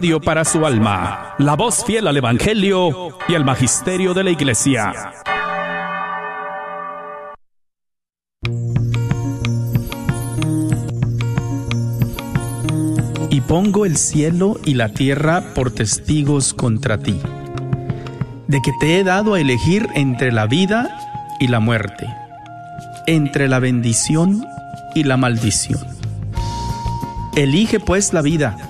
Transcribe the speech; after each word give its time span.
para 0.00 0.46
su 0.46 0.64
alma, 0.64 1.34
la 1.36 1.56
voz 1.56 1.84
fiel 1.84 2.08
al 2.08 2.16
Evangelio 2.16 3.18
y 3.28 3.34
al 3.34 3.44
Magisterio 3.44 4.14
de 4.14 4.24
la 4.24 4.30
Iglesia. 4.30 5.12
Y 13.28 13.42
pongo 13.42 13.84
el 13.84 13.98
cielo 13.98 14.58
y 14.64 14.72
la 14.72 14.88
tierra 14.88 15.52
por 15.54 15.70
testigos 15.70 16.54
contra 16.54 16.96
ti, 16.96 17.20
de 18.48 18.62
que 18.62 18.72
te 18.80 18.98
he 18.98 19.04
dado 19.04 19.34
a 19.34 19.40
elegir 19.40 19.86
entre 19.94 20.32
la 20.32 20.46
vida 20.46 20.96
y 21.40 21.48
la 21.48 21.60
muerte, 21.60 22.06
entre 23.06 23.48
la 23.48 23.58
bendición 23.58 24.46
y 24.94 25.04
la 25.04 25.18
maldición. 25.18 25.80
Elige 27.36 27.80
pues 27.80 28.14
la 28.14 28.22
vida 28.22 28.69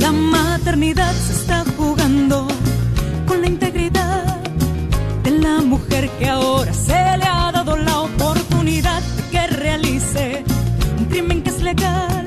la 0.00 0.12
maternidad. 0.12 1.12
Se 1.14 1.32
está 1.32 1.64
jugando 1.76 2.48
con 3.26 3.40
la 3.40 3.46
integridad 3.46 4.40
de 5.22 5.30
la 5.30 5.60
mujer 5.60 6.08
que 6.18 6.28
ahora 6.28 6.72
se 6.72 7.16
le 7.18 7.24
ha 7.24 7.52
dado 7.52 7.76
la 7.76 8.00
oportunidad 8.00 9.02
de 9.02 9.22
que 9.30 9.46
realice 9.46 10.44
un 10.98 11.04
crimen 11.06 11.42
que 11.42 11.50
es 11.50 11.62
legal, 11.62 12.26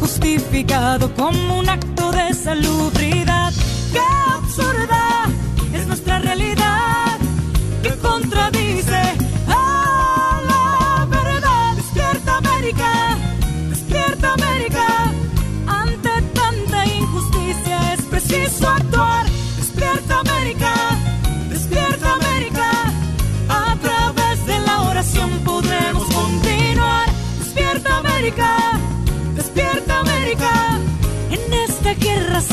justificado 0.00 1.12
como 1.14 1.58
un 1.60 1.68
acto 1.68 2.10
de 2.12 2.34
salubridad. 2.34 3.52
¡Qué 3.92 4.00
absurda 4.34 5.26
es 5.72 5.86
nuestra 5.86 6.18
realidad! 6.18 6.75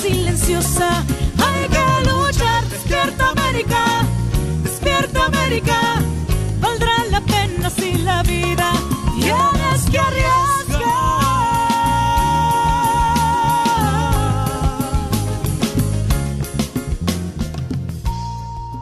Silenciosa 0.04 0.90
hay 1.40 1.64
que 1.70 1.86
luchar. 2.10 2.62
Despierta 2.66 3.30
América. 3.30 3.82
Despierta 4.64 5.26
América, 5.28 5.80
valdrá 6.60 6.92
la 7.10 7.22
pena 7.22 7.70
si 7.70 7.98
la 8.04 8.22
vida 8.24 8.70
tienes 9.18 9.90
que 9.90 10.00
arriesgar. 10.00 10.84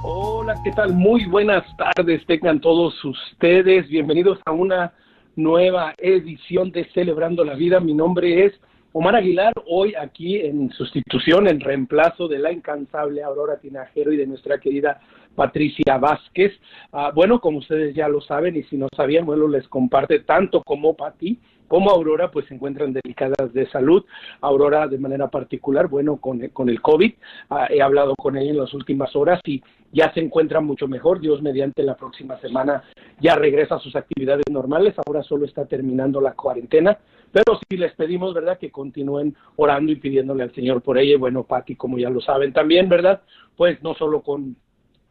Hola, 0.03 0.55
¿qué 0.63 0.71
tal? 0.71 0.95
Muy 0.95 1.25
buenas 1.25 1.63
tardes, 1.77 2.25
tengan 2.25 2.59
todos 2.59 2.93
ustedes. 3.05 3.87
Bienvenidos 3.89 4.39
a 4.45 4.51
una 4.53 4.91
nueva 5.35 5.93
edición 5.99 6.71
de 6.71 6.85
Celebrando 6.95 7.45
la 7.45 7.53
Vida. 7.53 7.79
Mi 7.79 7.93
nombre 7.93 8.45
es 8.45 8.53
Omar 8.93 9.15
Aguilar, 9.15 9.53
hoy 9.67 9.95
aquí 9.95 10.41
en 10.41 10.69
sustitución, 10.71 11.47
en 11.47 11.61
reemplazo 11.61 12.27
de 12.27 12.39
la 12.39 12.51
incansable 12.51 13.23
Aurora 13.23 13.57
Tinajero 13.57 14.11
y 14.11 14.17
de 14.17 14.27
nuestra 14.27 14.59
querida 14.59 14.99
Patricia 15.33 15.97
Vázquez. 15.97 16.51
Ah, 16.91 17.09
bueno, 17.15 17.39
como 17.39 17.59
ustedes 17.59 17.95
ya 17.95 18.09
lo 18.09 18.19
saben 18.19 18.57
y 18.57 18.63
si 18.63 18.75
no 18.75 18.89
sabían, 18.93 19.25
bueno, 19.25 19.47
les 19.47 19.65
comparte 19.69 20.19
tanto 20.19 20.61
como 20.61 20.93
Pati 20.93 21.39
como 21.69 21.89
Aurora, 21.89 22.31
pues 22.31 22.47
se 22.47 22.53
encuentran 22.53 22.91
delicadas 22.91 23.53
de 23.53 23.65
salud. 23.69 24.03
Aurora 24.41 24.89
de 24.89 24.97
manera 24.97 25.29
particular, 25.29 25.87
bueno, 25.87 26.17
con, 26.17 26.45
con 26.49 26.67
el 26.67 26.81
COVID, 26.81 27.13
ah, 27.49 27.67
he 27.69 27.81
hablado 27.81 28.13
con 28.17 28.35
ella 28.35 28.51
en 28.51 28.57
las 28.57 28.73
últimas 28.73 29.15
horas 29.15 29.39
y 29.45 29.63
ya 29.93 30.13
se 30.13 30.19
encuentra 30.19 30.59
mucho 30.59 30.89
mejor. 30.89 31.21
Dios 31.21 31.41
mediante 31.41 31.81
la 31.83 31.95
próxima 31.95 32.37
semana 32.41 32.83
ya 33.21 33.35
regresa 33.35 33.75
a 33.75 33.79
sus 33.79 33.95
actividades 33.95 34.43
normales. 34.51 34.95
Ahora 35.05 35.23
solo 35.23 35.45
está 35.45 35.65
terminando 35.65 36.19
la 36.19 36.33
cuarentena. 36.33 36.97
Pero 37.31 37.59
sí 37.69 37.77
les 37.77 37.93
pedimos, 37.93 38.33
¿verdad?, 38.33 38.57
que 38.57 38.71
continúen 38.71 39.35
orando 39.55 39.91
y 39.91 39.95
pidiéndole 39.95 40.43
al 40.43 40.53
Señor 40.53 40.81
por 40.81 40.97
ella. 40.97 41.13
Y 41.13 41.17
bueno, 41.17 41.43
Pati, 41.43 41.75
como 41.75 41.97
ya 41.97 42.09
lo 42.09 42.21
saben 42.21 42.53
también, 42.53 42.89
¿verdad? 42.89 43.21
Pues 43.55 43.81
no 43.83 43.95
solo 43.95 44.21
con 44.21 44.55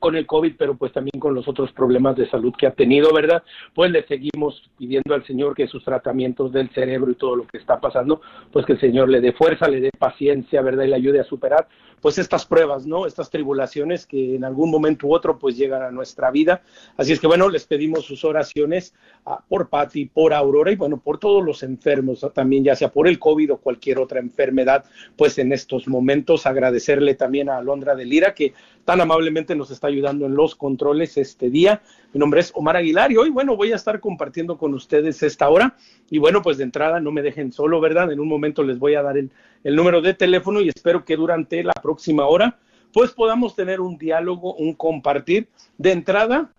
con 0.01 0.17
el 0.17 0.27
COVID, 0.27 0.55
pero 0.59 0.77
pues 0.77 0.93
también 0.93 1.21
con 1.21 1.35
los 1.35 1.47
otros 1.47 1.71
problemas 1.73 2.17
de 2.17 2.29
salud 2.29 2.53
que 2.59 2.67
ha 2.67 2.73
tenido, 2.73 3.13
¿verdad? 3.15 3.45
Pues 3.75 3.93
le 3.93 4.03
seguimos 4.07 4.71
pidiendo 4.77 5.15
al 5.15 5.25
Señor 5.27 5.55
que 5.55 5.69
sus 5.69 5.85
tratamientos 5.85 6.53
del 6.53 6.71
cerebro 6.71 7.13
y 7.13 7.15
todo 7.15 7.37
lo 7.37 7.47
que 7.47 7.59
está 7.59 7.79
pasando, 7.79 8.21
pues 8.51 8.67
que 8.67 8.73
el 8.73 8.81
Señor 8.81 9.11
le 9.11 9.21
dé 9.21 9.33
fuerza, 9.33 9.69
le 9.69 9.81
dé 9.81 9.91
paciencia, 9.97 10.63
¿verdad? 10.63 10.85
Y 10.85 10.89
le 10.89 10.97
ayude 10.97 11.21
a 11.21 11.25
superar, 11.25 11.69
pues 12.01 12.19
estas 12.19 12.47
pruebas, 12.47 12.87
¿no? 12.87 13.07
Estas 13.07 13.31
tribulaciones 13.31 14.07
que 14.07 14.35
en 14.37 14.45
algún 14.45 14.71
momento 14.71 15.07
u 15.07 15.15
otro, 15.15 15.39
pues 15.39 15.57
llegan 15.57 15.83
a 15.83 15.91
nuestra 15.91 16.31
vida. 16.31 16.63
Así 16.97 17.13
es 17.13 17.21
que, 17.21 17.27
bueno, 17.27 17.49
les 17.49 17.67
pedimos 17.67 18.05
sus 18.05 18.25
oraciones 18.25 18.95
uh, 19.27 19.35
por 19.49 19.69
Patti, 19.69 20.07
por 20.07 20.33
Aurora 20.33 20.73
y, 20.73 20.77
bueno, 20.77 20.99
por 20.99 21.19
todos 21.19 21.45
los 21.45 21.63
enfermos, 21.63 22.23
¿no? 22.23 22.31
también 22.31 22.65
ya 22.65 22.77
sea 22.77 22.91
por 22.91 23.07
el 23.07 23.19
COVID 23.19 23.53
o 23.53 23.57
cualquier 23.59 23.99
otra 23.99 24.21
enfermedad, 24.21 24.85
pues 25.17 25.39
en 25.39 25.53
estos 25.53 25.89
momentos 25.89 26.47
agradecerle 26.47 27.15
también 27.15 27.49
a 27.49 27.59
Alondra 27.59 27.95
de 27.95 28.05
Lira, 28.05 28.35
que 28.35 28.55
tan 28.85 29.01
amablemente 29.01 29.55
nos 29.55 29.71
está 29.71 29.87
ayudando 29.87 30.27
en 30.27 30.35
los 30.35 30.55
controles 30.55 31.17
este 31.17 31.51
día. 31.51 31.83
Mi 32.13 32.19
nombre 32.19 32.41
es 32.41 32.51
Omar 32.55 32.77
Aguilar 32.77 33.13
y 33.13 33.17
hoy, 33.17 33.31
bueno, 33.31 33.57
voy 33.57 33.73
a 33.73 33.77
estar 33.77 34.01
compartiendo 34.01 34.59
con 34.59 34.75
ustedes 34.75 35.23
esta 35.23 35.49
hora. 35.49 35.77
Y 36.11 36.19
bueno, 36.19 36.43
pues 36.43 36.59
de 36.59 36.65
entrada 36.65 36.99
no 36.99 37.13
me 37.13 37.23
dejen 37.23 37.53
solo, 37.53 37.81
¿verdad? 37.81 38.11
En 38.11 38.21
un 38.21 38.29
momento 38.29 38.63
les 38.63 38.79
voy 38.79 38.95
a 38.95 39.03
dar 39.03 39.17
el, 39.17 39.31
el 39.65 39.77
número 39.77 40.01
de 40.01 40.15
teléfono 40.15 40.61
y 40.61 40.69
espero 40.69 41.05
que 41.05 41.17
durante 41.17 41.63
la 41.63 41.73
próxima 41.73 42.27
hora, 42.27 42.59
pues 42.93 43.13
podamos 43.13 43.55
tener 43.55 43.81
un 43.81 43.99
diálogo, 43.99 44.55
un 44.55 44.75
compartir. 44.75 45.49
De 45.79 45.93
entrada, 45.93 46.53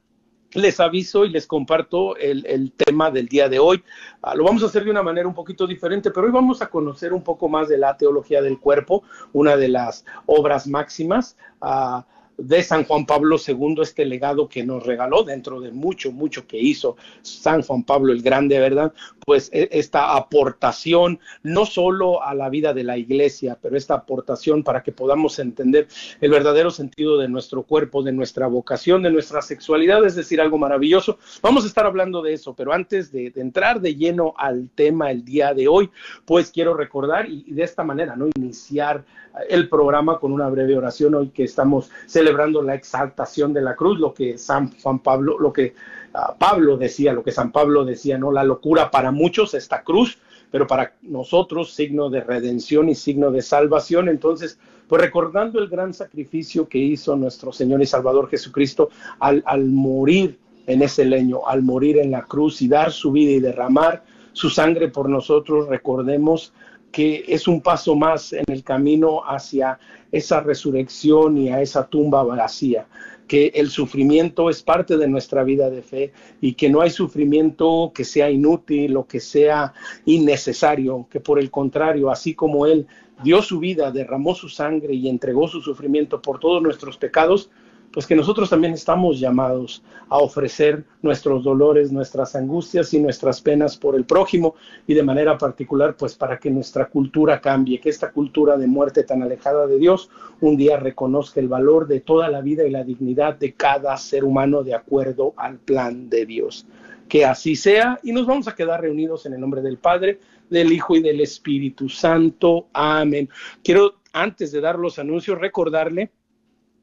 les 0.54 0.80
aviso 0.80 1.26
y 1.26 1.30
les 1.30 1.48
comparto 1.48 2.16
el, 2.18 2.46
el 2.46 2.72
tema 2.72 3.12
del 3.12 3.28
día 3.28 3.50
de 3.50 3.60
hoy. 3.60 3.84
Uh, 4.24 4.36
lo 4.36 4.44
vamos 4.44 4.64
a 4.64 4.68
hacer 4.68 4.84
de 4.84 4.92
una 4.92 5.04
manera 5.04 5.28
un 5.28 5.34
poquito 5.34 5.68
diferente, 5.68 6.12
pero 6.12 6.28
hoy 6.28 6.32
vamos 6.32 6.62
a 6.62 6.70
conocer 6.70 7.14
un 7.14 7.24
poco 7.24 7.50
más 7.50 7.70
de 7.70 7.78
la 7.78 7.96
teología 7.98 8.42
del 8.42 8.60
cuerpo, 8.60 9.04
una 9.34 9.58
de 9.58 9.70
las 9.70 10.06
obras 10.26 10.68
máximas. 10.68 11.38
Uh, 11.62 12.02
de 12.38 12.64
San 12.64 12.86
Juan 12.86 13.06
Pablo 13.06 13.38
II, 13.46 13.76
este 13.82 14.04
legado 14.04 14.50
que 14.50 14.64
nos 14.64 14.84
regaló 14.84 15.24
dentro 15.24 15.62
de 15.62 15.72
mucho, 15.72 16.12
mucho 16.12 16.48
que 16.48 16.58
hizo 16.58 16.96
San 17.22 17.62
Juan 17.62 17.84
Pablo 17.84 18.12
el 18.12 18.24
Grande, 18.24 18.60
¿verdad? 18.60 18.94
Pues 19.26 19.50
esta 19.54 20.16
aportación 20.16 21.20
no 21.44 21.66
solo 21.66 22.24
a 22.24 22.34
la 22.34 22.50
vida 22.50 22.74
de 22.74 22.84
la 22.84 22.98
iglesia, 22.98 23.58
pero 23.62 23.78
esta 23.78 23.94
aportación 23.96 24.64
para 24.64 24.84
que 24.84 24.92
podamos 24.92 25.38
entender 25.40 25.88
el 26.20 26.32
verdadero 26.32 26.72
sentido 26.72 27.18
de 27.18 27.28
nuestro 27.28 27.64
cuerpo, 27.64 28.04
de 28.04 28.12
nuestra 28.12 28.48
vocación, 28.48 29.04
de 29.04 29.12
nuestra 29.12 29.42
sexualidad, 29.42 30.06
es 30.06 30.16
decir, 30.16 30.42
algo 30.42 30.58
maravilloso. 30.58 31.20
Vamos 31.42 31.64
a 31.64 31.68
estar 31.68 31.86
hablando 31.86 32.22
de 32.22 32.34
eso, 32.34 32.56
pero 32.56 32.74
antes 32.74 33.12
de, 33.12 33.32
entrar 33.36 33.82
de 33.82 33.96
lleno 33.96 34.34
al 34.38 34.70
tema 34.74 35.12
el 35.12 35.24
día 35.24 35.54
de 35.54 35.68
hoy, 35.68 35.90
pues 36.26 36.52
quiero 36.52 36.74
recordar 36.74 37.30
y, 37.30 37.44
y 37.48 37.54
de 37.54 37.64
esta 37.64 37.84
manera, 37.84 38.16
¿no? 38.16 38.28
Iniciar 38.36 39.04
el 39.50 39.70
programa 39.70 40.20
con 40.20 40.32
una 40.32 40.50
breve 40.50 40.78
oración 40.78 41.16
hoy 41.16 41.30
que 41.30 41.44
estamos 41.44 41.90
celebrando 42.06 42.62
la 42.62 42.76
exaltación 42.76 43.54
de 43.54 43.62
la 43.62 43.76
cruz, 43.76 44.00
lo 44.00 44.14
que 44.14 44.38
San 44.38 44.72
Juan 44.80 45.00
Pablo, 45.00 45.40
lo 45.40 45.54
que 45.54 45.74
uh, 46.14 46.38
Pablo 46.38 46.78
decía, 46.78 47.14
lo 47.14 47.24
que 47.24 47.32
San 47.32 47.52
Pablo 47.52 47.86
decía, 47.86 48.18
¿no? 48.18 48.32
La 48.32 48.44
locura 48.44 48.92
para 48.92 49.12
muchos, 49.12 49.54
esta 49.54 49.84
cruz, 49.84 50.18
pero 50.50 50.68
para 50.68 50.94
nosotros 51.02 51.74
signo 51.74 52.10
de 52.10 52.22
redención 52.22 52.90
y 52.90 52.96
signo 52.96 53.32
de 53.32 53.42
salvación. 53.42 54.10
Entonces, 54.10 54.60
pues 54.88 55.02
recordando 55.02 55.60
el 55.60 55.70
gran 55.70 55.94
sacrificio 55.94 56.68
que 56.68 56.78
hizo 56.78 57.16
nuestro 57.16 57.54
Señor 57.54 57.82
y 57.82 57.86
Salvador 57.86 58.30
Jesucristo 58.30 58.90
al 59.20 59.66
morir 59.66 60.38
en 60.68 60.82
ese 60.82 61.06
leño, 61.06 61.48
al 61.48 61.62
morir 61.62 61.98
en 61.98 62.12
la 62.12 62.24
cruz 62.24 62.62
y 62.62 62.68
dar 62.68 62.92
su 62.92 63.12
vida 63.12 63.32
y 63.32 63.40
derramar 63.40 64.04
su 64.34 64.50
sangre 64.50 64.88
por 64.88 65.10
nosotros, 65.10 65.68
recordemos 65.68 66.54
que 66.92 67.24
es 67.28 67.48
un 67.48 67.62
paso 67.62 67.96
más 67.96 68.34
en 68.34 68.44
el 68.48 68.64
camino 68.64 69.22
hacia 69.26 69.80
esa 70.12 70.42
resurrección 70.42 71.38
y 71.38 71.50
a 71.50 71.62
esa 71.62 71.88
tumba 71.88 72.24
vacía, 72.24 72.86
que 73.32 73.54
el 73.56 73.70
sufrimiento 73.70 74.50
es 74.50 74.62
parte 74.62 74.98
de 74.98 75.08
nuestra 75.08 75.46
vida 75.46 75.70
de 75.70 75.82
fe 75.82 76.12
y 76.42 76.56
que 76.56 76.70
no 76.70 76.82
hay 76.82 76.90
sufrimiento 76.90 77.94
que 77.96 78.04
sea 78.04 78.30
inútil 78.30 78.98
o 78.98 79.08
que 79.08 79.22
sea 79.22 79.74
innecesario, 80.04 81.08
que 81.10 81.22
por 81.22 81.40
el 81.40 81.50
contrario, 81.50 82.12
así 82.12 82.34
como 82.34 82.66
Él 82.66 82.88
dio 83.24 83.42
su 83.42 83.60
vida, 83.60 83.90
derramó 83.90 84.36
su 84.36 84.50
sangre 84.50 84.96
y 84.96 85.08
entregó 85.08 85.48
su 85.48 85.62
sufrimiento 85.62 86.22
por 86.22 86.42
todos 86.42 86.62
nuestros 86.62 86.98
pecados, 86.98 87.50
pues 87.92 88.06
que 88.06 88.16
nosotros 88.16 88.50
también 88.50 88.74
estamos 88.74 89.20
llamados 89.20 89.84
a 90.10 90.18
ofrecer 90.18 90.86
nuestros 91.02 91.44
dolores, 91.44 91.92
nuestras 91.92 92.36
angustias 92.36 92.94
y 92.94 93.00
nuestras 93.00 93.42
penas 93.42 93.78
por 93.78 93.96
el 93.96 94.06
prójimo 94.06 94.56
y 94.88 94.94
de 94.94 95.04
manera 95.04 95.38
particular 95.38 95.96
pues 95.98 96.16
para 96.16 96.40
que 96.40 96.50
nuestra 96.50 96.88
cultura 96.88 97.42
cambie, 97.42 97.80
que 97.80 97.90
esta 97.90 98.12
cultura 98.12 98.58
de 98.58 98.68
muerte 98.68 99.04
tan 99.04 99.24
alejada 99.24 99.68
de 99.68 99.78
Dios 99.78 100.10
un 100.40 100.58
día 100.58 100.78
reconozca 100.78 101.40
el 101.40 101.48
valor 101.48 101.88
de 101.88 102.00
toda 102.00 102.30
la 102.30 102.42
vida 102.42 102.66
y 102.66 102.72
la 102.72 102.84
dignidad 102.84 103.38
de 103.38 103.54
cada 103.54 103.96
ser 103.98 104.24
humano 104.24 104.64
de 104.64 104.74
acuerdo 104.74 105.34
al 105.38 105.58
plan 105.58 106.10
de 106.10 106.26
Dios. 106.26 106.66
Que 107.08 107.26
así 107.26 107.58
sea 107.58 108.00
y 108.04 108.14
nos 108.14 108.26
vamos 108.26 108.48
a 108.48 108.56
quedar 108.56 108.82
reunidos 108.82 109.26
en 109.26 109.34
el 109.34 109.42
nombre 109.42 109.62
del 109.62 109.78
Padre, 109.78 110.20
del 110.50 110.72
Hijo 110.72 110.96
y 110.96 111.02
del 111.02 111.20
Espíritu 111.20 111.90
Santo. 111.90 112.68
Amén. 112.72 113.30
Quiero 113.62 113.96
antes 114.14 114.52
de 114.52 114.62
dar 114.62 114.80
los 114.80 114.98
anuncios 114.98 115.40
recordarle 115.40 116.12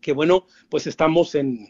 que 0.08 0.14
bueno, 0.14 0.46
pues 0.70 0.86
estamos 0.86 1.34
en 1.34 1.68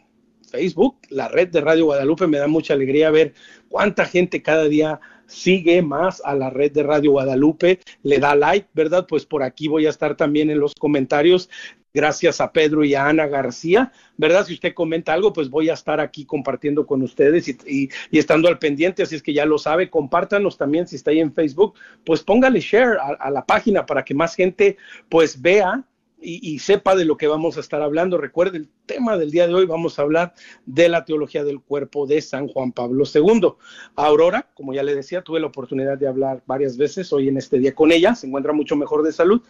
Facebook, 0.49 0.99
la 1.09 1.27
red 1.27 1.49
de 1.49 1.59
Radio 1.59 1.83
Guadalupe. 1.83 2.25
Me 2.25 2.37
da 2.37 2.47
mucha 2.47 2.73
alegría 2.73 3.11
ver 3.11 3.33
cuánta 3.67 4.05
gente 4.05 4.41
cada 4.41 4.63
día 4.69 5.01
sigue 5.25 5.81
más 5.81 6.21
a 6.23 6.35
la 6.35 6.49
red 6.49 6.71
de 6.71 6.83
Radio 6.83 7.11
Guadalupe, 7.11 7.81
le 8.01 8.17
da 8.17 8.35
like, 8.35 8.69
¿verdad? 8.73 9.05
Pues 9.09 9.25
por 9.25 9.43
aquí 9.43 9.67
voy 9.67 9.87
a 9.87 9.89
estar 9.89 10.15
también 10.15 10.49
en 10.49 10.57
los 10.57 10.73
comentarios. 10.73 11.49
Gracias 11.93 12.39
a 12.39 12.53
Pedro 12.53 12.85
y 12.85 12.95
a 12.95 13.07
Ana 13.07 13.27
García, 13.27 13.91
¿verdad? 14.15 14.45
Si 14.45 14.53
usted 14.53 14.73
comenta 14.73 15.11
algo, 15.11 15.33
pues 15.33 15.49
voy 15.49 15.69
a 15.69 15.73
estar 15.73 15.99
aquí 15.99 16.23
compartiendo 16.23 16.87
con 16.87 17.01
ustedes 17.01 17.45
y, 17.67 17.89
estando 18.09 18.47
al 18.47 18.57
pendiente, 18.57 19.03
así 19.03 19.15
es 19.15 19.21
que 19.21 19.33
ya 19.33 19.45
lo 19.45 19.57
sabe, 19.57 19.89
compártanos 19.89 20.57
también 20.57 20.87
si 20.87 20.95
está 20.95 21.11
ahí 21.11 21.19
en 21.19 21.33
Facebook, 21.33 21.73
pues 22.05 22.23
póngale 22.23 22.61
share 22.61 22.99
a, 22.99 23.17
a 23.19 23.29
la 23.31 23.45
página 23.45 23.85
para 23.85 24.05
que 24.05 24.13
más 24.13 24.33
gente 24.33 24.77
pues 25.09 25.41
vea 25.41 25.83
y, 26.21 26.59
sepa 26.59 26.95
de 26.95 27.05
lo 27.05 27.17
que 27.17 27.27
vamos 27.27 27.57
a 27.57 27.59
estar 27.61 27.81
hablando. 27.81 28.17
Recuerde, 28.17 28.57
el 28.57 28.69
tema 28.85 29.17
del 29.17 29.31
día 29.31 29.47
de 29.47 29.53
hoy 29.53 29.65
vamos 29.65 29.97
a 29.97 30.01
hablar 30.01 30.33
de 30.65 30.89
la 30.89 31.05
teología 31.05 31.43
del 31.43 31.61
cuerpo 31.61 32.05
de 32.05 32.21
San 32.21 32.47
Juan 32.47 32.71
Pablo 32.71 33.05
II. 33.13 33.53
Aurora, 33.95 34.49
como 34.53 34.73
ya 34.73 34.83
le 34.83 34.95
decía, 34.95 35.21
tuve 35.21 35.39
la 35.39 35.47
oportunidad 35.47 35.97
de 35.97 36.07
hablar 36.07 36.43
varias 36.45 36.77
veces 36.77 37.11
hoy 37.13 37.29
en 37.29 37.37
este 37.37 37.57
día 37.59 37.73
con 37.73 37.91
ella, 37.91 38.15
se 38.15 38.27
encuentra 38.27 38.53
mucho 38.53 38.75
mejor 38.75 39.03
de 39.03 39.13
salud 39.13 39.41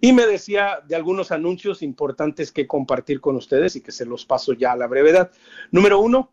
y 0.00 0.12
me 0.12 0.26
decía 0.26 0.80
de 0.86 0.96
algunos 0.96 1.30
anuncios 1.30 1.82
importantes 1.82 2.52
que 2.52 2.66
compartir 2.66 3.20
con 3.20 3.36
ustedes 3.36 3.76
y 3.76 3.80
que 3.80 3.92
se 3.92 4.06
los 4.06 4.24
paso 4.24 4.52
ya 4.52 4.72
a 4.72 4.76
la 4.76 4.86
brevedad. 4.86 5.30
Número 5.70 6.00
uno, 6.00 6.30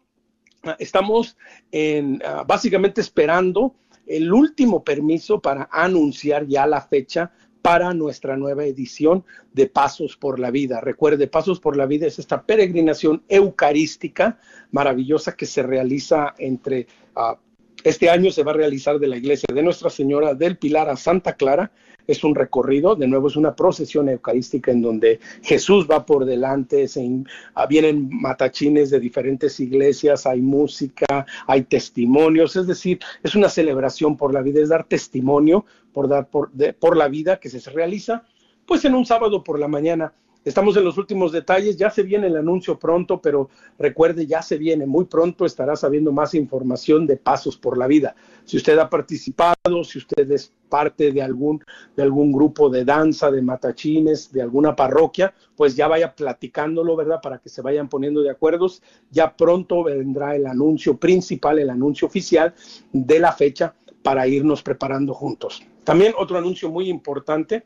estamos 0.80 1.38
en, 1.72 2.22
ah, 2.26 2.44
básicamente 2.48 3.02
esperando 3.02 3.76
el 4.08 4.32
último 4.34 4.84
permiso 4.84 5.40
para 5.40 5.70
anunciar 5.72 6.48
ya 6.48 6.68
la 6.68 6.82
fecha 6.82 7.32
para 7.62 7.94
nuestra 7.94 8.38
nueva 8.38 8.66
edición 8.66 9.24
de 9.54 9.68
Pasos 9.68 10.18
por 10.18 10.40
la 10.40 10.52
Vida. 10.52 10.82
Recuerde, 10.82 11.28
Pasos 11.28 11.60
por 11.60 11.78
la 11.78 11.86
Vida 11.86 12.08
es 12.08 12.20
esta 12.20 12.44
peregrinación 12.44 13.24
eucarística 13.30 14.40
maravillosa 14.72 15.36
que 15.36 15.46
se 15.46 15.64
realiza 15.64 16.34
entre... 16.38 16.88
Ah, 17.16 17.38
este 17.84 18.10
año 18.12 18.30
se 18.30 18.44
va 18.44 18.52
a 18.52 18.56
realizar 18.56 19.00
de 19.00 19.08
la 19.08 19.18
iglesia 19.18 19.48
de 19.54 19.64
Nuestra 19.64 19.90
Señora 19.90 20.36
del 20.36 20.58
Pilar 20.58 20.88
a 20.88 20.96
Santa 20.96 21.34
Clara 21.34 21.72
es 22.08 22.24
un 22.24 22.36
recorrido, 22.36 22.96
de 22.96 23.08
nuevo 23.08 23.28
es 23.28 23.36
una 23.36 23.56
procesión 23.56 24.10
eucarística 24.10 24.72
en 24.72 24.82
donde 24.82 25.20
Jesús 25.42 25.88
va 25.90 26.06
por 26.06 26.26
delante, 26.26 26.88
se, 26.88 27.08
ah, 27.56 27.66
vienen 27.66 28.10
matachines 28.12 28.90
de 28.90 29.00
diferentes 29.00 29.60
iglesias, 29.60 30.26
hay 30.26 30.42
música, 30.42 31.26
hay 31.48 31.64
testimonios, 31.64 32.56
es 32.56 32.68
decir, 32.68 33.00
es 33.24 33.36
una 33.36 33.50
celebración 33.50 34.18
por 34.18 34.34
la 34.34 34.42
vida, 34.42 34.62
es 34.62 34.70
dar 34.70 34.86
testimonio 34.86 35.66
por, 35.94 36.08
dar 36.08 36.28
por, 36.28 36.52
por 36.80 36.98
la 36.98 37.08
vida 37.08 37.40
que 37.40 37.50
se 37.50 37.70
realiza 37.70 38.24
pues 38.66 38.86
en 38.86 38.96
un 38.96 39.06
sábado 39.06 39.44
por 39.44 39.60
la 39.60 39.68
mañana 39.68 40.14
Estamos 40.44 40.76
en 40.76 40.84
los 40.84 40.98
últimos 40.98 41.32
detalles, 41.32 41.78
ya 41.78 41.92
se 41.92 42.02
viene 42.02 42.26
el 42.26 42.36
anuncio 42.36 42.80
pronto, 42.80 43.22
pero 43.22 43.50
recuerde, 43.78 44.26
ya 44.26 44.42
se 44.42 44.58
viene 44.58 44.88
muy 44.88 45.06
pronto, 45.06 45.46
estará 45.46 45.76
sabiendo 45.76 46.12
más 46.12 46.34
información 46.34 47.06
de 47.06 47.16
Pasos 47.16 47.58
por 47.58 47.78
la 47.78 47.86
Vida. 47.86 48.16
Si 48.44 48.58
usted 48.58 48.76
ha 48.80 48.90
participado, 48.90 49.84
si 49.84 50.00
usted 50.00 50.32
es 50.32 50.52
parte 50.68 51.12
de 51.12 51.22
algún, 51.22 51.64
de 51.96 52.02
algún 52.02 52.32
grupo 52.32 52.72
de 52.72 52.84
danza, 52.84 53.30
de 53.30 53.44
matachines, 53.44 54.32
de 54.32 54.42
alguna 54.42 54.76
parroquia, 54.76 55.32
pues 55.56 55.76
ya 55.76 55.88
vaya 55.88 56.16
platicándolo, 56.16 56.96
¿verdad? 56.96 57.20
Para 57.22 57.38
que 57.38 57.50
se 57.50 57.62
vayan 57.62 57.88
poniendo 57.88 58.24
de 58.24 58.32
acuerdos. 58.32 58.82
Ya 59.12 59.38
pronto 59.38 59.84
vendrá 59.84 60.36
el 60.36 60.48
anuncio 60.48 60.98
principal, 60.98 61.60
el 61.60 61.70
anuncio 61.70 62.08
oficial 62.08 62.56
de 62.92 63.20
la 63.20 63.32
fecha 63.32 63.76
para 64.02 64.28
irnos 64.28 64.64
preparando 64.64 65.14
juntos. 65.14 65.62
También 65.84 66.14
otro 66.18 66.40
anuncio 66.40 66.72
muy 66.72 66.90
importante 66.90 67.64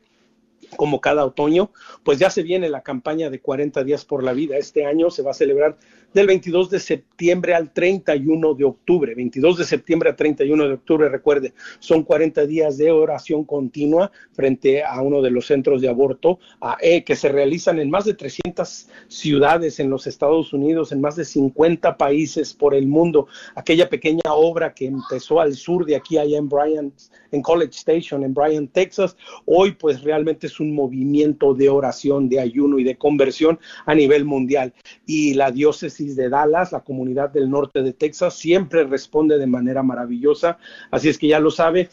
como 0.76 1.00
cada 1.00 1.24
otoño, 1.24 1.70
pues 2.04 2.18
ya 2.18 2.30
se 2.30 2.42
viene 2.42 2.68
la 2.68 2.82
campaña 2.82 3.30
de 3.30 3.40
40 3.40 3.84
días 3.84 4.04
por 4.04 4.22
la 4.22 4.32
vida. 4.32 4.56
Este 4.56 4.84
año 4.84 5.10
se 5.10 5.22
va 5.22 5.30
a 5.30 5.34
celebrar 5.34 5.76
del 6.16 6.26
22 6.26 6.70
de 6.70 6.80
septiembre 6.80 7.54
al 7.54 7.72
31 7.72 8.54
de 8.54 8.64
octubre. 8.64 9.14
22 9.14 9.58
de 9.58 9.64
septiembre 9.64 10.08
al 10.08 10.16
31 10.16 10.66
de 10.66 10.74
octubre, 10.74 11.08
recuerde, 11.08 11.52
son 11.78 12.04
40 12.04 12.46
días 12.46 12.78
de 12.78 12.90
oración 12.90 13.44
continua 13.44 14.10
frente 14.32 14.82
a 14.82 15.02
uno 15.02 15.20
de 15.20 15.30
los 15.30 15.46
centros 15.46 15.82
de 15.82 15.88
aborto 15.88 16.38
e, 16.80 17.04
que 17.04 17.16
se 17.16 17.28
realizan 17.28 17.78
en 17.78 17.90
más 17.90 18.06
de 18.06 18.14
300 18.14 18.88
ciudades 19.08 19.78
en 19.78 19.90
los 19.90 20.06
Estados 20.06 20.52
Unidos, 20.52 20.90
en 20.90 21.00
más 21.00 21.16
de 21.16 21.24
50 21.24 21.96
países 21.98 22.54
por 22.54 22.74
el 22.74 22.86
mundo. 22.86 23.28
Aquella 23.54 23.88
pequeña 23.90 24.32
obra 24.32 24.72
que 24.72 24.86
empezó 24.86 25.40
al 25.40 25.54
sur 25.54 25.84
de 25.84 25.96
aquí, 25.96 26.16
allá 26.16 26.38
en 26.38 26.48
Bryan, 26.48 26.92
en 27.30 27.42
College 27.42 27.72
Station, 27.72 28.24
en 28.24 28.32
Bryan, 28.32 28.68
Texas, 28.68 29.16
hoy 29.44 29.72
pues 29.72 30.02
realmente 30.02 30.46
es 30.46 30.55
un 30.60 30.74
movimiento 30.74 31.54
de 31.54 31.68
oración, 31.68 32.28
de 32.28 32.40
ayuno 32.40 32.78
y 32.78 32.84
de 32.84 32.96
conversión 32.96 33.58
a 33.84 33.94
nivel 33.94 34.24
mundial. 34.24 34.72
Y 35.06 35.34
la 35.34 35.50
diócesis 35.50 36.16
de 36.16 36.28
Dallas, 36.28 36.72
la 36.72 36.80
comunidad 36.80 37.30
del 37.30 37.50
norte 37.50 37.82
de 37.82 37.92
Texas, 37.92 38.34
siempre 38.34 38.84
responde 38.84 39.38
de 39.38 39.46
manera 39.46 39.82
maravillosa. 39.82 40.58
Así 40.90 41.08
es 41.08 41.18
que 41.18 41.28
ya 41.28 41.40
lo 41.40 41.50
sabe, 41.50 41.88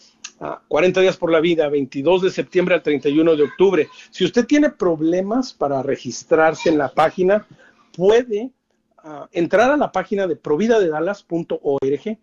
40 0.68 1.02
días 1.02 1.18
por 1.18 1.32
la 1.32 1.40
vida, 1.40 1.70
22 1.70 2.24
de 2.24 2.32
septiembre 2.32 2.76
al 2.76 2.84
31 2.84 3.36
de 3.36 3.44
octubre. 3.44 3.88
Si 4.12 4.26
usted 4.26 4.46
tiene 4.46 4.70
problemas 4.70 5.54
para 5.54 5.82
registrarse 5.84 6.70
en 6.70 6.78
la 6.78 6.90
página, 6.94 7.48
puede 7.96 8.52
ah, 8.98 9.28
entrar 9.32 9.72
a 9.72 9.78
la 9.78 9.92
página 9.92 10.28
de 10.28 10.36
providadedalas.org 10.36 12.18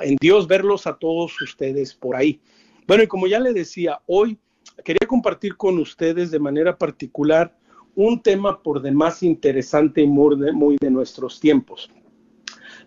en 0.03 0.17
Dios 0.21 0.47
verlos 0.47 0.87
a 0.87 0.95
todos 0.95 1.41
ustedes 1.41 1.95
por 1.95 2.17
ahí. 2.17 2.41
Bueno, 2.87 3.03
y 3.03 3.07
como 3.07 3.27
ya 3.27 3.41
le 3.41 3.53
decía, 3.53 4.01
hoy 4.07 4.39
quería 4.85 5.07
compartir 5.07 5.57
con 5.57 5.79
ustedes 5.79 6.31
de 6.31 6.39
manera 6.39 6.77
particular 6.77 7.57
un 7.95 8.23
tema 8.23 8.63
por 8.63 8.81
demás 8.81 9.23
interesante 9.23 10.01
y 10.01 10.07
muy 10.07 10.37
de, 10.39 10.53
muy 10.53 10.77
de 10.81 10.91
nuestros 10.91 11.39
tiempos. 11.41 11.91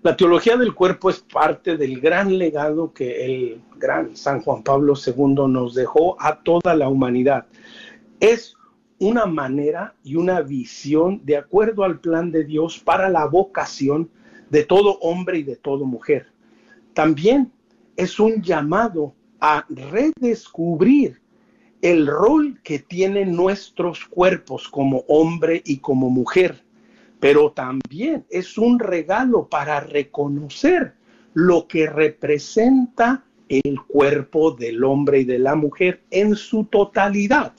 La 0.01 0.15
teología 0.15 0.57
del 0.57 0.73
cuerpo 0.73 1.09
es 1.09 1.19
parte 1.19 1.77
del 1.77 1.99
gran 1.99 2.37
legado 2.37 2.93
que 2.93 3.25
el 3.25 3.61
gran 3.77 4.15
San 4.15 4.41
Juan 4.41 4.63
Pablo 4.63 4.93
II 4.95 5.47
nos 5.47 5.73
dejó 5.73 6.15
a 6.19 6.41
toda 6.43 6.75
la 6.75 6.89
humanidad. 6.89 7.45
Es 8.19 8.55
una 8.99 9.25
manera 9.25 9.95
y 10.03 10.15
una 10.15 10.41
visión 10.41 11.21
de 11.23 11.37
acuerdo 11.37 11.83
al 11.83 11.99
plan 11.99 12.31
de 12.31 12.43
Dios 12.43 12.79
para 12.79 13.09
la 13.09 13.25
vocación 13.25 14.09
de 14.49 14.63
todo 14.63 14.99
hombre 14.99 15.39
y 15.39 15.43
de 15.43 15.55
toda 15.55 15.85
mujer 15.85 16.34
también 16.95 17.51
es 17.97 18.19
un 18.19 18.41
llamado 18.41 19.13
a 19.39 19.65
redescubrir 19.69 21.21
el 21.81 22.07
rol 22.07 22.59
que 22.63 22.79
tienen 22.79 23.35
nuestros 23.35 24.05
cuerpos 24.05 24.67
como 24.69 25.03
hombre 25.07 25.61
y 25.65 25.77
como 25.77 26.09
mujer, 26.09 26.63
pero 27.19 27.51
también 27.51 28.25
es 28.29 28.57
un 28.57 28.79
regalo 28.79 29.47
para 29.47 29.81
reconocer 29.81 30.95
lo 31.33 31.67
que 31.67 31.87
representa 31.87 33.25
el 33.49 33.81
cuerpo 33.81 34.51
del 34.51 34.83
hombre 34.83 35.19
y 35.19 35.25
de 35.25 35.37
la 35.37 35.55
mujer 35.55 36.01
en 36.09 36.35
su 36.35 36.63
totalidad. 36.63 37.53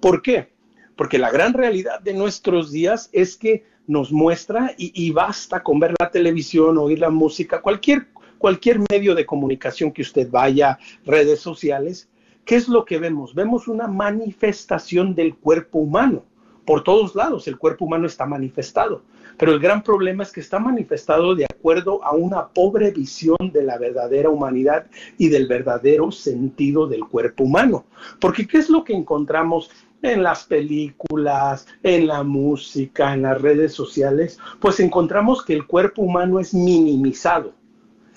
¿Por 0.00 0.22
qué? 0.22 0.52
Porque 0.96 1.18
la 1.18 1.30
gran 1.30 1.54
realidad 1.54 2.00
de 2.00 2.14
nuestros 2.14 2.70
días 2.70 3.10
es 3.12 3.36
que 3.36 3.64
nos 3.88 4.12
muestra 4.12 4.72
y, 4.78 5.10
basta 5.10 5.64
con 5.64 5.80
ver 5.80 5.94
la 5.98 6.10
televisión, 6.10 6.78
oír 6.78 7.00
la 7.00 7.10
música, 7.10 7.60
cualquier, 7.60 8.06
cualquier 8.40 8.80
medio 8.90 9.14
de 9.14 9.26
comunicación 9.26 9.92
que 9.92 10.00
usted 10.00 10.30
vaya, 10.30 10.78
redes 11.04 11.40
sociales, 11.40 12.08
¿qué 12.46 12.56
es 12.56 12.68
lo 12.68 12.86
que 12.86 12.98
vemos? 12.98 13.34
Vemos 13.34 13.68
una 13.68 13.86
manifestación 13.86 15.14
del 15.14 15.36
cuerpo 15.36 15.78
humano. 15.78 16.24
Por 16.64 16.82
todos 16.82 17.14
lados 17.14 17.46
el 17.48 17.58
cuerpo 17.58 17.84
humano 17.84 18.06
está 18.06 18.24
manifestado, 18.24 19.02
pero 19.36 19.52
el 19.52 19.60
gran 19.60 19.82
problema 19.82 20.22
es 20.22 20.32
que 20.32 20.40
está 20.40 20.58
manifestado 20.58 21.34
de 21.34 21.44
acuerdo 21.44 22.02
a 22.02 22.12
una 22.12 22.48
pobre 22.48 22.90
visión 22.92 23.50
de 23.52 23.62
la 23.62 23.76
verdadera 23.76 24.30
humanidad 24.30 24.86
y 25.18 25.28
del 25.28 25.46
verdadero 25.46 26.10
sentido 26.10 26.86
del 26.86 27.04
cuerpo 27.04 27.44
humano. 27.44 27.84
Porque 28.20 28.46
¿qué 28.46 28.56
es 28.58 28.70
lo 28.70 28.84
que 28.84 28.94
encontramos 28.94 29.70
en 30.02 30.22
las 30.22 30.44
películas, 30.44 31.66
en 31.82 32.06
la 32.06 32.22
música, 32.22 33.12
en 33.12 33.22
las 33.22 33.40
redes 33.42 33.74
sociales, 33.74 34.38
pues 34.60 34.80
encontramos 34.80 35.44
que 35.44 35.52
el 35.52 35.66
cuerpo 35.66 36.00
humano 36.02 36.40
es 36.40 36.54
minimizado, 36.54 37.52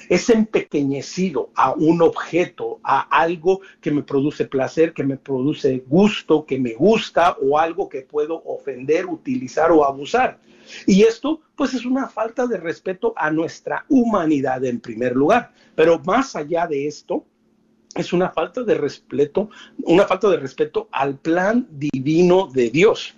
es 0.10 0.30
empequeñecido 0.30 1.50
a 1.56 1.74
un 1.74 2.02
objeto, 2.02 2.80
a 2.84 3.02
algo 3.02 3.62
que 3.82 3.92
me 3.92 4.04
produce 4.04 4.46
placer, 4.46 4.94
que 4.94 5.04
me 5.04 5.18
produce 5.18 5.84
gusto, 5.88 6.46
que 6.46 6.60
me 6.60 6.74
gusta 6.74 7.38
o 7.42 7.58
algo 7.58 7.90
que 7.90 8.02
puedo 8.02 8.42
ofender, 8.46 9.06
utilizar 9.06 9.72
o 9.72 9.86
abusar. 9.86 10.40
Y 10.88 11.04
esto 11.04 11.42
pues 11.56 11.74
es 11.74 11.86
una 11.86 12.08
falta 12.08 12.48
de 12.48 12.58
respeto 12.58 13.14
a 13.16 13.30
nuestra 13.32 13.86
humanidad 13.90 14.64
en 14.66 14.80
primer 14.80 15.16
lugar. 15.16 15.52
Pero 15.76 16.00
más 16.00 16.36
allá 16.36 16.68
de 16.68 16.88
esto, 16.88 17.26
es 17.96 18.12
una 18.12 18.32
falta 18.32 18.64
de 18.64 18.76
respeto, 18.76 19.50
una 19.84 20.06
falta 20.06 20.30
de 20.30 20.38
respeto 20.38 20.88
al 20.92 21.18
plan 21.18 21.68
divino 21.72 22.48
de 22.48 22.70
Dios, 22.70 23.14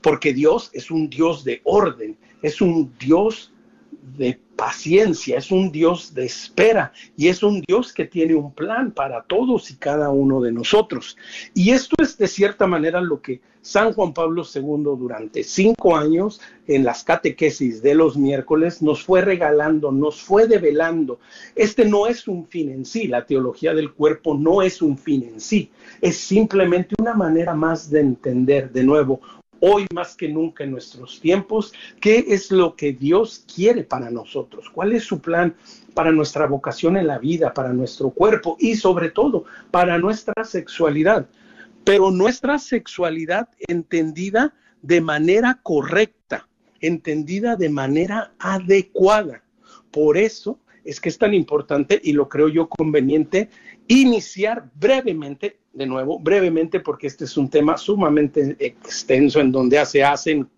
porque 0.00 0.32
Dios 0.32 0.70
es 0.72 0.90
un 0.90 1.10
Dios 1.10 1.44
de 1.44 1.60
orden, 1.64 2.16
es 2.42 2.60
un 2.60 2.94
Dios 2.98 3.52
de 4.02 4.38
paciencia, 4.56 5.38
es 5.38 5.50
un 5.50 5.70
Dios 5.70 6.14
de 6.14 6.24
espera 6.26 6.92
y 7.16 7.28
es 7.28 7.42
un 7.42 7.62
Dios 7.66 7.92
que 7.92 8.04
tiene 8.04 8.34
un 8.34 8.52
plan 8.52 8.90
para 8.92 9.22
todos 9.22 9.70
y 9.70 9.76
cada 9.76 10.10
uno 10.10 10.40
de 10.40 10.52
nosotros. 10.52 11.16
Y 11.54 11.70
esto 11.70 11.94
es 12.02 12.18
de 12.18 12.26
cierta 12.26 12.66
manera 12.66 13.00
lo 13.00 13.20
que 13.20 13.40
San 13.60 13.92
Juan 13.92 14.14
Pablo 14.14 14.44
II 14.44 14.96
durante 14.98 15.44
cinco 15.44 15.96
años 15.96 16.40
en 16.66 16.84
las 16.84 17.04
catequesis 17.04 17.82
de 17.82 17.94
los 17.94 18.16
miércoles 18.16 18.82
nos 18.82 19.04
fue 19.04 19.20
regalando, 19.20 19.92
nos 19.92 20.22
fue 20.22 20.46
develando. 20.46 21.20
Este 21.54 21.84
no 21.84 22.06
es 22.06 22.26
un 22.28 22.46
fin 22.46 22.70
en 22.70 22.84
sí, 22.84 23.08
la 23.08 23.26
teología 23.26 23.74
del 23.74 23.92
cuerpo 23.92 24.34
no 24.36 24.62
es 24.62 24.80
un 24.80 24.96
fin 24.96 25.22
en 25.24 25.40
sí, 25.40 25.70
es 26.00 26.16
simplemente 26.16 26.94
una 26.98 27.14
manera 27.14 27.54
más 27.54 27.90
de 27.90 28.00
entender 28.00 28.72
de 28.72 28.84
nuevo 28.84 29.20
hoy 29.60 29.86
más 29.92 30.14
que 30.16 30.28
nunca 30.28 30.64
en 30.64 30.70
nuestros 30.70 31.20
tiempos, 31.20 31.72
qué 32.00 32.24
es 32.28 32.50
lo 32.50 32.76
que 32.76 32.92
Dios 32.92 33.44
quiere 33.52 33.84
para 33.84 34.10
nosotros, 34.10 34.70
cuál 34.70 34.92
es 34.92 35.04
su 35.04 35.20
plan 35.20 35.54
para 35.94 36.12
nuestra 36.12 36.46
vocación 36.46 36.96
en 36.96 37.06
la 37.06 37.18
vida, 37.18 37.52
para 37.52 37.72
nuestro 37.72 38.10
cuerpo 38.10 38.56
y 38.58 38.76
sobre 38.76 39.10
todo 39.10 39.44
para 39.70 39.98
nuestra 39.98 40.44
sexualidad. 40.44 41.28
Pero 41.84 42.10
nuestra 42.10 42.58
sexualidad 42.58 43.48
entendida 43.66 44.54
de 44.82 45.00
manera 45.00 45.60
correcta, 45.62 46.48
entendida 46.80 47.56
de 47.56 47.68
manera 47.68 48.32
adecuada. 48.38 49.42
Por 49.90 50.16
eso 50.16 50.60
es 50.84 51.00
que 51.00 51.08
es 51.08 51.18
tan 51.18 51.34
importante 51.34 52.00
y 52.02 52.12
lo 52.12 52.28
creo 52.28 52.48
yo 52.48 52.68
conveniente 52.68 53.50
iniciar 53.88 54.70
brevemente 54.74 55.58
de 55.78 55.86
nuevo, 55.86 56.18
brevemente, 56.18 56.80
porque 56.80 57.06
este 57.06 57.24
es 57.24 57.36
un 57.36 57.48
tema 57.48 57.78
sumamente 57.78 58.56
extenso 58.58 59.40
en 59.40 59.52
donde 59.52 59.84
se 59.86 60.02
hacen 60.02 60.48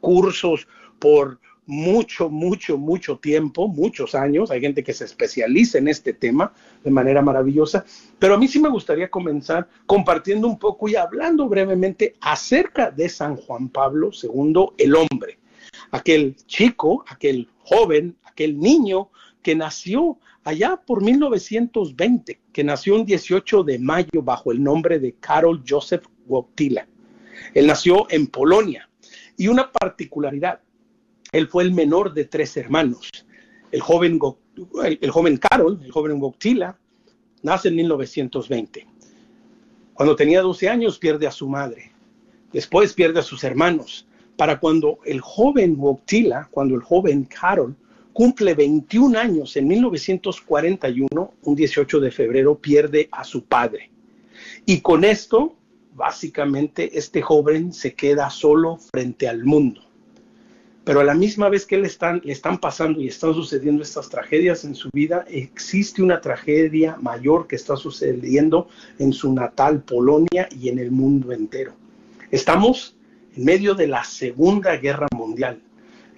cursos 0.00 0.66
por 0.98 1.38
mucho, 1.66 2.28
mucho, 2.28 2.76
mucho 2.76 3.18
tiempo, 3.18 3.68
muchos 3.68 4.14
años. 4.14 4.50
Hay 4.50 4.60
gente 4.60 4.82
que 4.82 4.92
se 4.92 5.04
especializa 5.04 5.78
en 5.78 5.88
este 5.88 6.12
tema 6.12 6.52
de 6.82 6.90
manera 6.90 7.22
maravillosa. 7.22 7.84
Pero 8.18 8.34
a 8.34 8.38
mí 8.38 8.48
sí 8.48 8.58
me 8.58 8.68
gustaría 8.68 9.08
comenzar 9.08 9.68
compartiendo 9.86 10.48
un 10.48 10.58
poco 10.58 10.88
y 10.88 10.96
hablando 10.96 11.48
brevemente 11.48 12.14
acerca 12.20 12.90
de 12.90 13.08
San 13.08 13.36
Juan 13.36 13.68
Pablo 13.68 14.10
II, 14.10 14.70
el 14.78 14.96
hombre. 14.96 15.38
Aquel 15.92 16.34
chico, 16.46 17.04
aquel 17.06 17.48
joven, 17.58 18.16
aquel 18.24 18.58
niño 18.58 19.10
que 19.42 19.54
nació 19.54 20.18
allá 20.44 20.80
por 20.84 21.02
1920, 21.02 22.40
que 22.52 22.64
nació 22.64 22.96
un 22.96 23.04
18 23.04 23.64
de 23.64 23.78
mayo 23.78 24.22
bajo 24.22 24.52
el 24.52 24.62
nombre 24.62 24.98
de 24.98 25.14
Karol 25.14 25.62
Joseph 25.66 26.04
Wojtyla. 26.26 26.86
Él 27.54 27.66
nació 27.66 28.06
en 28.10 28.26
Polonia 28.26 28.88
y 29.36 29.48
una 29.48 29.70
particularidad, 29.70 30.60
él 31.32 31.48
fue 31.48 31.64
el 31.64 31.72
menor 31.72 32.12
de 32.12 32.24
tres 32.24 32.56
hermanos. 32.56 33.10
El 33.70 33.80
joven, 33.80 34.18
el, 34.84 35.10
joven 35.10 35.36
Karol, 35.36 35.80
el 35.84 35.92
joven 35.92 36.20
Wojtyla, 36.20 36.76
nace 37.42 37.68
en 37.68 37.76
1920. 37.76 38.86
Cuando 39.94 40.16
tenía 40.16 40.42
12 40.42 40.68
años 40.68 40.98
pierde 40.98 41.26
a 41.26 41.30
su 41.30 41.48
madre, 41.48 41.92
después 42.52 42.94
pierde 42.94 43.20
a 43.20 43.22
sus 43.22 43.44
hermanos. 43.44 44.06
Para 44.36 44.58
cuando 44.58 44.98
el 45.04 45.20
joven 45.20 45.76
Wojtyla, 45.78 46.48
cuando 46.50 46.74
el 46.74 46.82
joven 46.82 47.24
Karol 47.24 47.76
cumple 48.20 48.52
21 48.52 49.18
años 49.18 49.56
en 49.56 49.66
1941, 49.66 51.34
un 51.42 51.56
18 51.56 52.00
de 52.00 52.10
febrero, 52.10 52.54
pierde 52.58 53.08
a 53.10 53.24
su 53.24 53.46
padre. 53.46 53.90
Y 54.66 54.82
con 54.82 55.04
esto, 55.04 55.56
básicamente, 55.94 56.98
este 56.98 57.22
joven 57.22 57.72
se 57.72 57.94
queda 57.94 58.28
solo 58.28 58.76
frente 58.76 59.26
al 59.26 59.46
mundo. 59.46 59.80
Pero 60.84 61.00
a 61.00 61.04
la 61.04 61.14
misma 61.14 61.48
vez 61.48 61.64
que 61.64 61.78
le 61.78 61.86
están, 61.86 62.20
le 62.22 62.34
están 62.34 62.58
pasando 62.58 63.00
y 63.00 63.08
están 63.08 63.32
sucediendo 63.32 63.82
estas 63.82 64.10
tragedias 64.10 64.66
en 64.66 64.74
su 64.74 64.90
vida, 64.92 65.24
existe 65.26 66.02
una 66.02 66.20
tragedia 66.20 66.98
mayor 67.00 67.46
que 67.46 67.56
está 67.56 67.74
sucediendo 67.78 68.68
en 68.98 69.14
su 69.14 69.32
natal 69.32 69.82
Polonia 69.82 70.46
y 70.60 70.68
en 70.68 70.78
el 70.78 70.90
mundo 70.90 71.32
entero. 71.32 71.72
Estamos 72.30 72.98
en 73.34 73.46
medio 73.46 73.74
de 73.74 73.86
la 73.86 74.04
Segunda 74.04 74.76
Guerra 74.76 75.06
Mundial 75.16 75.62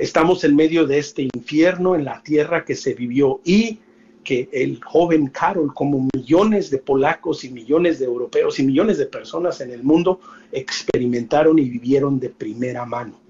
Estamos 0.03 0.43
en 0.43 0.57
medio 0.57 0.85
de 0.85 0.99
este 0.99 1.23
infierno 1.33 1.95
en 1.95 2.05
la 2.05 2.25
tierra 2.25 2.65
que 2.65 2.75
se 2.75 2.93
vivió 2.93 3.41
y 3.45 3.79
que 4.25 4.49
el 4.51 4.83
joven 4.83 5.29
Carol, 5.29 5.73
como 5.73 6.09
millones 6.13 6.71
de 6.71 6.79
polacos 6.79 7.45
y 7.45 7.51
millones 7.51 8.01
de 8.01 8.07
europeos 8.07 8.59
y 8.59 8.65
millones 8.65 8.99
de 8.99 9.07
personas 9.07 9.61
en 9.61 9.71
el 9.71 9.85
mundo, 9.85 10.19
experimentaron 10.51 11.57
y 11.61 11.71
vivieron 11.71 12.19
de 12.19 12.31
primera 12.31 12.85
mano. 12.85 13.21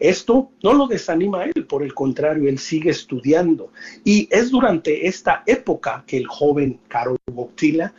Esto 0.00 0.52
no 0.62 0.72
lo 0.72 0.86
desanima 0.86 1.42
a 1.42 1.44
él, 1.54 1.66
por 1.66 1.82
el 1.82 1.92
contrario, 1.92 2.48
él 2.48 2.58
sigue 2.58 2.88
estudiando. 2.88 3.70
Y 4.04 4.26
es 4.30 4.50
durante 4.50 5.06
esta 5.06 5.42
época 5.44 6.02
que 6.06 6.16
el 6.16 6.26
joven 6.28 6.80
Karol 6.88 7.18
Wojtyla 7.30 7.92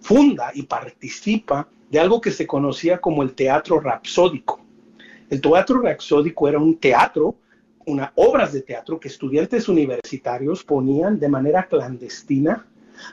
funda 0.00 0.52
y 0.54 0.62
participa 0.62 1.68
de 1.90 2.00
algo 2.00 2.18
que 2.18 2.30
se 2.30 2.46
conocía 2.46 2.98
como 2.98 3.22
el 3.22 3.34
teatro 3.34 3.78
rapsódico. 3.78 4.59
El 5.30 5.40
teatro 5.40 5.80
Raxódico 5.80 6.48
era 6.48 6.58
un 6.58 6.76
teatro, 6.76 7.36
una 7.86 8.12
obras 8.16 8.52
de 8.52 8.62
teatro 8.62 8.98
que 8.98 9.06
estudiantes 9.06 9.68
universitarios 9.68 10.64
ponían 10.64 11.20
de 11.20 11.28
manera 11.28 11.68
clandestina 11.68 12.66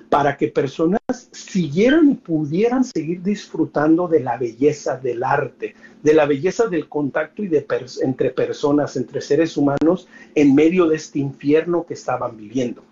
para 0.09 0.35
que 0.35 0.47
personas 0.47 0.99
siguieran 1.31 2.09
y 2.09 2.15
pudieran 2.15 2.83
seguir 2.83 3.21
disfrutando 3.21 4.07
de 4.07 4.19
la 4.19 4.35
belleza 4.35 4.97
del 4.97 5.23
arte, 5.23 5.75
de 6.01 6.13
la 6.15 6.25
belleza 6.25 6.65
del 6.65 6.89
contacto 6.89 7.43
y 7.43 7.47
de 7.47 7.65
entre 8.01 8.31
personas, 8.31 8.97
entre 8.97 9.21
seres 9.21 9.55
humanos, 9.55 10.07
en 10.33 10.55
medio 10.55 10.87
de 10.87 10.95
este 10.95 11.19
infierno 11.19 11.85
que 11.85 11.93
estaban 11.93 12.35
viviendo. 12.35 12.83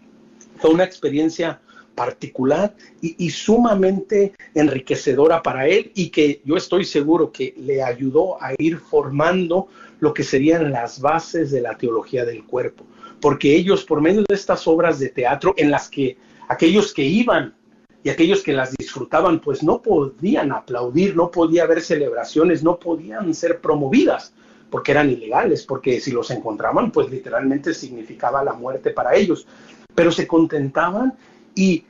Fue 0.58 0.70
una 0.70 0.84
experiencia 0.84 1.60
particular 1.96 2.76
y, 3.02 3.30
sumamente 3.30 4.34
enriquecedora 4.54 5.42
para 5.42 5.68
él 5.68 5.92
y 5.96 6.10
que 6.10 6.42
yo 6.46 6.58
estoy 6.58 6.86
seguro 6.86 7.32
que 7.32 7.56
le 7.58 7.82
ayudó 7.82 8.42
a 8.42 8.54
ir 8.58 8.78
formando 8.78 9.68
lo 10.00 10.14
que 10.14 10.24
serían 10.24 10.72
las 10.72 11.00
bases 11.00 11.52
de 11.52 11.62
la 11.62 11.78
teología 11.78 12.26
del 12.26 12.44
cuerpo. 12.44 12.86
Porque 13.22 13.56
ellos, 13.56 13.86
por 13.86 14.02
medio 14.02 14.24
de 14.28 14.36
estas 14.36 14.68
obras 14.68 15.00
de 15.00 15.10
teatro 15.10 15.54
en 15.58 15.72
las 15.72 15.90
que 15.90 16.18
aquellos 16.48 16.94
que 16.94 17.04
iban 17.04 17.56
y 18.04 18.10
aquellos 18.10 18.44
que 18.44 18.54
las 18.54 18.76
disfrutaban, 18.76 19.40
pues 19.40 19.64
no 19.64 19.82
podían 19.82 20.52
aplaudir, 20.52 21.16
no 21.16 21.32
podía 21.32 21.64
haber 21.64 21.82
celebraciones, 21.82 22.62
no 22.62 22.78
podían 22.78 23.34
ser 23.34 23.62
promovidas 23.62 24.34
porque 24.70 24.92
eran 24.92 25.10
ilegales, 25.10 25.66
porque 25.66 26.00
si 26.00 26.12
los 26.12 26.32
encontraban, 26.32 26.92
pues 26.92 27.10
literalmente 27.10 27.74
significaba 27.74 28.44
la 28.44 28.54
muerte 28.54 28.92
para 28.92 29.16
ellos. 29.16 29.48
Pero 29.94 30.12
se 30.12 30.28
contentaban 30.28 31.14
y 31.56 31.84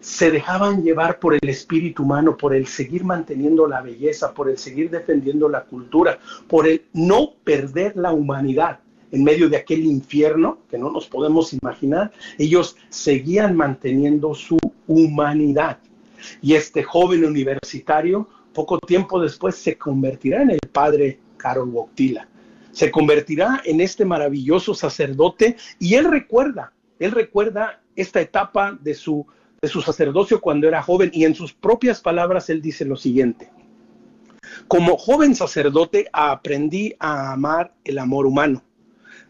se 0.00 0.30
dejaban 0.30 0.82
llevar 0.82 1.18
por 1.18 1.34
el 1.34 1.48
espíritu 1.48 2.04
humano, 2.04 2.36
por 2.36 2.54
el 2.54 2.66
seguir 2.66 3.04
manteniendo 3.04 3.66
la 3.66 3.82
belleza, 3.82 4.32
por 4.32 4.48
el 4.48 4.56
seguir 4.56 4.90
defendiendo 4.90 5.48
la 5.48 5.64
cultura, 5.64 6.18
por 6.46 6.66
el 6.68 6.84
no 6.92 7.34
perder 7.44 7.96
la 7.96 8.12
humanidad 8.12 8.78
en 9.10 9.24
medio 9.24 9.48
de 9.48 9.56
aquel 9.56 9.84
infierno 9.84 10.58
que 10.70 10.78
no 10.78 10.90
nos 10.90 11.06
podemos 11.06 11.52
imaginar. 11.52 12.12
Ellos 12.38 12.76
seguían 12.88 13.56
manteniendo 13.56 14.34
su 14.34 14.58
humanidad. 14.86 15.78
Y 16.42 16.54
este 16.54 16.82
joven 16.82 17.24
universitario, 17.24 18.28
poco 18.52 18.78
tiempo 18.78 19.20
después, 19.20 19.56
se 19.56 19.76
convertirá 19.76 20.42
en 20.42 20.50
el 20.50 20.60
padre 20.72 21.20
Karol 21.36 21.68
Wojtyla 21.68 22.28
Se 22.72 22.90
convertirá 22.90 23.62
en 23.64 23.80
este 23.80 24.04
maravilloso 24.04 24.74
sacerdote 24.74 25.56
y 25.78 25.94
él 25.94 26.04
recuerda, 26.04 26.72
él 26.98 27.12
recuerda 27.12 27.80
esta 27.98 28.20
etapa 28.20 28.78
de 28.80 28.94
su, 28.94 29.26
de 29.60 29.68
su 29.68 29.82
sacerdocio 29.82 30.40
cuando 30.40 30.68
era 30.68 30.82
joven 30.82 31.10
y 31.12 31.24
en 31.24 31.34
sus 31.34 31.52
propias 31.52 32.00
palabras 32.00 32.48
él 32.48 32.62
dice 32.62 32.84
lo 32.84 32.96
siguiente. 32.96 33.50
Como 34.68 34.96
joven 34.96 35.34
sacerdote 35.34 36.08
aprendí 36.12 36.94
a 37.00 37.32
amar 37.32 37.74
el 37.84 37.98
amor 37.98 38.26
humano. 38.26 38.62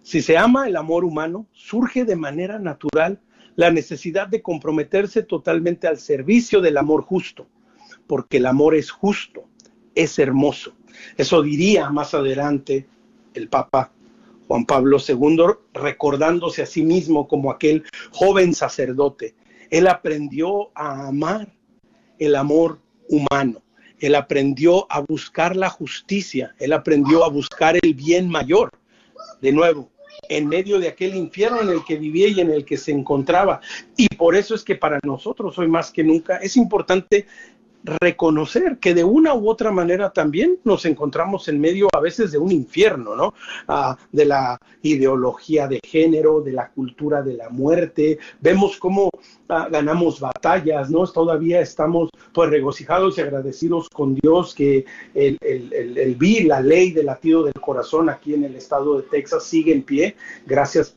Si 0.03 0.21
se 0.21 0.37
ama 0.37 0.69
el 0.69 0.77
amor 0.77 1.05
humano, 1.05 1.47
surge 1.53 2.05
de 2.05 2.17
manera 2.17 2.59
natural 2.59 3.21
la 3.57 3.71
necesidad 3.71 4.29
de 4.29 4.43
comprometerse 4.43 5.23
totalmente 5.23 5.89
al 5.89 5.99
servicio 5.99 6.61
del 6.61 6.77
amor 6.77 7.03
justo, 7.03 7.47
porque 8.07 8.37
el 8.37 8.47
amor 8.47 8.75
es 8.75 8.91
justo, 8.91 9.45
es 9.95 10.19
hermoso. 10.19 10.75
Eso 11.17 11.43
diría 11.43 11.91
más 11.91 12.15
adelante 12.15 12.87
el 13.35 13.49
Papa 13.49 13.93
Juan 14.49 14.65
Pablo 14.65 14.97
II, 15.07 15.45
recordándose 15.75 16.63
a 16.63 16.67
sí 16.67 16.83
mismo 16.83 17.29
como 17.29 17.51
aquel 17.51 17.85
joven 18.11 18.55
sacerdote. 18.55 19.35
Él 19.71 19.87
aprendió 19.87 20.71
a 20.75 21.09
amar 21.09 21.53
el 22.19 22.35
amor 22.35 22.81
humano. 23.09 23.63
Él 24.01 24.15
aprendió 24.15 24.91
a 24.91 25.01
buscar 25.01 25.55
la 25.55 25.69
justicia, 25.69 26.55
él 26.59 26.73
aprendió 26.73 27.25
a 27.25 27.29
buscar 27.29 27.77
el 27.83 27.95
bien 27.95 28.29
mayor. 28.29 28.71
De 29.43 29.53
nuevo, 29.53 29.91
en 30.29 30.49
medio 30.49 30.79
de 30.79 30.89
aquel 30.89 31.15
infierno 31.15 31.61
en 31.61 31.69
el 31.69 31.85
que 31.85 31.97
vivía 31.97 32.29
y 32.29 32.41
en 32.41 32.51
el 32.51 32.65
que 32.65 32.77
se 32.77 32.93
encontraba. 32.93 33.61
Y 33.97 34.09
por 34.09 34.35
eso 34.35 34.55
es 34.55 34.65
que 34.65 34.77
para 34.77 34.99
nosotros 35.05 35.59
hoy 35.59 35.69
más 35.69 35.91
que 35.91 36.05
nunca 36.05 36.37
es 36.39 36.57
importante 36.57 37.27
reconocer 38.01 38.79
que 38.79 38.95
de 38.95 39.05
una 39.05 39.35
u 39.35 39.49
otra 39.49 39.71
manera 39.71 40.11
también 40.11 40.59
nos 40.65 40.85
encontramos 40.85 41.49
en 41.49 41.61
medio 41.61 41.89
a 41.95 42.01
veces 42.01 42.33
de 42.33 42.39
un 42.39 42.53
infierno, 42.53 43.17
¿no? 43.17 43.35
Ah, 43.67 43.97
de 44.13 44.25
la 44.25 44.59
ideología 44.83 45.67
de 45.67 45.81
género, 45.85 46.41
de 46.41 46.53
la 46.53 46.71
cultura 46.71 47.23
de 47.23 47.35
la 47.35 47.49
muerte. 47.49 48.19
Vemos 48.41 48.77
cómo 48.77 49.11
ah, 49.49 49.69
ganamos 49.71 50.21
batallas, 50.21 50.91
¿no? 50.91 51.07
Todavía 51.07 51.61
estamos 51.61 52.11
pues 52.33 52.51
regocijados 52.51 53.19
y 53.19 53.23
agradecidos 53.23 53.89
con 53.89 54.15
Dios 54.15 54.55
que 54.55 54.85
el, 55.15 55.39
el, 55.41 55.73
el, 55.73 55.99
el 55.99 56.49
la 56.49 56.61
ley 56.61 56.93
del 56.93 57.07
latido 57.07 57.43
del 57.43 57.55
corazón 57.55 58.09
aquí 58.09 58.35
en 58.35 58.45
el 58.45 58.55
estado 58.55 58.97
de 58.97 59.03
Texas 59.05 59.45
sigue 59.45 59.73
en 59.73 59.83
pie, 59.83 60.17
gracias 60.47 60.97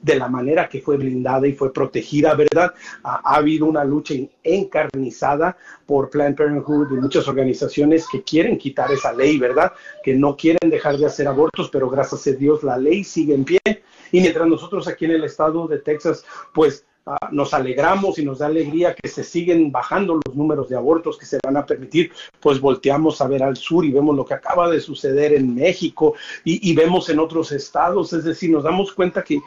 de 0.00 0.14
la 0.14 0.28
manera 0.28 0.68
que 0.68 0.80
fue 0.80 0.96
blindada 0.96 1.46
y 1.46 1.52
fue 1.52 1.72
protegida, 1.72 2.34
¿verdad? 2.34 2.72
Ha, 3.02 3.36
habido 3.36 3.66
una 3.66 3.84
lucha 3.84 4.14
encarnizada 4.42 5.56
por 5.86 6.10
Planned 6.10 6.36
Parenthood 6.36 6.92
y 6.92 6.94
muchas 6.94 7.26
organizaciones 7.28 8.06
que 8.10 8.22
quieren 8.22 8.58
quitar 8.58 8.90
esa 8.92 9.12
ley, 9.12 9.38
¿verdad? 9.38 9.72
Que 10.02 10.14
no 10.14 10.36
quieren 10.36 10.70
dejar 10.70 10.96
de 10.98 11.06
hacer 11.06 11.26
abortos, 11.26 11.68
pero 11.70 11.90
gracias 11.90 12.26
a 12.26 12.32
Dios 12.32 12.62
la 12.62 12.78
ley 12.78 13.04
sigue 13.04 13.34
en 13.34 13.44
pie. 13.44 13.60
Y 14.12 14.20
mientras 14.20 14.46
nosotros 14.46 14.88
aquí 14.88 15.04
en 15.04 15.12
el 15.12 15.24
estado 15.24 15.66
de 15.66 15.78
Texas, 15.78 16.24
pues 16.54 16.86
ah, 17.04 17.28
nos 17.32 17.52
alegramos 17.52 18.18
y 18.18 18.24
nos 18.24 18.38
da 18.38 18.46
alegría 18.46 18.94
que 18.94 19.08
se 19.08 19.24
siguen 19.24 19.70
bajando 19.72 20.20
los 20.24 20.34
números 20.34 20.68
de 20.68 20.76
abortos 20.76 21.18
que 21.18 21.26
se 21.26 21.38
van 21.42 21.56
a 21.56 21.66
permitir, 21.66 22.12
pues 22.40 22.60
volteamos 22.60 23.20
a 23.20 23.28
ver 23.28 23.42
al 23.42 23.56
sur 23.56 23.84
y 23.84 23.90
vemos 23.90 24.16
lo 24.16 24.24
que 24.24 24.34
acaba 24.34 24.70
de 24.70 24.80
suceder 24.80 25.34
en 25.34 25.54
México 25.54 26.14
y 26.44 26.74
vemos 26.74 27.08
en 27.10 27.18
otros 27.18 27.52
estados, 27.52 28.12
es 28.12 28.24
decir, 28.24 28.50
nos 28.50 28.62
damos 28.62 28.92
cuenta 28.92 29.22
que 29.22 29.40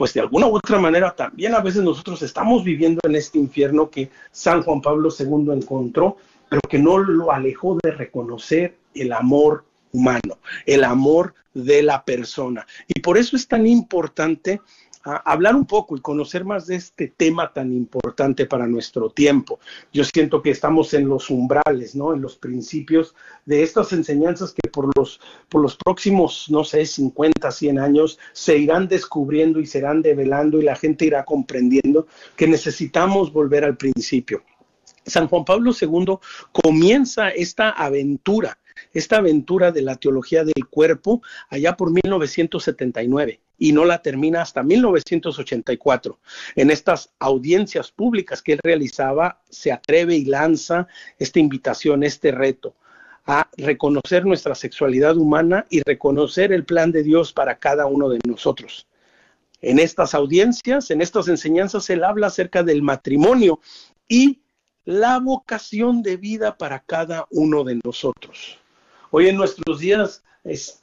pues 0.00 0.14
de 0.14 0.20
alguna 0.20 0.46
u 0.46 0.56
otra 0.56 0.78
manera 0.78 1.14
también 1.14 1.54
a 1.54 1.60
veces 1.60 1.82
nosotros 1.82 2.22
estamos 2.22 2.64
viviendo 2.64 3.00
en 3.04 3.16
este 3.16 3.38
infierno 3.38 3.90
que 3.90 4.08
San 4.32 4.62
Juan 4.62 4.80
Pablo 4.80 5.10
II 5.10 5.52
encontró, 5.52 6.16
pero 6.48 6.62
que 6.70 6.78
no 6.78 6.96
lo 6.96 7.30
alejó 7.30 7.76
de 7.82 7.90
reconocer 7.90 8.78
el 8.94 9.12
amor 9.12 9.66
humano, 9.92 10.38
el 10.64 10.84
amor 10.84 11.34
de 11.52 11.82
la 11.82 12.02
persona. 12.02 12.66
Y 12.88 13.00
por 13.00 13.18
eso 13.18 13.36
es 13.36 13.46
tan 13.46 13.66
importante 13.66 14.62
hablar 15.02 15.56
un 15.56 15.64
poco 15.64 15.96
y 15.96 16.00
conocer 16.00 16.44
más 16.44 16.66
de 16.66 16.76
este 16.76 17.08
tema 17.08 17.52
tan 17.52 17.72
importante 17.72 18.46
para 18.46 18.66
nuestro 18.66 19.10
tiempo. 19.10 19.58
Yo 19.92 20.04
siento 20.04 20.42
que 20.42 20.50
estamos 20.50 20.92
en 20.94 21.08
los 21.08 21.30
umbrales, 21.30 21.94
¿no? 21.94 22.12
En 22.12 22.20
los 22.20 22.36
principios 22.36 23.14
de 23.46 23.62
estas 23.62 23.92
enseñanzas 23.92 24.52
que 24.52 24.68
por 24.68 24.96
los, 24.96 25.20
por 25.48 25.62
los 25.62 25.76
próximos, 25.76 26.46
no 26.50 26.64
sé, 26.64 26.84
50, 26.84 27.50
100 27.50 27.78
años 27.78 28.18
se 28.32 28.58
irán 28.58 28.88
descubriendo 28.88 29.60
y 29.60 29.66
serán 29.66 30.02
develando 30.02 30.58
y 30.58 30.64
la 30.64 30.76
gente 30.76 31.06
irá 31.06 31.24
comprendiendo 31.24 32.06
que 32.36 32.46
necesitamos 32.46 33.32
volver 33.32 33.64
al 33.64 33.76
principio. 33.76 34.42
San 35.10 35.28
Juan 35.28 35.44
Pablo 35.44 35.72
II 35.78 36.18
comienza 36.52 37.28
esta 37.28 37.70
aventura, 37.70 38.58
esta 38.92 39.18
aventura 39.18 39.72
de 39.72 39.82
la 39.82 39.96
teología 39.96 40.44
del 40.44 40.66
cuerpo 40.68 41.22
allá 41.48 41.76
por 41.76 41.90
1979 41.92 43.40
y 43.58 43.72
no 43.72 43.84
la 43.84 44.00
termina 44.00 44.40
hasta 44.40 44.62
1984. 44.62 46.18
En 46.56 46.70
estas 46.70 47.10
audiencias 47.18 47.92
públicas 47.92 48.42
que 48.42 48.54
él 48.54 48.60
realizaba, 48.62 49.42
se 49.50 49.70
atreve 49.70 50.16
y 50.16 50.24
lanza 50.24 50.88
esta 51.18 51.38
invitación, 51.38 52.02
este 52.02 52.32
reto 52.32 52.74
a 53.26 53.48
reconocer 53.56 54.24
nuestra 54.24 54.54
sexualidad 54.54 55.16
humana 55.16 55.66
y 55.70 55.82
reconocer 55.82 56.52
el 56.52 56.64
plan 56.64 56.90
de 56.90 57.02
Dios 57.02 57.32
para 57.32 57.58
cada 57.58 57.86
uno 57.86 58.08
de 58.08 58.18
nosotros. 58.26 58.88
En 59.60 59.78
estas 59.78 60.14
audiencias, 60.14 60.90
en 60.90 61.02
estas 61.02 61.28
enseñanzas, 61.28 61.90
él 61.90 62.02
habla 62.02 62.28
acerca 62.28 62.62
del 62.62 62.82
matrimonio 62.82 63.60
y 64.08 64.40
la 64.84 65.18
vocación 65.18 66.02
de 66.02 66.16
vida 66.16 66.56
para 66.56 66.80
cada 66.80 67.26
uno 67.30 67.64
de 67.64 67.80
nosotros. 67.84 68.58
Hoy 69.10 69.28
en 69.28 69.36
nuestros 69.36 69.80
días 69.80 70.22
es 70.44 70.82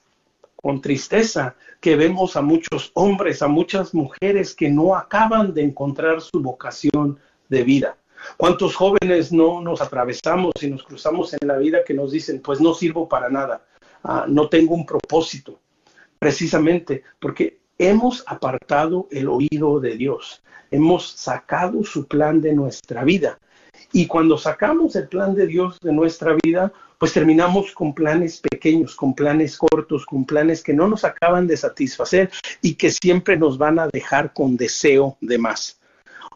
con 0.56 0.82
tristeza 0.82 1.56
que 1.80 1.96
vemos 1.96 2.36
a 2.36 2.42
muchos 2.42 2.92
hombres, 2.94 3.42
a 3.42 3.48
muchas 3.48 3.94
mujeres 3.94 4.54
que 4.54 4.70
no 4.70 4.96
acaban 4.96 5.54
de 5.54 5.64
encontrar 5.64 6.22
su 6.22 6.42
vocación 6.42 7.20
de 7.50 7.64
vida. 7.64 7.98
¿Cuántos 8.36 8.76
jóvenes 8.76 9.32
no 9.32 9.62
nos 9.62 9.82
atravesamos 9.82 10.54
y 10.62 10.70
nos 10.70 10.84
cruzamos 10.84 11.34
en 11.34 11.48
la 11.48 11.58
vida 11.58 11.84
que 11.86 11.94
nos 11.94 12.12
dicen, 12.12 12.42
pues 12.42 12.60
no 12.60 12.74
sirvo 12.74 13.08
para 13.08 13.30
nada, 13.30 13.66
ah, 14.04 14.26
no 14.28 14.50
tengo 14.50 14.76
un 14.76 14.86
propósito? 14.86 15.60
Precisamente 16.20 17.04
porque 17.20 17.60
hemos 17.78 18.24
apartado 18.28 19.08
el 19.12 19.30
oído 19.30 19.80
de 19.80 19.96
Dios, 19.96 20.42
hemos 20.72 21.12
sacado 21.12 21.84
su 21.84 22.08
plan 22.08 22.42
de 22.42 22.54
nuestra 22.54 23.04
vida. 23.04 23.40
Y 23.92 24.08
cuando 24.08 24.38
sacamos 24.38 24.96
el 24.96 25.08
plan 25.08 25.36
de 25.36 25.48
Dios 25.48 25.80
de 25.82 25.94
nuestra 25.94 26.36
vida, 26.44 26.72
pues 26.98 27.14
terminamos 27.14 27.72
con 27.72 27.94
planes 27.94 28.42
pequeños, 28.42 28.96
con 28.96 29.14
planes 29.14 29.58
cortos, 29.58 30.06
con 30.06 30.26
planes 30.26 30.64
que 30.64 30.74
no 30.74 30.88
nos 30.88 31.04
acaban 31.04 31.48
de 31.48 31.58
satisfacer 31.58 32.32
y 32.62 32.76
que 32.76 32.92
siempre 32.92 33.38
nos 33.38 33.58
van 33.58 33.80
a 33.80 33.88
dejar 33.88 34.34
con 34.34 34.58
deseo 34.58 35.18
de 35.22 35.38
más. 35.38 35.80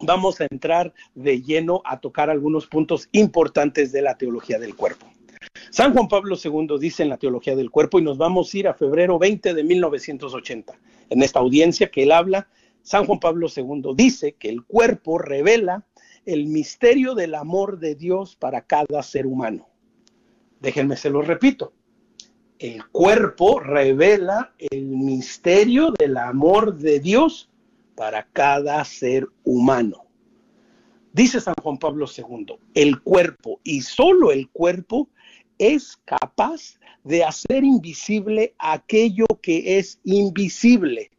vamos 0.00 0.40
a 0.40 0.46
entrar 0.50 0.92
de 1.14 1.42
lleno 1.42 1.82
a 1.84 2.00
tocar 2.00 2.30
algunos 2.30 2.66
puntos 2.66 3.08
importantes 3.12 3.92
de 3.92 4.02
la 4.02 4.16
teología 4.16 4.58
del 4.58 4.74
cuerpo. 4.74 5.06
San 5.70 5.92
Juan 5.92 6.08
Pablo 6.08 6.36
II 6.42 6.78
dice 6.78 7.02
en 7.02 7.08
la 7.08 7.16
teología 7.16 7.56
del 7.56 7.70
cuerpo, 7.70 7.98
y 7.98 8.02
nos 8.02 8.18
vamos 8.18 8.52
a 8.52 8.58
ir 8.58 8.68
a 8.68 8.74
febrero 8.74 9.18
20 9.18 9.54
de 9.54 9.64
1980. 9.64 10.74
En 11.10 11.22
esta 11.22 11.40
audiencia 11.40 11.90
que 11.90 12.04
él 12.04 12.12
habla, 12.12 12.48
San 12.82 13.06
Juan 13.06 13.20
Pablo 13.20 13.48
II 13.54 13.94
dice 13.96 14.34
que 14.34 14.48
el 14.48 14.64
cuerpo 14.64 15.18
revela 15.18 15.86
el 16.26 16.46
misterio 16.46 17.14
del 17.14 17.34
amor 17.34 17.78
de 17.78 17.94
Dios 17.94 18.36
para 18.36 18.62
cada 18.62 19.02
ser 19.02 19.26
humano. 19.26 19.68
Déjenme 20.60 20.96
se 20.96 21.10
lo 21.10 21.22
repito. 21.22 21.72
El 22.58 22.86
cuerpo 22.86 23.60
revela 23.60 24.54
el 24.58 24.84
misterio 24.84 25.90
del 25.98 26.16
amor 26.16 26.76
de 26.76 27.00
Dios 27.00 27.50
para 27.94 28.26
cada 28.32 28.84
ser 28.84 29.26
humano. 29.44 30.04
Dice 31.12 31.40
San 31.40 31.54
Juan 31.62 31.78
Pablo 31.78 32.06
II, 32.06 32.56
el 32.74 33.00
cuerpo 33.00 33.60
y 33.62 33.82
solo 33.82 34.32
el 34.32 34.48
cuerpo 34.50 35.08
es 35.58 35.96
capaz 36.04 36.78
de 37.04 37.22
hacer 37.22 37.62
invisible 37.62 38.54
aquello 38.58 39.26
que 39.40 39.78
es 39.78 40.00
invisible. 40.02 41.10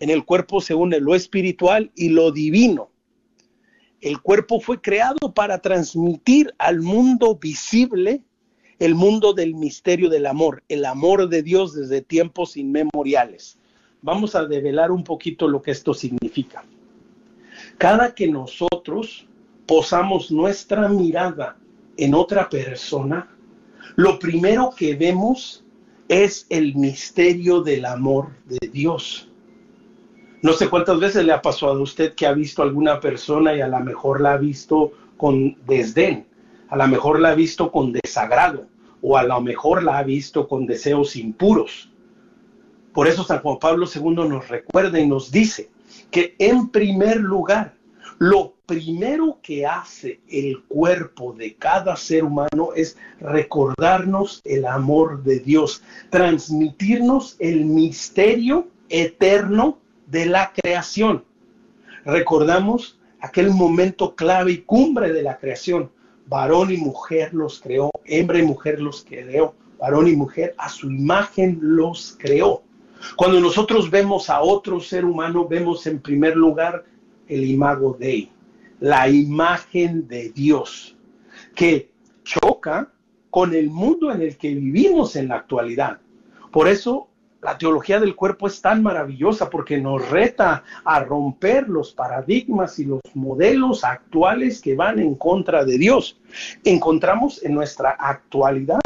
En 0.00 0.10
el 0.10 0.24
cuerpo 0.24 0.60
se 0.60 0.74
une 0.74 1.00
lo 1.00 1.14
espiritual 1.14 1.92
y 1.94 2.08
lo 2.08 2.32
divino. 2.32 2.90
el 4.02 4.20
cuerpo 4.20 4.60
fue 4.60 4.80
creado 4.80 5.32
para 5.34 5.60
transmitir 5.62 6.54
al 6.58 6.82
mundo 6.82 7.36
visible 7.36 8.22
el 8.78 8.94
mundo 8.94 9.32
del 9.32 9.54
misterio 9.54 10.10
del 10.10 10.26
amor, 10.26 10.62
el 10.68 10.84
amor 10.84 11.28
de 11.28 11.42
Dios 11.42 11.74
desde 11.74 12.02
tiempos 12.02 12.56
inmemoriales. 12.56 13.58
Vamos 14.02 14.34
a 14.34 14.44
develar 14.44 14.90
un 14.90 15.02
poquito 15.02 15.48
lo 15.48 15.62
que 15.62 15.70
esto 15.70 15.94
significa. 15.94 16.64
Cada 17.78 18.14
que 18.14 18.28
nosotros 18.28 19.26
posamos 19.66 20.30
nuestra 20.30 20.88
mirada 20.88 21.56
en 21.96 22.14
otra 22.14 22.48
persona, 22.48 23.28
lo 23.96 24.18
primero 24.18 24.72
que 24.76 24.94
vemos 24.94 25.64
es 26.08 26.46
el 26.50 26.74
misterio 26.74 27.62
del 27.62 27.84
amor 27.84 28.28
de 28.44 28.68
Dios. 28.68 29.28
No 30.42 30.52
sé 30.52 30.68
cuántas 30.68 31.00
veces 31.00 31.24
le 31.24 31.32
ha 31.32 31.42
pasado 31.42 31.72
a 31.72 31.82
usted 31.82 32.14
que 32.14 32.26
ha 32.26 32.32
visto 32.32 32.62
a 32.62 32.66
alguna 32.66 33.00
persona 33.00 33.54
y 33.54 33.60
a 33.60 33.68
lo 33.68 33.80
mejor 33.80 34.20
la 34.20 34.34
ha 34.34 34.36
visto 34.36 34.92
con 35.16 35.56
desdén, 35.66 36.26
a 36.68 36.76
lo 36.76 36.86
mejor 36.86 37.20
la 37.20 37.30
ha 37.30 37.34
visto 37.34 37.72
con 37.72 37.92
desagrado 37.92 38.66
o 39.02 39.16
a 39.16 39.22
lo 39.22 39.40
mejor 39.40 39.82
la 39.82 39.98
ha 39.98 40.02
visto 40.02 40.46
con 40.46 40.66
deseos 40.66 41.16
impuros. 41.16 41.90
Por 42.96 43.08
eso 43.08 43.24
San 43.24 43.42
Juan 43.42 43.58
Pablo 43.58 43.86
II 43.94 44.26
nos 44.26 44.48
recuerda 44.48 44.98
y 44.98 45.06
nos 45.06 45.30
dice 45.30 45.68
que 46.10 46.34
en 46.38 46.70
primer 46.70 47.18
lugar, 47.18 47.74
lo 48.16 48.54
primero 48.64 49.38
que 49.42 49.66
hace 49.66 50.22
el 50.30 50.62
cuerpo 50.62 51.34
de 51.34 51.56
cada 51.56 51.94
ser 51.96 52.24
humano 52.24 52.70
es 52.74 52.96
recordarnos 53.20 54.40
el 54.46 54.64
amor 54.64 55.22
de 55.24 55.40
Dios, 55.40 55.82
transmitirnos 56.08 57.36
el 57.38 57.66
misterio 57.66 58.68
eterno 58.88 59.76
de 60.06 60.24
la 60.24 60.54
creación. 60.54 61.22
Recordamos 62.06 62.98
aquel 63.20 63.50
momento 63.50 64.14
clave 64.14 64.52
y 64.52 64.58
cumbre 64.62 65.12
de 65.12 65.22
la 65.22 65.36
creación. 65.36 65.90
Varón 66.28 66.72
y 66.72 66.78
mujer 66.78 67.34
los 67.34 67.60
creó, 67.60 67.90
hembra 68.06 68.38
y 68.38 68.42
mujer 68.42 68.80
los 68.80 69.04
creó, 69.04 69.54
varón 69.78 70.08
y 70.08 70.16
mujer 70.16 70.54
a 70.56 70.70
su 70.70 70.90
imagen 70.90 71.58
los 71.60 72.16
creó. 72.18 72.62
Cuando 73.16 73.40
nosotros 73.40 73.90
vemos 73.90 74.30
a 74.30 74.40
otro 74.40 74.80
ser 74.80 75.04
humano, 75.04 75.46
vemos 75.46 75.86
en 75.86 76.00
primer 76.00 76.36
lugar 76.36 76.84
el 77.28 77.44
imago 77.44 77.96
Dei, 77.98 78.30
la 78.80 79.08
imagen 79.08 80.06
de 80.06 80.30
Dios, 80.30 80.96
que 81.54 81.90
choca 82.24 82.92
con 83.30 83.54
el 83.54 83.70
mundo 83.70 84.10
en 84.10 84.22
el 84.22 84.36
que 84.36 84.54
vivimos 84.54 85.16
en 85.16 85.28
la 85.28 85.36
actualidad. 85.36 86.00
Por 86.50 86.68
eso 86.68 87.08
la 87.42 87.58
teología 87.58 88.00
del 88.00 88.16
cuerpo 88.16 88.46
es 88.46 88.60
tan 88.60 88.82
maravillosa 88.82 89.50
porque 89.50 89.78
nos 89.78 90.08
reta 90.10 90.64
a 90.84 91.00
romper 91.00 91.68
los 91.68 91.92
paradigmas 91.92 92.78
y 92.78 92.86
los 92.86 93.00
modelos 93.14 93.84
actuales 93.84 94.60
que 94.60 94.74
van 94.74 94.98
en 94.98 95.14
contra 95.14 95.64
de 95.64 95.78
Dios. 95.78 96.18
Encontramos 96.64 97.42
en 97.44 97.54
nuestra 97.54 97.90
actualidad 97.90 98.80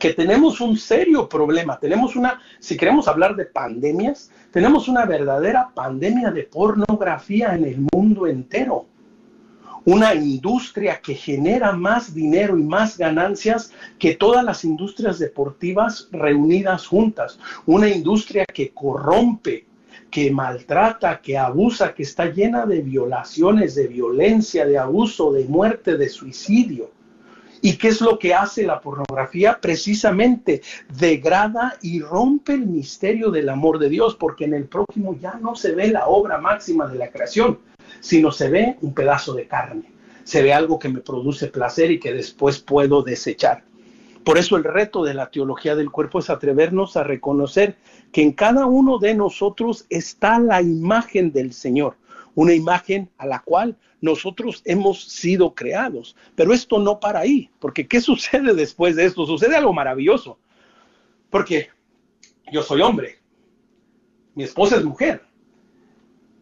que 0.00 0.14
tenemos 0.14 0.62
un 0.62 0.78
serio 0.78 1.28
problema. 1.28 1.78
Tenemos 1.78 2.16
una, 2.16 2.40
si 2.58 2.76
queremos 2.78 3.06
hablar 3.06 3.36
de 3.36 3.44
pandemias, 3.44 4.30
tenemos 4.50 4.88
una 4.88 5.04
verdadera 5.04 5.68
pandemia 5.74 6.30
de 6.30 6.44
pornografía 6.44 7.54
en 7.54 7.64
el 7.64 7.86
mundo 7.92 8.26
entero. 8.26 8.86
Una 9.84 10.14
industria 10.14 11.00
que 11.02 11.14
genera 11.14 11.72
más 11.72 12.14
dinero 12.14 12.56
y 12.58 12.62
más 12.62 12.96
ganancias 12.96 13.72
que 13.98 14.14
todas 14.14 14.42
las 14.42 14.64
industrias 14.64 15.18
deportivas 15.18 16.08
reunidas 16.12 16.86
juntas. 16.86 17.38
Una 17.66 17.88
industria 17.88 18.46
que 18.46 18.70
corrompe, 18.70 19.66
que 20.10 20.30
maltrata, 20.30 21.20
que 21.20 21.36
abusa, 21.36 21.92
que 21.92 22.04
está 22.04 22.24
llena 22.24 22.64
de 22.64 22.80
violaciones, 22.80 23.74
de 23.74 23.86
violencia, 23.86 24.64
de 24.64 24.78
abuso, 24.78 25.30
de 25.30 25.44
muerte, 25.44 25.98
de 25.98 26.08
suicidio. 26.08 26.90
¿Y 27.62 27.76
qué 27.76 27.88
es 27.88 28.00
lo 28.00 28.18
que 28.18 28.34
hace 28.34 28.64
la 28.64 28.80
pornografía? 28.80 29.58
Precisamente 29.60 30.62
degrada 30.98 31.76
y 31.82 32.00
rompe 32.00 32.54
el 32.54 32.66
misterio 32.66 33.30
del 33.30 33.50
amor 33.50 33.78
de 33.78 33.90
Dios, 33.90 34.16
porque 34.16 34.44
en 34.44 34.54
el 34.54 34.64
prójimo 34.64 35.18
ya 35.20 35.34
no 35.34 35.54
se 35.54 35.72
ve 35.72 35.88
la 35.88 36.06
obra 36.06 36.38
máxima 36.38 36.86
de 36.86 36.96
la 36.96 37.10
creación, 37.10 37.58
sino 38.00 38.32
se 38.32 38.48
ve 38.48 38.76
un 38.80 38.94
pedazo 38.94 39.34
de 39.34 39.46
carne, 39.46 39.84
se 40.24 40.42
ve 40.42 40.54
algo 40.54 40.78
que 40.78 40.88
me 40.88 41.00
produce 41.00 41.48
placer 41.48 41.90
y 41.90 42.00
que 42.00 42.14
después 42.14 42.60
puedo 42.60 43.02
desechar. 43.02 43.62
Por 44.24 44.38
eso 44.38 44.56
el 44.56 44.64
reto 44.64 45.04
de 45.04 45.14
la 45.14 45.30
teología 45.30 45.76
del 45.76 45.90
cuerpo 45.90 46.18
es 46.18 46.30
atrevernos 46.30 46.96
a 46.96 47.04
reconocer 47.04 47.76
que 48.12 48.22
en 48.22 48.32
cada 48.32 48.66
uno 48.66 48.98
de 48.98 49.14
nosotros 49.14 49.86
está 49.90 50.38
la 50.38 50.62
imagen 50.62 51.32
del 51.32 51.52
Señor, 51.52 51.96
una 52.40 52.54
imagen 52.54 53.10
a 53.18 53.26
la 53.26 53.40
cual 53.40 53.76
nosotros 54.00 54.62
hemos 54.64 55.04
sido 55.04 55.54
creados. 55.54 56.16
Pero 56.34 56.54
esto 56.54 56.78
no 56.78 56.98
para 56.98 57.20
ahí, 57.20 57.50
porque 57.58 57.86
¿qué 57.86 58.00
sucede 58.10 58.54
después 58.54 58.96
de 58.96 59.04
esto? 59.04 59.26
Sucede 59.26 59.56
algo 59.56 59.74
maravilloso, 59.74 60.38
porque 61.28 61.68
yo 62.50 62.62
soy 62.62 62.80
hombre, 62.80 63.18
mi 64.34 64.44
esposa 64.44 64.76
es 64.76 64.84
mujer, 64.84 65.22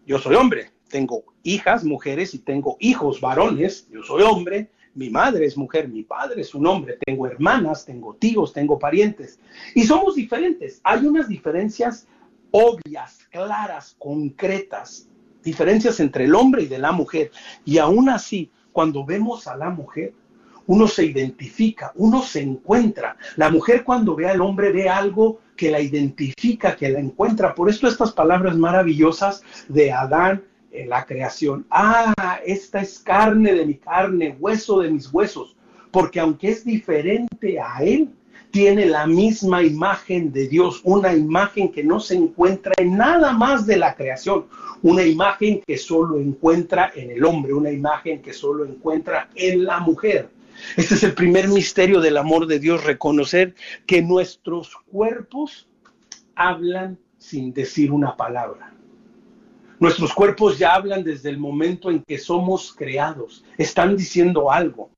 yo 0.06 0.20
soy 0.20 0.36
hombre, 0.36 0.70
tengo 0.88 1.24
hijas, 1.42 1.82
mujeres 1.82 2.32
y 2.32 2.38
tengo 2.38 2.76
hijos, 2.78 3.20
varones, 3.20 3.88
yo 3.90 4.04
soy 4.04 4.22
hombre, 4.22 4.70
mi 4.94 5.10
madre 5.10 5.46
es 5.46 5.56
mujer, 5.56 5.88
mi 5.88 6.04
padre 6.04 6.42
es 6.42 6.54
un 6.54 6.64
hombre, 6.66 6.96
tengo 7.04 7.26
hermanas, 7.26 7.84
tengo 7.84 8.14
tíos, 8.14 8.52
tengo 8.52 8.78
parientes. 8.78 9.40
Y 9.74 9.82
somos 9.82 10.14
diferentes. 10.14 10.80
Hay 10.82 11.06
unas 11.06 11.28
diferencias 11.28 12.06
obvias, 12.50 13.18
claras, 13.30 13.94
concretas 13.98 15.08
diferencias 15.48 16.00
entre 16.00 16.24
el 16.24 16.34
hombre 16.34 16.62
y 16.62 16.66
de 16.66 16.78
la 16.78 16.92
mujer. 16.92 17.30
Y 17.64 17.78
aún 17.78 18.08
así, 18.08 18.50
cuando 18.72 19.04
vemos 19.04 19.46
a 19.46 19.56
la 19.56 19.70
mujer, 19.70 20.12
uno 20.66 20.86
se 20.86 21.04
identifica, 21.04 21.92
uno 21.94 22.22
se 22.22 22.42
encuentra. 22.42 23.16
La 23.36 23.50
mujer 23.50 23.84
cuando 23.84 24.14
ve 24.14 24.28
al 24.28 24.42
hombre 24.42 24.70
ve 24.70 24.88
algo 24.88 25.40
que 25.56 25.70
la 25.70 25.80
identifica, 25.80 26.76
que 26.76 26.90
la 26.90 27.00
encuentra. 27.00 27.54
Por 27.54 27.70
eso 27.70 27.88
estas 27.88 28.12
palabras 28.12 28.56
maravillosas 28.56 29.42
de 29.68 29.90
Adán 29.90 30.44
en 30.70 30.90
la 30.90 31.06
creación. 31.06 31.66
Ah, 31.70 32.40
esta 32.44 32.80
es 32.80 32.98
carne 32.98 33.54
de 33.54 33.64
mi 33.64 33.76
carne, 33.76 34.36
hueso 34.38 34.80
de 34.80 34.90
mis 34.90 35.12
huesos. 35.12 35.56
Porque 35.90 36.20
aunque 36.20 36.50
es 36.50 36.64
diferente 36.66 37.58
a 37.58 37.82
él, 37.82 38.10
tiene 38.50 38.86
la 38.86 39.06
misma 39.06 39.62
imagen 39.62 40.32
de 40.32 40.48
Dios, 40.48 40.80
una 40.84 41.14
imagen 41.14 41.70
que 41.70 41.84
no 41.84 42.00
se 42.00 42.14
encuentra 42.14 42.72
en 42.76 42.96
nada 42.96 43.32
más 43.32 43.66
de 43.66 43.76
la 43.76 43.94
creación, 43.94 44.46
una 44.82 45.02
imagen 45.02 45.60
que 45.66 45.76
solo 45.76 46.18
encuentra 46.18 46.92
en 46.94 47.10
el 47.10 47.24
hombre, 47.24 47.52
una 47.52 47.70
imagen 47.70 48.22
que 48.22 48.32
solo 48.32 48.64
encuentra 48.64 49.28
en 49.34 49.64
la 49.64 49.80
mujer. 49.80 50.30
Este 50.76 50.94
es 50.94 51.02
el 51.04 51.14
primer 51.14 51.48
misterio 51.48 52.00
del 52.00 52.16
amor 52.16 52.46
de 52.46 52.58
Dios, 52.58 52.84
reconocer 52.84 53.54
que 53.86 54.02
nuestros 54.02 54.74
cuerpos 54.90 55.68
hablan 56.34 56.98
sin 57.18 57.52
decir 57.52 57.92
una 57.92 58.16
palabra. 58.16 58.72
Nuestros 59.80 60.12
cuerpos 60.12 60.58
ya 60.58 60.74
hablan 60.74 61.04
desde 61.04 61.28
el 61.30 61.38
momento 61.38 61.90
en 61.90 62.02
que 62.02 62.18
somos 62.18 62.72
creados, 62.72 63.44
están 63.56 63.96
diciendo 63.96 64.50
algo. 64.50 64.90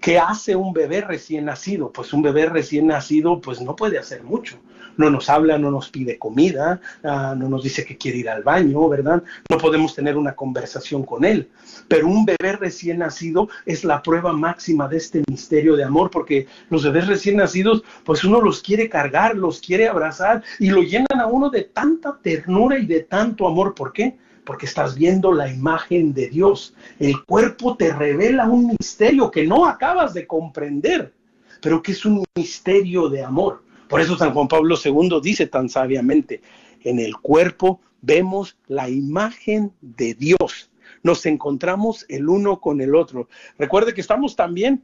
¿Qué 0.00 0.18
hace 0.18 0.56
un 0.56 0.72
bebé 0.72 1.02
recién 1.02 1.44
nacido? 1.44 1.92
Pues 1.92 2.14
un 2.14 2.22
bebé 2.22 2.46
recién 2.46 2.86
nacido 2.86 3.38
pues 3.40 3.60
no 3.60 3.76
puede 3.76 3.98
hacer 3.98 4.22
mucho. 4.22 4.58
No 4.96 5.10
nos 5.10 5.28
habla, 5.28 5.58
no 5.58 5.70
nos 5.70 5.90
pide 5.90 6.18
comida, 6.18 6.80
ah, 7.04 7.34
no 7.36 7.48
nos 7.48 7.62
dice 7.62 7.84
que 7.84 7.98
quiere 7.98 8.18
ir 8.18 8.30
al 8.30 8.42
baño, 8.42 8.88
¿verdad? 8.88 9.22
No 9.48 9.58
podemos 9.58 9.94
tener 9.94 10.16
una 10.16 10.34
conversación 10.34 11.04
con 11.04 11.24
él. 11.24 11.50
Pero 11.86 12.08
un 12.08 12.24
bebé 12.24 12.52
recién 12.52 12.98
nacido 12.98 13.48
es 13.66 13.84
la 13.84 14.02
prueba 14.02 14.32
máxima 14.32 14.88
de 14.88 14.96
este 14.96 15.22
misterio 15.28 15.76
de 15.76 15.84
amor, 15.84 16.10
porque 16.10 16.46
los 16.70 16.82
bebés 16.82 17.06
recién 17.06 17.36
nacidos, 17.36 17.82
pues 18.04 18.24
uno 18.24 18.40
los 18.40 18.62
quiere 18.62 18.88
cargar, 18.88 19.36
los 19.36 19.60
quiere 19.60 19.86
abrazar 19.88 20.42
y 20.58 20.70
lo 20.70 20.82
llenan 20.82 21.20
a 21.20 21.26
uno 21.26 21.50
de 21.50 21.64
tanta 21.64 22.18
ternura 22.22 22.78
y 22.78 22.86
de 22.86 23.00
tanto 23.00 23.46
amor. 23.46 23.74
¿Por 23.74 23.92
qué? 23.92 24.16
Porque 24.50 24.66
estás 24.66 24.96
viendo 24.96 25.32
la 25.32 25.48
imagen 25.48 26.12
de 26.12 26.28
Dios. 26.28 26.74
El 26.98 27.24
cuerpo 27.24 27.76
te 27.76 27.92
revela 27.92 28.48
un 28.48 28.66
misterio 28.66 29.30
que 29.30 29.46
no 29.46 29.64
acabas 29.64 30.12
de 30.12 30.26
comprender, 30.26 31.14
pero 31.62 31.80
que 31.80 31.92
es 31.92 32.04
un 32.04 32.24
misterio 32.34 33.08
de 33.08 33.22
amor. 33.22 33.62
Por 33.88 34.00
eso 34.00 34.18
San 34.18 34.34
Juan 34.34 34.48
Pablo 34.48 34.74
II 34.84 35.20
dice 35.22 35.46
tan 35.46 35.68
sabiamente, 35.68 36.42
en 36.82 36.98
el 36.98 37.16
cuerpo 37.18 37.80
vemos 38.02 38.58
la 38.66 38.88
imagen 38.88 39.72
de 39.82 40.14
Dios. 40.14 40.72
Nos 41.04 41.26
encontramos 41.26 42.04
el 42.08 42.28
uno 42.28 42.60
con 42.60 42.80
el 42.80 42.96
otro. 42.96 43.28
Recuerde 43.56 43.94
que 43.94 44.00
estamos 44.00 44.34
también 44.34 44.82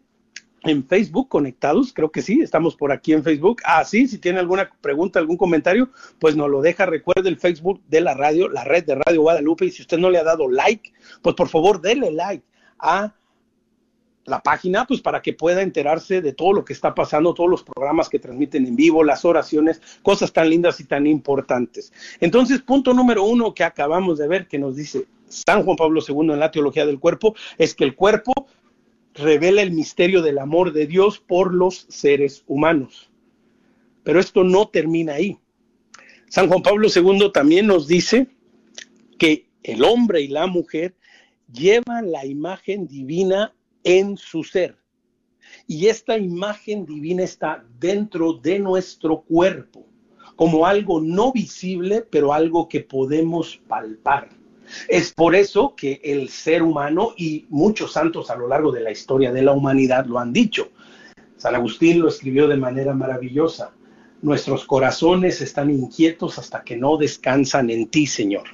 en 0.68 0.86
Facebook 0.86 1.28
conectados, 1.28 1.92
creo 1.92 2.10
que 2.10 2.22
sí, 2.22 2.40
estamos 2.40 2.76
por 2.76 2.92
aquí 2.92 3.12
en 3.12 3.22
Facebook. 3.22 3.62
Ah, 3.64 3.84
sí, 3.84 4.06
si 4.08 4.18
tiene 4.18 4.38
alguna 4.38 4.70
pregunta, 4.80 5.18
algún 5.18 5.36
comentario, 5.36 5.90
pues 6.18 6.36
nos 6.36 6.50
lo 6.50 6.60
deja. 6.60 6.86
Recuerde 6.86 7.28
el 7.28 7.38
Facebook 7.38 7.80
de 7.88 8.00
la 8.00 8.14
radio, 8.14 8.48
la 8.48 8.64
red 8.64 8.84
de 8.84 8.96
Radio 8.96 9.22
Guadalupe, 9.22 9.66
y 9.66 9.70
si 9.70 9.82
usted 9.82 9.98
no 9.98 10.10
le 10.10 10.18
ha 10.18 10.24
dado 10.24 10.48
like, 10.48 10.92
pues 11.22 11.34
por 11.34 11.48
favor, 11.48 11.80
déle 11.80 12.10
like 12.10 12.44
a 12.78 13.14
la 14.26 14.42
página, 14.42 14.86
pues 14.86 15.00
para 15.00 15.22
que 15.22 15.32
pueda 15.32 15.62
enterarse 15.62 16.20
de 16.20 16.32
todo 16.32 16.52
lo 16.52 16.64
que 16.64 16.72
está 16.72 16.94
pasando, 16.94 17.32
todos 17.32 17.48
los 17.48 17.62
programas 17.62 18.08
que 18.08 18.18
transmiten 18.18 18.66
en 18.66 18.76
vivo, 18.76 19.04
las 19.04 19.24
oraciones, 19.24 19.80
cosas 20.02 20.32
tan 20.32 20.50
lindas 20.50 20.80
y 20.80 20.84
tan 20.84 21.06
importantes. 21.06 21.92
Entonces, 22.20 22.60
punto 22.60 22.92
número 22.92 23.24
uno 23.24 23.54
que 23.54 23.64
acabamos 23.64 24.18
de 24.18 24.28
ver, 24.28 24.48
que 24.48 24.58
nos 24.58 24.76
dice, 24.76 25.06
San 25.28 25.64
Juan 25.64 25.76
Pablo 25.76 26.00
II 26.06 26.32
en 26.32 26.40
la 26.40 26.50
teología 26.50 26.86
del 26.86 27.00
cuerpo 27.00 27.34
es 27.58 27.74
que 27.74 27.84
el 27.84 27.94
cuerpo 27.94 28.32
revela 29.16 29.62
el 29.62 29.72
misterio 29.72 30.22
del 30.22 30.38
amor 30.38 30.72
de 30.72 30.86
Dios 30.86 31.18
por 31.18 31.54
los 31.54 31.86
seres 31.88 32.44
humanos. 32.46 33.10
Pero 34.04 34.20
esto 34.20 34.44
no 34.44 34.68
termina 34.68 35.14
ahí. 35.14 35.38
San 36.28 36.48
Juan 36.48 36.62
Pablo 36.62 36.88
II 36.94 37.30
también 37.32 37.66
nos 37.66 37.86
dice 37.86 38.28
que 39.18 39.48
el 39.62 39.84
hombre 39.84 40.20
y 40.20 40.28
la 40.28 40.46
mujer 40.46 40.94
llevan 41.52 42.12
la 42.12 42.26
imagen 42.26 42.86
divina 42.86 43.54
en 43.84 44.16
su 44.16 44.44
ser. 44.44 44.76
Y 45.66 45.86
esta 45.86 46.18
imagen 46.18 46.84
divina 46.84 47.22
está 47.22 47.64
dentro 47.78 48.34
de 48.34 48.58
nuestro 48.58 49.22
cuerpo, 49.22 49.86
como 50.34 50.66
algo 50.66 51.00
no 51.00 51.32
visible, 51.32 52.02
pero 52.02 52.32
algo 52.32 52.68
que 52.68 52.80
podemos 52.80 53.56
palpar. 53.68 54.28
Es 54.88 55.12
por 55.12 55.34
eso 55.34 55.74
que 55.76 56.00
el 56.02 56.28
ser 56.28 56.62
humano 56.62 57.12
y 57.16 57.46
muchos 57.50 57.92
santos 57.92 58.30
a 58.30 58.36
lo 58.36 58.48
largo 58.48 58.72
de 58.72 58.80
la 58.80 58.90
historia 58.90 59.32
de 59.32 59.42
la 59.42 59.52
humanidad 59.52 60.06
lo 60.06 60.18
han 60.18 60.32
dicho. 60.32 60.68
San 61.36 61.54
Agustín 61.54 62.00
lo 62.00 62.08
escribió 62.08 62.48
de 62.48 62.56
manera 62.56 62.94
maravillosa. 62.94 63.72
Nuestros 64.22 64.64
corazones 64.64 65.40
están 65.40 65.70
inquietos 65.70 66.38
hasta 66.38 66.62
que 66.64 66.76
no 66.76 66.96
descansan 66.96 67.70
en 67.70 67.88
ti, 67.88 68.06
Señor. 68.06 68.44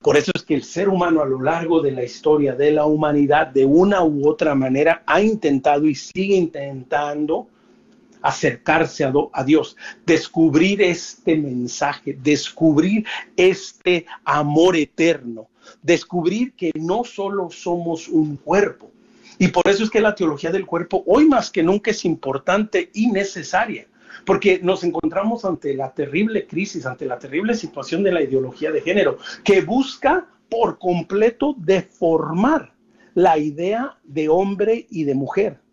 Por 0.00 0.16
eso 0.16 0.32
es 0.34 0.42
que 0.42 0.54
el 0.54 0.64
ser 0.64 0.88
humano 0.88 1.22
a 1.22 1.26
lo 1.26 1.40
largo 1.40 1.80
de 1.80 1.92
la 1.92 2.02
historia 2.02 2.54
de 2.54 2.70
la 2.72 2.86
humanidad, 2.86 3.48
de 3.48 3.64
una 3.64 4.02
u 4.02 4.28
otra 4.28 4.54
manera, 4.54 5.02
ha 5.06 5.20
intentado 5.20 5.86
y 5.86 5.94
sigue 5.94 6.36
intentando 6.36 7.48
acercarse 8.24 9.04
a, 9.04 9.44
Dios, 9.44 9.76
descubrir 10.06 10.80
este 10.80 11.36
mensaje, 11.36 12.16
descubrir 12.22 13.04
este 13.36 14.06
amor 14.24 14.76
eterno, 14.76 15.48
descubrir 15.82 16.54
que 16.54 16.72
no 16.74 17.04
solo 17.04 17.50
somos 17.50 18.08
un 18.08 18.38
cuerpo. 18.38 18.90
Y 19.38 19.48
por 19.48 19.68
eso 19.68 19.84
es 19.84 19.90
que 19.90 20.00
la 20.00 20.14
teología 20.14 20.50
del 20.50 20.64
cuerpo 20.64 21.04
hoy 21.06 21.26
más 21.26 21.50
que 21.50 21.62
nunca 21.62 21.90
es 21.90 22.06
importante 22.06 22.90
y 22.94 23.08
necesaria 23.08 23.86
porque 24.24 24.58
nos 24.62 24.84
encontramos 24.84 25.44
ante 25.44 25.74
la 25.74 25.92
terrible 25.92 26.46
crisis, 26.46 26.86
ante 26.86 27.04
la 27.04 27.18
terrible 27.18 27.52
situación 27.52 28.02
de 28.02 28.12
la 28.12 28.22
ideología 28.22 28.70
de 28.70 28.80
género, 28.80 29.18
que 29.42 29.60
busca 29.60 30.26
por 30.48 30.78
completo 30.78 31.54
deformar 31.58 32.72
la 33.12 33.36
idea 33.36 33.98
de 34.02 34.30
hombre 34.30 34.86
y 34.88 35.04
de 35.04 35.14
mujer 35.14 35.63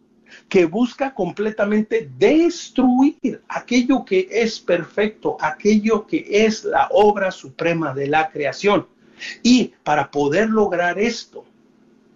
que 0.49 0.65
busca 0.65 1.13
completamente 1.13 2.10
destruir 2.17 3.41
aquello 3.47 4.04
que 4.06 4.27
es 4.30 4.60
perfecto, 4.60 5.38
aquello 5.39 6.06
que 6.06 6.25
es 6.30 6.63
la 6.63 6.88
obra 6.91 7.32
suprema 7.32 7.93
de 7.93 8.08
la 8.08 8.30
creación. 8.30 8.88
Y 9.43 9.73
para 9.84 10.12
poder 10.12 10.49
lograr 10.49 10.99
esto, 10.99 11.45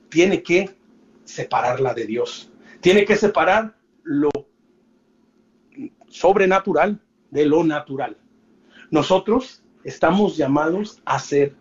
tiene 0.09 0.41
que 0.43 0.75
separarla 1.23 1.93
de 1.93 2.05
Dios. 2.05 2.51
Tiene 2.81 3.05
que 3.05 3.15
separar 3.15 3.75
lo 4.03 4.29
sobrenatural 6.07 6.99
de 7.31 7.45
lo 7.45 7.63
natural. 7.63 8.17
Nosotros 8.91 9.63
estamos 9.83 10.37
llamados 10.37 11.01
a 11.05 11.19
ser 11.19 11.55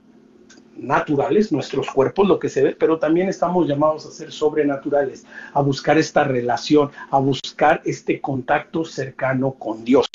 naturales, 0.76 1.52
nuestros 1.52 1.90
cuerpos, 1.90 2.26
lo 2.26 2.38
que 2.38 2.48
se 2.48 2.62
ve, 2.62 2.76
pero 2.78 2.98
también 2.98 3.28
estamos 3.28 3.66
llamados 3.66 4.06
a 4.06 4.10
ser 4.10 4.32
sobrenaturales, 4.32 5.26
a 5.52 5.60
buscar 5.60 5.98
esta 5.98 6.24
relación, 6.24 6.90
a 7.10 7.18
buscar 7.18 7.80
este 7.84 8.20
contacto 8.20 8.84
cercano 8.84 9.52
con 9.52 9.84
Dios. 9.84 10.06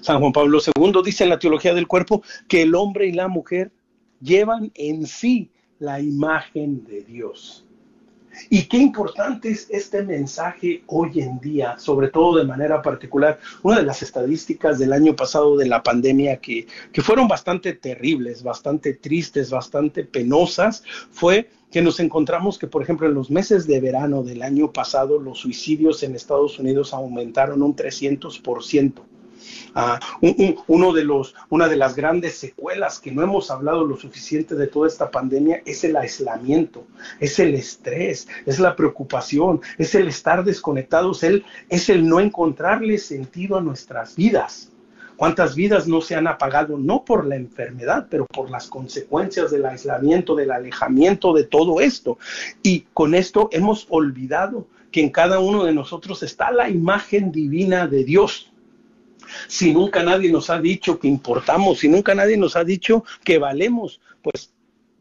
San 0.00 0.20
Juan 0.20 0.32
Pablo 0.32 0.58
II 0.58 1.00
dice 1.04 1.24
en 1.24 1.30
la 1.30 1.38
teología 1.38 1.74
del 1.74 1.86
cuerpo 1.86 2.22
que 2.46 2.62
el 2.62 2.74
hombre 2.74 3.06
y 3.06 3.12
la 3.12 3.28
mujer 3.28 3.72
llevan 4.20 4.70
en 4.74 5.06
sí 5.06 5.50
la 5.78 6.00
imagen 6.00 6.84
de 6.84 7.02
Dios. 7.02 7.67
Y 8.50 8.64
qué 8.64 8.78
importante 8.78 9.50
es 9.50 9.66
este 9.70 10.02
mensaje 10.02 10.82
hoy 10.86 11.20
en 11.20 11.38
día, 11.38 11.78
sobre 11.78 12.08
todo 12.08 12.38
de 12.38 12.44
manera 12.44 12.82
particular. 12.82 13.38
Una 13.62 13.78
de 13.78 13.84
las 13.84 14.02
estadísticas 14.02 14.78
del 14.78 14.92
año 14.92 15.14
pasado 15.14 15.56
de 15.56 15.66
la 15.66 15.82
pandemia 15.82 16.38
que, 16.38 16.66
que 16.92 17.02
fueron 17.02 17.28
bastante 17.28 17.72
terribles, 17.74 18.42
bastante 18.42 18.94
tristes, 18.94 19.50
bastante 19.50 20.04
penosas, 20.04 20.82
fue 21.10 21.50
que 21.70 21.82
nos 21.82 22.00
encontramos 22.00 22.58
que, 22.58 22.66
por 22.66 22.82
ejemplo, 22.82 23.06
en 23.06 23.14
los 23.14 23.30
meses 23.30 23.66
de 23.66 23.80
verano 23.80 24.22
del 24.22 24.42
año 24.42 24.72
pasado, 24.72 25.18
los 25.18 25.38
suicidios 25.38 26.02
en 26.02 26.14
Estados 26.14 26.58
Unidos 26.58 26.94
aumentaron 26.94 27.62
un 27.62 27.76
300%. 27.76 28.92
Uno 30.66 30.92
de 30.92 31.04
los, 31.04 31.34
una 31.50 31.68
de 31.68 31.76
las 31.76 31.94
grandes 31.94 32.36
secuelas 32.36 32.98
que 32.98 33.12
no 33.12 33.22
hemos 33.22 33.50
hablado 33.50 33.84
lo 33.84 33.96
suficiente 33.96 34.54
de 34.54 34.66
toda 34.66 34.88
esta 34.88 35.10
pandemia 35.10 35.62
es 35.64 35.84
el 35.84 35.96
aislamiento, 35.96 36.86
es 37.20 37.38
el 37.38 37.54
estrés, 37.54 38.28
es 38.46 38.58
la 38.58 38.74
preocupación, 38.74 39.60
es 39.78 39.94
el 39.94 40.08
estar 40.08 40.44
desconectados, 40.44 41.22
es 41.22 41.88
el 41.88 42.08
no 42.08 42.20
encontrarle 42.20 42.98
sentido 42.98 43.56
a 43.56 43.60
nuestras 43.60 44.16
vidas. 44.16 44.72
¿Cuántas 45.18 45.56
vidas 45.56 45.88
no 45.88 46.00
se 46.00 46.14
han 46.14 46.28
apagado 46.28 46.78
no 46.78 47.04
por 47.04 47.26
la 47.26 47.34
enfermedad, 47.34 48.06
pero 48.08 48.24
por 48.24 48.50
las 48.50 48.68
consecuencias 48.68 49.50
del 49.50 49.66
aislamiento, 49.66 50.36
del 50.36 50.52
alejamiento 50.52 51.32
de 51.32 51.42
todo 51.42 51.80
esto? 51.80 52.18
Y 52.62 52.82
con 52.94 53.16
esto 53.16 53.48
hemos 53.50 53.88
olvidado 53.90 54.68
que 54.92 55.00
en 55.00 55.10
cada 55.10 55.40
uno 55.40 55.64
de 55.64 55.72
nosotros 55.72 56.22
está 56.22 56.52
la 56.52 56.70
imagen 56.70 57.32
divina 57.32 57.88
de 57.88 58.04
Dios 58.04 58.52
si 59.46 59.72
nunca 59.72 60.02
nadie 60.02 60.30
nos 60.30 60.50
ha 60.50 60.60
dicho 60.60 60.98
que 60.98 61.08
importamos, 61.08 61.78
si 61.78 61.88
nunca 61.88 62.14
nadie 62.14 62.36
nos 62.36 62.56
ha 62.56 62.64
dicho 62.64 63.04
que 63.24 63.38
valemos, 63.38 64.00
pues 64.22 64.52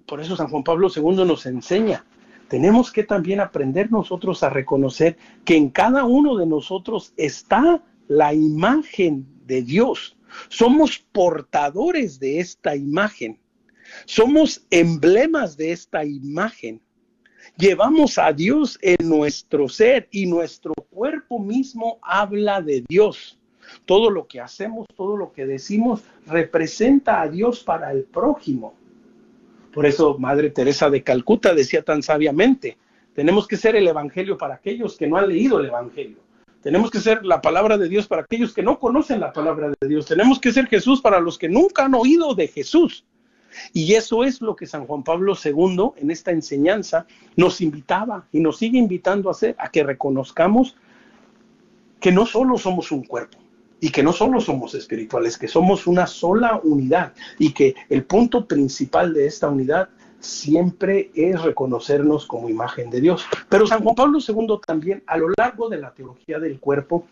por 0.05 0.21
eso 0.21 0.35
San 0.35 0.47
Juan 0.47 0.63
Pablo 0.63 0.89
II 0.93 1.25
nos 1.25 1.45
enseña. 1.45 2.05
Tenemos 2.47 2.91
que 2.91 3.03
también 3.03 3.41
aprender 3.41 3.91
nosotros 3.91 4.41
a 4.41 4.49
reconocer 4.49 5.17
que 5.43 5.57
en 5.57 5.69
cada 5.69 6.05
uno 6.05 6.37
de 6.37 6.45
nosotros 6.45 7.13
está 7.17 7.83
la 8.07 8.33
imagen 8.33 9.27
de 9.45 9.61
Dios. 9.61 10.17
Somos 10.47 10.97
portadores 10.97 12.19
de 12.19 12.39
esta 12.39 12.75
imagen. 12.75 13.39
Somos 14.05 14.65
emblemas 14.69 15.57
de 15.57 15.71
esta 15.71 16.05
imagen. 16.05 16.81
Llevamos 17.57 18.17
a 18.17 18.31
Dios 18.31 18.77
en 18.81 19.09
nuestro 19.09 19.67
ser 19.67 20.07
y 20.11 20.25
nuestro 20.25 20.73
cuerpo 20.89 21.39
mismo 21.39 21.99
habla 22.01 22.61
de 22.61 22.83
Dios. 22.87 23.36
Todo 23.85 24.09
lo 24.09 24.27
que 24.27 24.41
hacemos, 24.41 24.85
todo 24.95 25.17
lo 25.17 25.31
que 25.31 25.45
decimos, 25.45 26.03
representa 26.25 27.21
a 27.21 27.29
Dios 27.29 27.63
para 27.63 27.91
el 27.91 28.03
prójimo. 28.03 28.73
Por 29.73 29.85
eso 29.85 30.17
Madre 30.17 30.49
Teresa 30.49 30.89
de 30.89 31.03
Calcuta 31.03 31.53
decía 31.53 31.83
tan 31.83 32.01
sabiamente, 32.01 32.77
tenemos 33.13 33.47
que 33.47 33.57
ser 33.57 33.75
el 33.75 33.87
Evangelio 33.87 34.37
para 34.37 34.55
aquellos 34.55 34.97
que 34.97 35.07
no 35.07 35.17
han 35.17 35.29
leído 35.29 35.59
el 35.59 35.67
Evangelio. 35.67 36.17
Tenemos 36.61 36.91
que 36.91 36.99
ser 36.99 37.25
la 37.25 37.41
palabra 37.41 37.77
de 37.77 37.87
Dios 37.87 38.07
para 38.07 38.23
aquellos 38.23 38.53
que 38.53 38.63
no 38.63 38.79
conocen 38.79 39.19
la 39.19 39.31
palabra 39.31 39.71
de 39.79 39.87
Dios. 39.87 40.05
Tenemos 40.05 40.39
que 40.39 40.51
ser 40.51 40.67
Jesús 40.67 41.01
para 41.01 41.19
los 41.19 41.37
que 41.37 41.47
nunca 41.47 41.85
han 41.85 41.95
oído 41.95 42.35
de 42.35 42.47
Jesús. 42.47 43.05
Y 43.73 43.93
eso 43.93 44.23
es 44.23 44.41
lo 44.41 44.55
que 44.55 44.65
San 44.65 44.85
Juan 44.85 45.03
Pablo 45.03 45.33
II 45.41 45.91
en 45.97 46.11
esta 46.11 46.31
enseñanza 46.31 47.05
nos 47.35 47.61
invitaba 47.61 48.27
y 48.31 48.39
nos 48.39 48.57
sigue 48.57 48.77
invitando 48.77 49.29
a 49.29 49.31
hacer, 49.31 49.55
a 49.57 49.69
que 49.69 49.83
reconozcamos 49.83 50.75
que 51.99 52.11
no 52.11 52.25
solo 52.25 52.57
somos 52.57 52.91
un 52.91 53.03
cuerpo, 53.03 53.37
y 53.79 53.89
que 53.89 54.03
no 54.03 54.11
solo 54.11 54.41
somos 54.41 54.73
espirituales, 54.73 55.37
que 55.37 55.47
somos 55.47 55.87
una 55.87 56.07
sola 56.07 56.59
unidad 56.63 57.13
y 57.37 57.53
que 57.53 57.75
el 57.89 58.05
punto 58.05 58.45
principal 58.45 59.13
de 59.13 59.27
esta 59.27 59.49
unidad 59.49 59.89
siempre 60.19 61.11
es 61.13 61.41
reconocernos 61.41 62.25
como 62.25 62.49
imagen 62.49 62.89
de 62.89 63.01
Dios. 63.01 63.25
Pero 63.49 63.67
San 63.67 63.83
Juan 63.83 63.95
Pablo 63.95 64.19
II 64.25 64.59
también, 64.65 65.03
a 65.05 65.17
lo 65.17 65.27
largo 65.37 65.69
de 65.69 65.77
la 65.77 65.93
teología 65.93 66.39
del 66.39 66.59
cuerpo, 66.59 67.05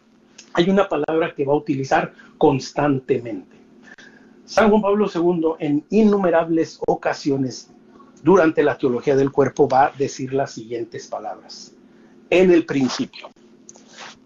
hay 0.54 0.70
una 0.70 0.88
palabra 0.88 1.34
que 1.36 1.46
va 1.46 1.54
a 1.54 1.58
utilizar 1.58 2.14
constantemente. 2.38 3.56
San 4.46 4.70
Juan 4.70 4.82
Pablo 4.82 5.08
II 5.14 5.56
en 5.60 5.86
innumerables 5.90 6.80
ocasiones 6.88 7.70
durante 8.24 8.64
la 8.64 8.78
teología 8.78 9.16
del 9.16 9.32
cuerpo 9.32 9.68
va 9.68 9.86
a 9.86 9.92
decir 9.92 10.34
las 10.34 10.52
siguientes 10.52 11.08
palabras. 11.08 11.76
En 12.30 12.52
el 12.52 12.66
principio, 12.66 13.30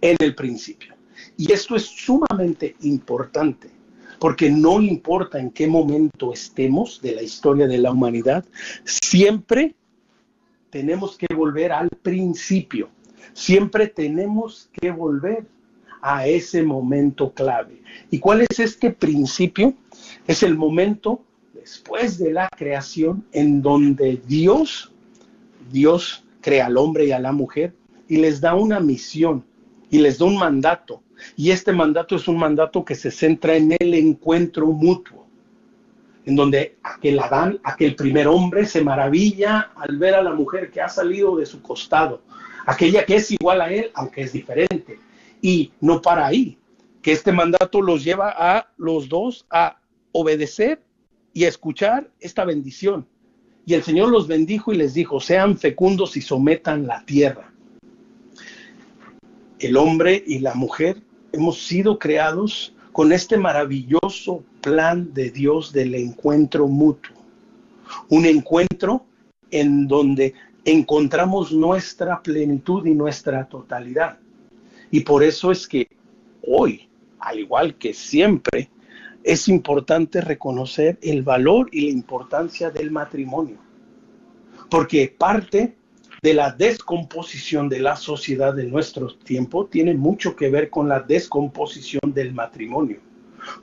en 0.02 0.16
el 0.20 0.36
principio. 0.36 0.99
Y 1.40 1.54
esto 1.54 1.78
es 1.78 1.84
sumamente 1.84 2.76
importante, 2.82 3.70
porque 4.20 4.50
no 4.50 4.82
importa 4.82 5.40
en 5.40 5.52
qué 5.52 5.68
momento 5.68 6.34
estemos 6.34 7.00
de 7.02 7.16
la 7.16 7.22
historia 7.22 7.66
de 7.66 7.78
la 7.78 7.94
humanidad, 7.94 8.44
siempre 8.84 9.74
tenemos 10.70 11.18
que 11.18 11.34
volver 11.34 11.72
al 11.72 11.88
principio, 11.88 12.90
siempre 13.32 13.88
tenemos 13.88 14.70
que 14.74 14.92
volver 14.92 15.46
a 16.02 16.28
ese 16.28 16.62
momento 16.62 17.34
clave. 17.34 17.84
¿Y 18.12 18.20
cuál 18.20 18.42
es 18.42 18.60
este 18.60 18.92
principio? 18.92 19.74
Es 20.28 20.44
el 20.44 20.58
momento 20.58 21.24
después 21.54 22.18
de 22.18 22.34
la 22.34 22.50
creación 22.50 23.26
en 23.32 23.62
donde 23.62 24.22
Dios, 24.28 24.92
Dios 25.72 26.26
crea 26.42 26.66
al 26.66 26.76
hombre 26.76 27.06
y 27.06 27.12
a 27.14 27.20
la 27.20 27.32
mujer 27.32 27.74
y 28.10 28.18
les 28.18 28.42
da 28.42 28.56
una 28.56 28.82
misión 28.82 29.46
y 29.90 30.00
les 30.00 30.18
da 30.18 30.26
un 30.26 30.38
mandato 30.38 31.02
y 31.36 31.52
este 31.52 31.72
mandato 31.72 32.16
es 32.16 32.28
un 32.28 32.38
mandato 32.38 32.84
que 32.84 32.96
se 32.96 33.12
centra 33.12 33.56
en 33.56 33.76
el 33.80 33.94
encuentro 33.94 34.68
mutuo. 34.68 35.28
en 36.26 36.36
donde 36.36 36.78
aquel 36.84 37.20
Adán, 37.20 37.60
aquel 37.64 37.96
primer 37.96 38.28
hombre, 38.28 38.66
se 38.66 38.84
maravilla 38.84 39.72
al 39.76 39.98
ver 39.98 40.14
a 40.14 40.22
la 40.22 40.34
mujer 40.34 40.70
que 40.70 40.80
ha 40.80 40.90
salido 40.90 41.38
de 41.38 41.46
su 41.46 41.60
costado, 41.62 42.22
aquella 42.68 43.04
que 43.04 43.16
es 43.16 43.32
igual 43.32 43.62
a 43.62 43.72
él, 43.72 43.90
aunque 43.96 44.22
es 44.22 44.34
diferente. 44.34 45.00
Y 45.42 45.72
no 45.82 46.02
para 46.02 46.28
ahí, 46.28 46.58
que 47.02 47.14
este 47.14 47.32
mandato 47.32 47.82
los 47.82 48.04
lleva 48.04 48.30
a 48.38 48.68
los 48.78 49.10
dos 49.10 49.48
a 49.50 49.80
obedecer 50.12 50.84
y 51.34 51.46
a 51.46 51.48
escuchar 51.48 52.12
esta 52.20 52.46
bendición. 52.46 53.08
Y 53.66 53.74
el 53.74 53.84
Señor 53.84 54.10
los 54.10 54.28
bendijo 54.28 54.74
y 54.74 54.78
les 54.78 54.94
dijo, 54.94 55.20
sean 55.20 55.58
fecundos 55.58 56.18
y 56.18 56.22
sometan 56.22 56.86
la 56.86 57.06
tierra. 57.06 57.54
El 59.60 59.78
hombre 59.78 60.24
y 60.26 60.40
la 60.40 60.54
mujer 60.54 61.02
hemos 61.32 61.66
sido 61.66 62.00
creados 62.00 62.74
con 62.92 63.12
este 63.12 63.38
maravilloso 63.38 64.44
plan 64.62 65.14
de 65.14 65.32
Dios 65.32 65.72
del 65.72 65.96
encuentro 65.96 66.68
mutuo. 66.68 67.16
Un 68.10 68.26
encuentro 68.26 69.06
en 69.52 69.88
donde 69.88 70.34
encontramos 70.66 71.52
nuestra 71.52 72.22
plenitud 72.22 72.86
y 72.86 72.94
nuestra 72.94 73.46
totalidad. 73.48 74.20
Y 74.92 75.02
por 75.02 75.24
eso 75.24 75.52
es 75.52 75.68
que 75.68 75.88
hoy, 76.46 76.90
al 77.20 77.40
igual 77.40 77.76
que 77.76 77.94
siempre, 77.94 78.70
es 79.24 79.48
importante 79.48 80.22
reconocer 80.22 80.98
el 81.02 81.24
valor 81.24 81.70
y 81.72 81.88
la 81.88 81.92
importancia 81.92 82.70
del 82.70 82.92
matrimonio. 82.92 83.58
Porque 84.70 85.14
parte 85.18 85.76
de 86.22 86.34
la 86.34 86.52
descomposición 86.52 87.70
de 87.70 87.80
la 87.80 87.96
sociedad 87.96 88.54
de 88.54 88.66
nuestro 88.66 89.14
tiempo 89.16 89.66
tiene 89.66 89.94
mucho 89.94 90.36
que 90.36 90.50
ver 90.50 90.70
con 90.70 90.90
la 90.90 91.00
descomposición 91.00 92.14
del 92.14 92.34
matrimonio. 92.34 93.00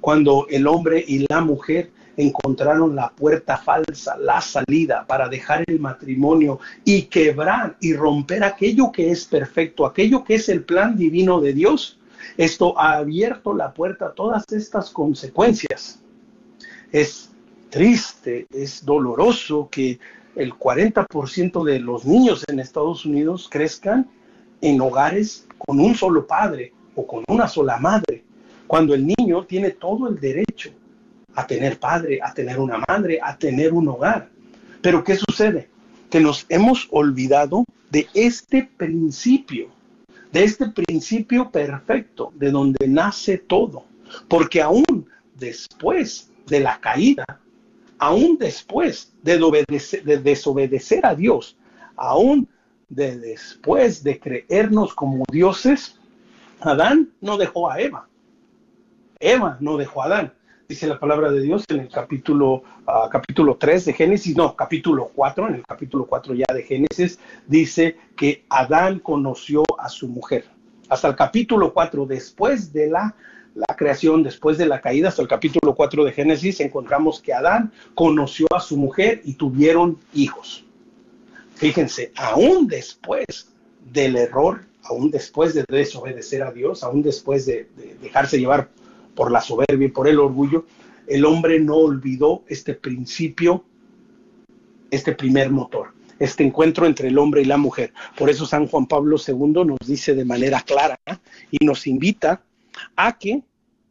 Cuando 0.01 0.47
el 0.49 0.66
hombre 0.66 1.05
y 1.07 1.27
la 1.29 1.40
mujer 1.40 1.90
encontraron 2.16 2.97
la 2.97 3.11
puerta 3.11 3.59
falsa, 3.59 4.16
la 4.16 4.40
salida 4.40 5.07
para 5.07 5.29
dejar 5.29 5.64
el 5.66 5.81
matrimonio 5.81 6.61
y 6.85 7.03
quebrar 7.03 7.77
y 7.81 7.95
romper 7.95 8.42
aquello 8.42 8.90
que 8.90 9.11
es 9.11 9.27
perfecto, 9.27 9.85
aquello 9.85 10.25
que 10.25 10.37
es 10.37 10.49
el 10.49 10.64
plan 10.64 10.97
divino 10.97 11.40
de 11.40 11.53
Dios, 11.53 11.99
esto 12.38 12.79
ha 12.79 12.97
abierto 12.97 13.55
la 13.55 13.73
puerta 13.73 14.07
a 14.07 14.12
todas 14.12 14.45
estas 14.51 14.90
consecuencias. 14.90 16.01
Es 16.90 17.31
triste, 17.69 18.47
es 18.51 18.85
doloroso 18.85 19.69
que 19.71 19.99
el 20.37 20.53
40% 20.53 21.64
de 21.64 21.81
los 21.81 22.05
niños 22.05 22.44
en 22.46 22.61
Estados 22.61 23.07
Unidos 23.07 23.49
crezcan 23.51 24.09
en 24.61 24.81
hogares 24.81 25.46
con 25.59 25.81
un 25.81 25.94
solo 25.94 26.27
padre 26.27 26.72
o 26.94 27.07
con 27.07 27.25
una 27.29 27.49
sola 27.49 27.79
madre, 27.79 28.22
cuando 28.66 28.94
el 28.94 29.07
niño 29.07 29.44
tiene 29.44 29.70
todo 29.70 30.09
el 30.09 30.20
derecho 30.20 30.70
a 31.35 31.46
tener 31.46 31.79
padre, 31.79 32.20
a 32.22 32.33
tener 32.33 32.59
una 32.59 32.79
madre, 32.87 33.18
a 33.22 33.37
tener 33.37 33.72
un 33.72 33.88
hogar. 33.88 34.29
Pero 34.83 35.05
¿qué 35.05 35.16
sucede? 35.16 35.68
Que 36.11 36.20
nos 36.20 36.46
hemos 36.49 36.88
olvidado 36.90 37.64
de 37.90 38.07
este 38.14 38.68
principio, 38.77 39.68
de 40.33 40.44
este 40.44 40.68
principio 40.68 41.51
perfecto, 41.51 42.33
de 42.35 42.51
donde 42.51 42.88
nace 42.88 43.38
todo. 43.38 43.85
Porque 44.29 44.62
aún 44.62 45.09
después 45.35 46.31
de 46.46 46.61
la 46.61 46.81
caída, 46.81 47.25
aún 47.98 48.37
después 48.38 49.12
de, 49.22 49.38
desobedecer 50.22 51.06
a 51.06 51.14
Dios, 51.14 51.56
aún 51.96 52.48
de 52.88 53.18
después 53.18 54.02
de 54.02 54.20
creernos 54.20 54.94
como 54.94 55.24
dioses, 55.30 55.98
Adán 56.61 57.11
no 57.20 57.37
dejó 57.37 57.70
a 57.70 57.80
Eva. 57.80 58.09
Eva 59.18 59.56
no 59.61 59.76
dejó 59.76 60.02
a 60.02 60.06
Adán. 60.06 60.32
Dice 60.68 60.87
la 60.87 60.98
palabra 60.98 61.30
de 61.30 61.40
Dios 61.40 61.64
en 61.68 61.80
el 61.80 61.88
capítulo, 61.88 62.64
uh, 62.87 63.09
capítulo 63.11 63.56
3 63.56 63.85
de 63.85 63.92
Génesis, 63.92 64.37
no, 64.37 64.56
capítulo 64.56 65.11
4, 65.14 65.48
en 65.48 65.54
el 65.56 65.66
capítulo 65.66 66.06
4 66.06 66.35
ya 66.35 66.52
de 66.52 66.64
Génesis, 66.64 67.20
dice 67.46 67.96
que 68.16 68.44
Adán 68.48 68.98
conoció 68.98 69.62
a 69.78 69.88
su 69.88 70.09
mujer. 70.09 70.44
Hasta 70.88 71.09
el 71.09 71.16
capítulo 71.16 71.72
4, 71.72 72.06
después 72.06 72.72
de 72.72 72.88
la 72.88 73.14
la 73.57 73.75
creación 73.75 74.23
después 74.23 74.59
de 74.59 74.66
la 74.66 74.83
caída, 74.83 75.09
hasta 75.09 75.23
el 75.23 75.29
capítulo 75.29 75.75
4 75.75 76.05
de 76.05 76.12
Génesis, 76.12 76.61
encontramos 76.61 77.23
que 77.23 77.33
Adán 77.33 77.73
conoció 77.95 78.47
a 78.55 78.61
su 78.61 78.77
mujer 78.77 79.23
y 79.25 79.35
tuvieron 79.35 79.99
hijos. 80.12 80.64
Fíjense, 81.55 82.12
aún 82.16 82.69
después 82.69 83.25
del 83.90 84.16
error, 84.16 84.61
aún 84.83 85.11
después 85.11 85.55
de 85.55 85.64
desobedecer 85.66 86.42
a 86.42 86.53
Dios, 86.53 86.85
aún 86.85 87.03
después 87.03 87.47
de, 87.47 87.71
de 87.77 87.97
dejarse 88.03 88.38
llevar 88.38 88.69
por 89.14 89.33
la 89.33 89.40
soberbia 89.40 89.87
y 89.87 89.90
por 89.90 90.07
el 90.07 90.19
orgullo, 90.19 90.66
el 91.07 91.25
hombre 91.25 91.59
no 91.59 91.77
olvidó 91.77 92.42
este 92.49 92.75
principio, 92.75 93.64
este 94.90 95.12
primer 95.12 95.51
motor, 95.51 95.92
este 96.19 96.45
encuentro 96.45 96.85
entre 96.85 97.09
el 97.09 97.16
hombre 97.16 97.40
y 97.40 97.47
la 97.47 97.57
mujer. 97.57 97.95
Por 98.19 98.29
eso 98.29 98.45
San 98.45 98.66
Juan 98.66 98.85
Pablo 98.85 99.16
II 99.27 99.64
nos 99.64 99.79
dice 99.87 100.14
de 100.14 100.27
manera 100.27 100.61
clara 100.61 100.99
y 101.51 101.64
nos 101.64 101.87
invita 101.87 102.42
a 102.95 103.19
que 103.19 103.43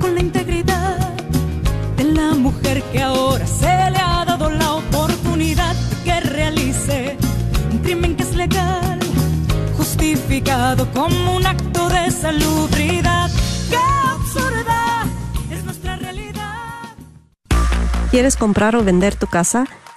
con 0.00 0.14
la 0.14 0.20
integridad 0.20 0.98
de 1.96 2.04
la 2.04 2.32
mujer 2.34 2.82
que 2.92 3.02
ahora 3.02 3.46
se 3.46 3.90
le 3.90 3.98
ha 3.98 4.24
dado 4.24 4.50
la 4.50 4.72
oportunidad 4.74 5.74
de 5.74 5.96
que 6.04 6.20
realice 6.20 7.16
un 7.70 7.78
crimen 7.78 8.16
que 8.16 8.22
es 8.22 8.34
legal 8.34 8.98
justificado 9.76 10.90
como 10.92 11.36
un 11.36 11.46
acto 11.46 11.88
de 11.88 12.10
salubridad 12.10 13.30
qué 13.70 13.78
absurda 14.10 15.04
es 15.50 15.64
nuestra 15.64 15.96
realidad 15.96 16.32
¿Quieres 18.10 18.36
comprar 18.36 18.76
o 18.76 18.84
vender 18.84 19.14
tu 19.14 19.26
casa? 19.26 19.66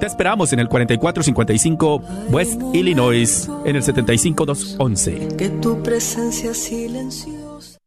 Te 0.00 0.06
esperamos 0.06 0.52
en 0.52 0.60
el 0.60 0.68
4455 0.68 2.02
West 2.30 2.60
Illinois, 2.72 3.48
en 3.64 3.76
el 3.76 3.82
75211. 3.82 5.36
Que 5.36 5.48
tu 5.48 5.82
presencia 5.82 6.52
silenciosa. 6.52 7.78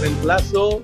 Reemplazo 0.00 0.82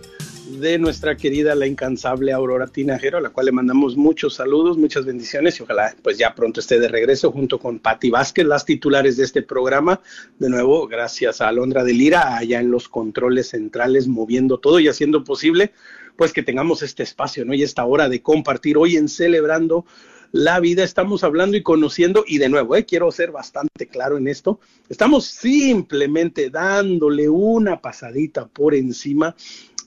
de 0.61 0.79
nuestra 0.79 1.17
querida, 1.17 1.55
la 1.55 1.67
incansable 1.67 2.33
Aurora 2.33 2.67
Tinajero, 2.67 3.19
a 3.19 3.21
la 3.21 3.31
cual 3.31 3.47
le 3.47 3.53
mandamos 3.53 3.97
muchos 3.97 4.35
saludos, 4.35 4.79
muchas 4.79 5.05
bendiciones 5.05 5.59
y 5.59 5.63
ojalá 5.63 5.95
pues 6.03 6.19
ya 6.19 6.35
pronto 6.35 6.61
esté 6.61 6.79
de 6.79 6.89
regreso 6.89 7.33
junto 7.33 7.59
con 7.59 7.79
Patti 7.79 8.11
Vázquez, 8.11 8.47
las 8.47 8.65
titulares 8.65 9.17
de 9.17 9.25
este 9.25 9.43
programa. 9.43 10.01
De 10.39 10.49
nuevo, 10.49 10.87
gracias 10.87 11.41
a 11.41 11.49
Alondra 11.49 11.83
de 11.83 11.95
Lira, 11.95 12.37
allá 12.37 12.61
en 12.61 12.71
los 12.71 12.89
controles 12.89 13.49
centrales, 13.49 14.07
moviendo 14.07 14.59
todo 14.59 14.79
y 14.79 14.89
haciendo 14.89 15.25
posible 15.25 15.73
pues 16.17 16.33
que 16.33 16.43
tengamos 16.43 16.83
este 16.83 17.03
espacio, 17.03 17.45
¿no? 17.47 17.55
Y 17.55 17.63
esta 17.63 17.85
hora 17.87 18.09
de 18.09 18.21
compartir 18.21 18.77
hoy 18.77 18.97
en 18.97 19.09
Celebrando 19.09 19.87
la 20.33 20.61
vida, 20.61 20.85
estamos 20.85 21.25
hablando 21.25 21.57
y 21.57 21.63
conociendo, 21.63 22.25
y 22.27 22.39
de 22.39 22.49
nuevo, 22.49 22.77
eh, 22.77 22.85
quiero 22.85 23.11
ser 23.11 23.33
bastante 23.33 23.89
claro 23.89 24.17
en 24.17 24.29
esto, 24.29 24.61
estamos 24.89 25.27
simplemente 25.27 26.51
dándole 26.51 27.29
una 27.29 27.81
pasadita 27.81 28.47
por 28.47 28.75
encima 28.75 29.35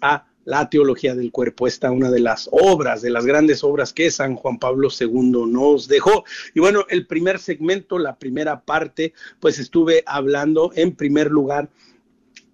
a 0.01 0.25
la 0.45 0.69
teología 0.69 1.15
del 1.15 1.31
cuerpo, 1.31 1.67
esta 1.67 1.91
una 1.91 2.11
de 2.11 2.19
las 2.19 2.49
obras, 2.51 3.01
de 3.01 3.09
las 3.09 3.25
grandes 3.25 3.63
obras 3.63 3.93
que 3.93 4.11
San 4.11 4.35
Juan 4.35 4.59
Pablo 4.59 4.89
II 4.97 5.45
nos 5.47 5.87
dejó. 5.87 6.23
Y 6.53 6.59
bueno, 6.59 6.85
el 6.89 7.07
primer 7.07 7.39
segmento, 7.39 7.99
la 7.99 8.17
primera 8.17 8.61
parte, 8.61 9.13
pues 9.39 9.59
estuve 9.59 10.03
hablando 10.05 10.71
en 10.75 10.95
primer 10.95 11.31
lugar 11.31 11.69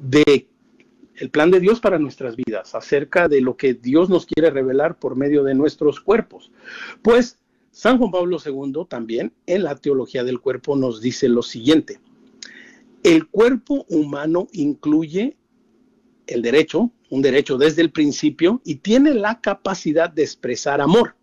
de 0.03 0.45
el 1.15 1.31
plan 1.31 1.49
de 1.49 1.59
Dios 1.59 1.79
para 1.79 1.97
nuestras 1.97 2.35
vidas, 2.35 2.75
acerca 2.75 3.27
de 3.27 3.41
lo 3.41 3.57
que 3.57 3.73
Dios 3.73 4.07
nos 4.07 4.27
quiere 4.27 4.51
revelar 4.51 4.99
por 4.99 5.15
medio 5.15 5.43
de 5.43 5.55
nuestros 5.55 5.99
cuerpos. 5.99 6.51
Pues 7.01 7.39
San 7.71 7.97
Juan 7.97 8.11
Pablo 8.11 8.37
II 8.45 8.85
también 8.87 9.33
en 9.47 9.63
la 9.63 9.75
teología 9.75 10.23
del 10.23 10.39
cuerpo 10.39 10.75
nos 10.75 11.01
dice 11.01 11.27
lo 11.27 11.41
siguiente. 11.41 11.99
El 13.01 13.27
cuerpo 13.27 13.85
humano 13.89 14.47
incluye 14.51 15.37
el 16.29 16.41
derecho, 16.41 16.91
un 17.09 17.21
derecho 17.21 17.57
desde 17.57 17.81
el 17.81 17.91
principio, 17.91 18.61
y 18.65 18.75
tiene 18.75 19.13
la 19.13 19.41
capacidad 19.41 20.09
de 20.09 20.23
expresar 20.23 20.81
amor. 20.81 21.15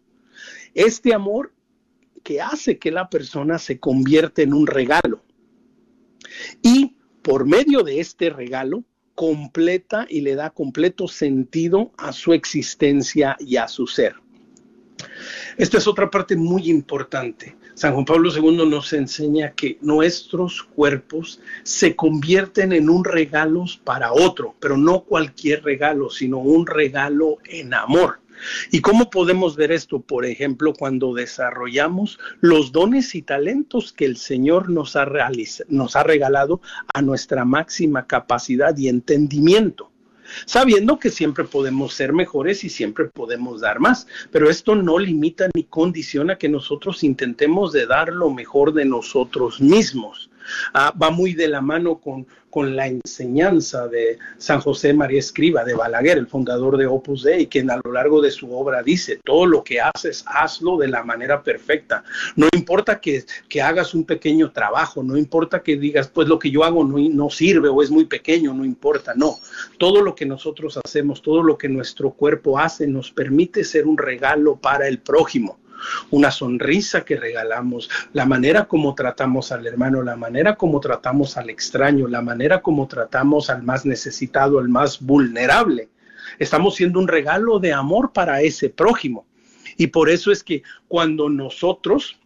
Este 0.74 1.14
amor 1.14 1.52
que 2.22 2.40
hace 2.40 2.78
que 2.78 2.90
la 2.90 3.08
persona 3.08 3.58
se 3.58 3.78
convierta 3.78 4.42
en 4.42 4.52
un 4.52 4.66
regalo. 4.66 5.22
Y 6.60 6.96
por 7.22 7.46
medio 7.46 7.82
de 7.82 8.00
este 8.00 8.30
regalo, 8.30 8.84
completa 9.16 10.06
y 10.08 10.20
le 10.20 10.34
da 10.34 10.50
completo 10.50 11.08
sentido 11.08 11.90
a 11.96 12.12
su 12.12 12.32
existencia 12.34 13.36
y 13.40 13.56
a 13.56 13.66
su 13.66 13.86
ser. 13.86 14.14
Esta 15.56 15.78
es 15.78 15.88
otra 15.88 16.10
parte 16.10 16.36
muy 16.36 16.70
importante. 16.70 17.56
San 17.76 17.92
Juan 17.92 18.06
Pablo 18.06 18.30
II 18.34 18.70
nos 18.70 18.94
enseña 18.94 19.52
que 19.52 19.76
nuestros 19.82 20.62
cuerpos 20.62 21.42
se 21.62 21.94
convierten 21.94 22.72
en 22.72 22.88
un 22.88 23.04
regalo 23.04 23.66
para 23.84 24.14
otro, 24.14 24.54
pero 24.60 24.78
no 24.78 25.00
cualquier 25.00 25.62
regalo, 25.62 26.08
sino 26.08 26.38
un 26.38 26.66
regalo 26.66 27.36
en 27.44 27.74
amor. 27.74 28.20
¿Y 28.70 28.80
cómo 28.80 29.10
podemos 29.10 29.56
ver 29.56 29.72
esto? 29.72 30.00
Por 30.00 30.24
ejemplo, 30.24 30.72
cuando 30.72 31.12
desarrollamos 31.12 32.18
los 32.40 32.72
dones 32.72 33.14
y 33.14 33.20
talentos 33.20 33.92
que 33.92 34.06
el 34.06 34.16
Señor 34.16 34.70
nos 34.70 34.96
ha, 34.96 35.06
nos 35.68 35.96
ha 35.96 36.02
regalado 36.02 36.62
a 36.94 37.02
nuestra 37.02 37.44
máxima 37.44 38.06
capacidad 38.06 38.74
y 38.78 38.88
entendimiento 38.88 39.92
sabiendo 40.44 40.98
que 40.98 41.10
siempre 41.10 41.44
podemos 41.44 41.94
ser 41.94 42.12
mejores 42.12 42.64
y 42.64 42.68
siempre 42.68 43.06
podemos 43.06 43.60
dar 43.60 43.80
más, 43.80 44.06
pero 44.30 44.50
esto 44.50 44.74
no 44.74 44.98
limita 44.98 45.48
ni 45.54 45.64
condiciona 45.64 46.36
que 46.36 46.48
nosotros 46.48 47.02
intentemos 47.02 47.72
de 47.72 47.86
dar 47.86 48.12
lo 48.12 48.30
mejor 48.30 48.72
de 48.72 48.84
nosotros 48.84 49.60
mismos. 49.60 50.30
Ah, 50.72 50.92
va 51.00 51.10
muy 51.10 51.34
de 51.34 51.48
la 51.48 51.60
mano 51.60 51.98
con, 51.98 52.26
con, 52.50 52.76
la 52.76 52.86
enseñanza 52.86 53.86
de 53.88 54.18
San 54.38 54.60
José 54.60 54.94
María 54.94 55.18
Escriba 55.18 55.64
de 55.64 55.74
Balaguer, 55.74 56.18
el 56.18 56.26
fundador 56.26 56.76
de 56.76 56.86
Opus 56.86 57.22
Dei, 57.22 57.46
quien 57.46 57.70
a 57.70 57.80
lo 57.82 57.92
largo 57.92 58.20
de 58.20 58.30
su 58.30 58.52
obra 58.56 58.82
dice, 58.82 59.20
todo 59.24 59.46
lo 59.46 59.62
que 59.62 59.80
haces, 59.80 60.24
hazlo 60.26 60.76
de 60.78 60.88
la 60.88 61.02
manera 61.02 61.42
perfecta. 61.42 62.04
No 62.34 62.48
importa 62.54 63.00
que, 63.00 63.24
que 63.48 63.62
hagas 63.62 63.94
un 63.94 64.04
pequeño 64.04 64.52
trabajo, 64.52 65.02
no 65.02 65.16
importa 65.16 65.62
que 65.62 65.76
digas, 65.76 66.08
pues 66.08 66.28
lo 66.28 66.38
que 66.38 66.50
yo 66.50 66.64
hago 66.64 66.84
no, 66.84 66.98
no 66.98 67.30
sirve 67.30 67.68
o 67.68 67.82
es 67.82 67.90
muy 67.90 68.06
pequeño, 68.06 68.54
no 68.54 68.64
importa, 68.64 69.14
no. 69.14 69.36
Todo 69.78 70.02
lo 70.02 70.14
que 70.14 70.26
nosotros 70.26 70.78
hacemos, 70.82 71.22
todo 71.22 71.42
lo 71.42 71.58
que 71.58 71.68
nuestro 71.68 72.10
cuerpo 72.10 72.58
hace, 72.58 72.86
nos 72.86 73.10
permite 73.10 73.64
ser 73.64 73.86
un 73.86 73.98
regalo 73.98 74.56
para 74.56 74.88
el 74.88 74.98
prójimo 74.98 75.58
una 76.10 76.30
sonrisa 76.30 77.04
que 77.04 77.16
regalamos, 77.16 77.88
la 78.12 78.26
manera 78.26 78.66
como 78.66 78.94
tratamos 78.94 79.52
al 79.52 79.66
hermano, 79.66 80.02
la 80.02 80.16
manera 80.16 80.56
como 80.56 80.80
tratamos 80.80 81.36
al 81.36 81.50
extraño, 81.50 82.08
la 82.08 82.22
manera 82.22 82.62
como 82.62 82.86
tratamos 82.86 83.50
al 83.50 83.62
más 83.62 83.84
necesitado, 83.86 84.58
al 84.58 84.68
más 84.68 85.00
vulnerable. 85.00 85.88
Estamos 86.38 86.74
siendo 86.74 86.98
un 86.98 87.08
regalo 87.08 87.58
de 87.58 87.72
amor 87.72 88.12
para 88.12 88.40
ese 88.40 88.68
prójimo. 88.68 89.26
Y 89.76 89.88
por 89.88 90.10
eso 90.10 90.32
es 90.32 90.42
que 90.42 90.62
cuando 90.88 91.28
nosotros 91.28 92.18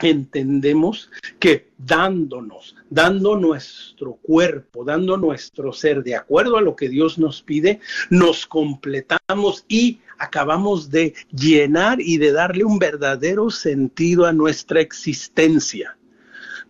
entendemos 0.00 1.10
que 1.38 1.68
dándonos, 1.78 2.76
dando 2.90 3.36
nuestro 3.36 4.14
cuerpo, 4.14 4.84
dando 4.84 5.16
nuestro 5.16 5.72
ser 5.72 6.02
de 6.02 6.16
acuerdo 6.16 6.56
a 6.56 6.62
lo 6.62 6.76
que 6.76 6.88
Dios 6.88 7.18
nos 7.18 7.42
pide, 7.42 7.80
nos 8.10 8.46
completamos 8.46 9.64
y 9.68 10.00
acabamos 10.18 10.90
de 10.90 11.14
llenar 11.30 12.00
y 12.00 12.18
de 12.18 12.32
darle 12.32 12.64
un 12.64 12.78
verdadero 12.78 13.50
sentido 13.50 14.26
a 14.26 14.32
nuestra 14.32 14.80
existencia. 14.80 15.96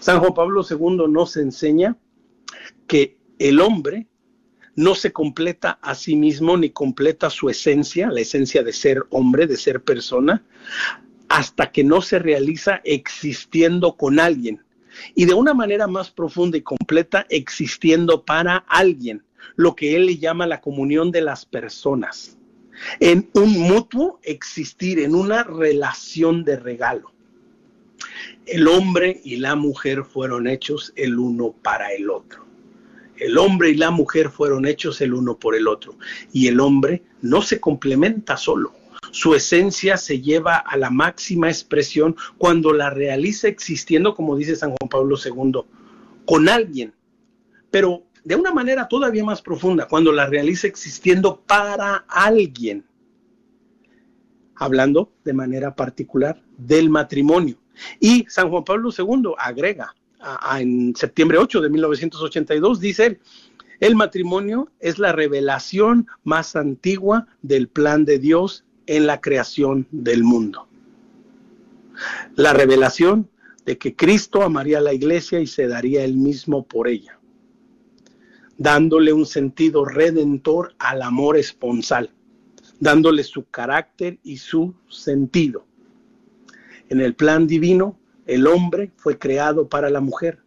San 0.00 0.20
Juan 0.20 0.34
Pablo 0.34 0.62
II 0.68 1.06
nos 1.08 1.38
enseña 1.38 1.96
que 2.86 3.16
el 3.38 3.58
hombre 3.58 4.09
no 4.80 4.94
se 4.94 5.12
completa 5.12 5.78
a 5.82 5.94
sí 5.94 6.16
mismo 6.16 6.56
ni 6.56 6.70
completa 6.70 7.28
su 7.28 7.50
esencia, 7.50 8.10
la 8.10 8.20
esencia 8.20 8.62
de 8.62 8.72
ser 8.72 9.04
hombre, 9.10 9.46
de 9.46 9.58
ser 9.58 9.82
persona, 9.82 10.42
hasta 11.28 11.70
que 11.70 11.84
no 11.84 12.00
se 12.00 12.18
realiza 12.18 12.80
existiendo 12.84 13.96
con 13.96 14.18
alguien. 14.18 14.64
Y 15.14 15.26
de 15.26 15.34
una 15.34 15.52
manera 15.52 15.86
más 15.86 16.10
profunda 16.10 16.56
y 16.56 16.62
completa, 16.62 17.26
existiendo 17.28 18.24
para 18.24 18.56
alguien, 18.56 19.22
lo 19.54 19.76
que 19.76 19.96
él 19.96 20.06
le 20.06 20.16
llama 20.16 20.46
la 20.46 20.62
comunión 20.62 21.10
de 21.10 21.20
las 21.20 21.44
personas, 21.44 22.38
en 23.00 23.28
un 23.34 23.52
mutuo 23.60 24.18
existir, 24.22 24.98
en 24.98 25.14
una 25.14 25.44
relación 25.44 26.42
de 26.42 26.56
regalo. 26.56 27.12
El 28.46 28.66
hombre 28.66 29.20
y 29.22 29.36
la 29.36 29.56
mujer 29.56 30.04
fueron 30.04 30.48
hechos 30.48 30.94
el 30.96 31.18
uno 31.18 31.52
para 31.62 31.92
el 31.92 32.08
otro. 32.08 32.49
El 33.20 33.36
hombre 33.36 33.70
y 33.70 33.74
la 33.74 33.90
mujer 33.90 34.30
fueron 34.30 34.66
hechos 34.66 35.00
el 35.02 35.12
uno 35.12 35.38
por 35.38 35.54
el 35.54 35.68
otro. 35.68 35.96
Y 36.32 36.48
el 36.48 36.58
hombre 36.58 37.02
no 37.20 37.42
se 37.42 37.60
complementa 37.60 38.38
solo. 38.38 38.72
Su 39.12 39.34
esencia 39.34 39.98
se 39.98 40.20
lleva 40.20 40.56
a 40.56 40.76
la 40.78 40.88
máxima 40.88 41.48
expresión 41.48 42.16
cuando 42.38 42.72
la 42.72 42.88
realiza 42.88 43.46
existiendo, 43.46 44.14
como 44.14 44.36
dice 44.36 44.56
San 44.56 44.70
Juan 44.70 44.88
Pablo 44.88 45.16
II, 45.22 45.60
con 46.24 46.48
alguien. 46.48 46.94
Pero 47.70 48.04
de 48.24 48.36
una 48.36 48.52
manera 48.52 48.88
todavía 48.88 49.24
más 49.24 49.42
profunda, 49.42 49.86
cuando 49.86 50.12
la 50.12 50.26
realiza 50.26 50.66
existiendo 50.66 51.42
para 51.42 52.04
alguien. 52.08 52.86
Hablando 54.54 55.12
de 55.24 55.32
manera 55.34 55.74
particular 55.74 56.42
del 56.56 56.88
matrimonio. 56.88 57.56
Y 57.98 58.24
San 58.28 58.48
Juan 58.48 58.64
Pablo 58.64 58.90
II 58.96 59.34
agrega, 59.38 59.94
en 60.58 60.94
septiembre 60.96 61.38
8 61.38 61.60
de 61.60 61.70
1982, 61.70 62.80
dice 62.80 63.20
el 63.80 63.96
matrimonio 63.96 64.70
es 64.78 64.98
la 64.98 65.12
revelación 65.12 66.06
más 66.22 66.54
antigua 66.54 67.26
del 67.40 67.68
plan 67.68 68.04
de 68.04 68.18
Dios 68.18 68.64
en 68.86 69.06
la 69.06 69.22
creación 69.22 69.86
del 69.90 70.22
mundo. 70.22 70.68
La 72.36 72.52
revelación 72.52 73.30
de 73.64 73.78
que 73.78 73.96
Cristo 73.96 74.42
amaría 74.42 74.80
la 74.80 74.92
iglesia 74.92 75.40
y 75.40 75.46
se 75.46 75.66
daría 75.66 76.04
él 76.04 76.16
mismo 76.16 76.66
por 76.66 76.88
ella, 76.88 77.18
dándole 78.58 79.12
un 79.12 79.26
sentido 79.26 79.84
redentor 79.84 80.74
al 80.78 81.02
amor 81.02 81.38
esponsal, 81.38 82.10
dándole 82.80 83.24
su 83.24 83.44
carácter 83.44 84.18
y 84.22 84.38
su 84.38 84.74
sentido. 84.88 85.64
En 86.88 87.00
el 87.00 87.14
plan 87.14 87.46
divino, 87.46 87.99
el 88.30 88.46
hombre 88.46 88.92
fue 88.96 89.18
creado 89.18 89.68
para 89.68 89.90
la 89.90 90.00
mujer, 90.00 90.38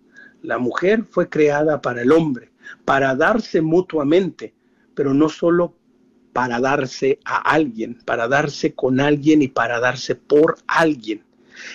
la 0.42 0.58
mujer 0.58 1.04
fue 1.10 1.28
creada 1.28 1.82
para 1.82 2.02
el 2.02 2.14
hombre, 2.14 2.50
para 2.86 3.14
darse 3.14 3.62
mutuamente, 3.62 4.54
pero 4.96 5.14
no 5.14 5.28
solo 5.28 5.76
para 6.32 6.62
darse 6.62 7.20
a 7.26 7.40
alguien, 7.40 8.00
para 8.06 8.30
darse 8.30 8.74
con 8.74 9.02
alguien 9.02 9.42
y 9.42 9.50
para 9.50 9.82
darse 9.82 10.16
por 10.16 10.56
alguien. 10.66 11.26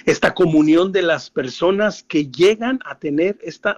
Esta 0.07 0.33
comunión 0.33 0.93
de 0.93 1.03
las 1.03 1.29
personas 1.29 2.03
que 2.03 2.31
llegan 2.31 2.81
a 2.87 2.99
tener 2.99 3.39
esta, 3.43 3.77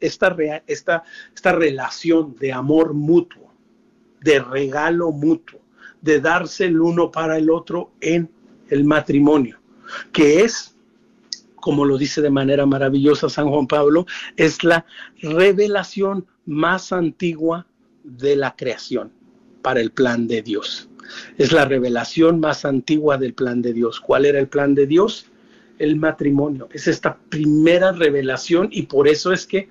esta, 0.00 0.36
esta, 0.66 1.04
esta 1.32 1.52
relación 1.52 2.34
de 2.40 2.52
amor 2.52 2.92
mutuo, 2.92 3.54
de 4.20 4.40
regalo 4.40 5.12
mutuo, 5.12 5.60
de 6.02 6.20
darse 6.20 6.64
el 6.64 6.80
uno 6.80 7.12
para 7.12 7.38
el 7.38 7.50
otro 7.50 7.92
en 8.00 8.28
el 8.68 8.84
matrimonio, 8.84 9.60
que 10.12 10.40
es 10.40 10.74
como 11.60 11.84
lo 11.84 11.98
dice 11.98 12.22
de 12.22 12.30
manera 12.30 12.66
maravillosa 12.66 13.28
San 13.28 13.48
Juan 13.48 13.66
Pablo, 13.66 14.06
es 14.36 14.64
la 14.64 14.86
revelación 15.20 16.26
más 16.46 16.92
antigua 16.92 17.66
de 18.04 18.36
la 18.36 18.56
creación 18.56 19.12
para 19.62 19.80
el 19.80 19.90
plan 19.90 20.26
de 20.28 20.42
Dios. 20.42 20.88
Es 21.36 21.52
la 21.52 21.64
revelación 21.64 22.40
más 22.40 22.64
antigua 22.64 23.16
del 23.16 23.34
plan 23.34 23.62
de 23.62 23.72
Dios. 23.72 24.00
¿Cuál 24.00 24.26
era 24.26 24.38
el 24.38 24.48
plan 24.48 24.74
de 24.74 24.86
Dios? 24.86 25.26
El 25.78 25.96
matrimonio. 25.96 26.68
Es 26.72 26.86
esta 26.86 27.16
primera 27.16 27.92
revelación 27.92 28.68
y 28.70 28.82
por 28.82 29.08
eso 29.08 29.32
es 29.32 29.46
que 29.46 29.68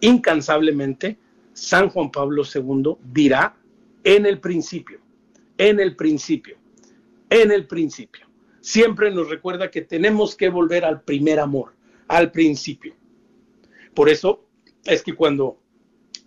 incansablemente 0.00 1.18
San 1.52 1.88
Juan 1.90 2.10
Pablo 2.10 2.42
II 2.42 2.96
dirá 3.12 3.54
en 4.04 4.26
el 4.26 4.40
principio, 4.40 4.98
en 5.58 5.78
el 5.78 5.94
principio, 5.94 6.56
en 7.30 7.52
el 7.52 7.66
principio 7.66 8.31
siempre 8.62 9.10
nos 9.10 9.28
recuerda 9.28 9.70
que 9.70 9.82
tenemos 9.82 10.34
que 10.34 10.48
volver 10.48 10.86
al 10.86 11.02
primer 11.02 11.38
amor, 11.38 11.74
al 12.08 12.30
principio. 12.30 12.94
Por 13.92 14.08
eso 14.08 14.46
es 14.86 15.02
que 15.02 15.14
cuando 15.14 15.58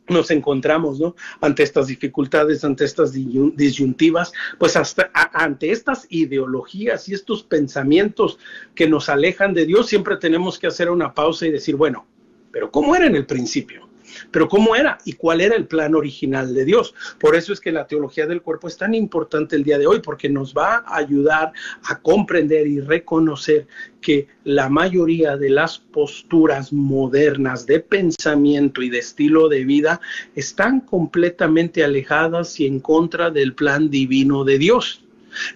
nos 0.07 0.29
encontramos 0.29 0.99
¿no? 0.99 1.15
ante 1.41 1.63
estas 1.63 1.87
dificultades, 1.87 2.63
ante 2.63 2.85
estas 2.85 3.11
disyuntivas, 3.11 4.31
pues 4.59 4.75
hasta 4.75 5.09
ante 5.33 5.71
estas 5.71 6.05
ideologías 6.09 7.09
y 7.09 7.13
estos 7.15 7.41
pensamientos 7.41 8.37
que 8.75 8.87
nos 8.87 9.09
alejan 9.09 9.53
de 9.53 9.65
Dios, 9.65 9.87
siempre 9.87 10.17
tenemos 10.17 10.59
que 10.59 10.67
hacer 10.67 10.91
una 10.91 11.13
pausa 11.13 11.47
y 11.47 11.51
decir, 11.51 11.75
bueno, 11.75 12.05
pero 12.51 12.69
¿cómo 12.69 12.95
era 12.95 13.07
en 13.07 13.15
el 13.15 13.25
principio? 13.25 13.89
Pero 14.31 14.47
¿cómo 14.47 14.75
era 14.75 14.97
y 15.05 15.13
cuál 15.13 15.41
era 15.41 15.55
el 15.55 15.67
plan 15.67 15.95
original 15.95 16.53
de 16.53 16.65
Dios? 16.65 16.93
Por 17.19 17.35
eso 17.35 17.53
es 17.53 17.59
que 17.59 17.71
la 17.71 17.87
teología 17.87 18.27
del 18.27 18.41
cuerpo 18.41 18.67
es 18.67 18.77
tan 18.77 18.93
importante 18.93 19.55
el 19.55 19.63
día 19.63 19.77
de 19.77 19.87
hoy, 19.87 19.99
porque 19.99 20.29
nos 20.29 20.53
va 20.53 20.83
a 20.85 20.97
ayudar 20.97 21.51
a 21.83 21.99
comprender 21.99 22.67
y 22.67 22.79
reconocer 22.79 23.67
que 24.01 24.27
la 24.43 24.69
mayoría 24.69 25.35
de 25.35 25.49
las 25.49 25.79
posturas 25.79 26.71
modernas 26.71 27.65
de 27.65 27.79
pensamiento 27.79 28.81
y 28.81 28.89
de 28.89 28.99
estilo 28.99 29.49
de 29.49 29.65
vida 29.65 29.99
están 30.35 30.81
completamente 30.81 31.83
alejadas 31.83 32.59
y 32.59 32.67
en 32.67 32.79
contra 32.79 33.31
del 33.31 33.55
plan 33.55 33.89
divino 33.89 34.43
de 34.43 34.59
Dios. 34.59 35.03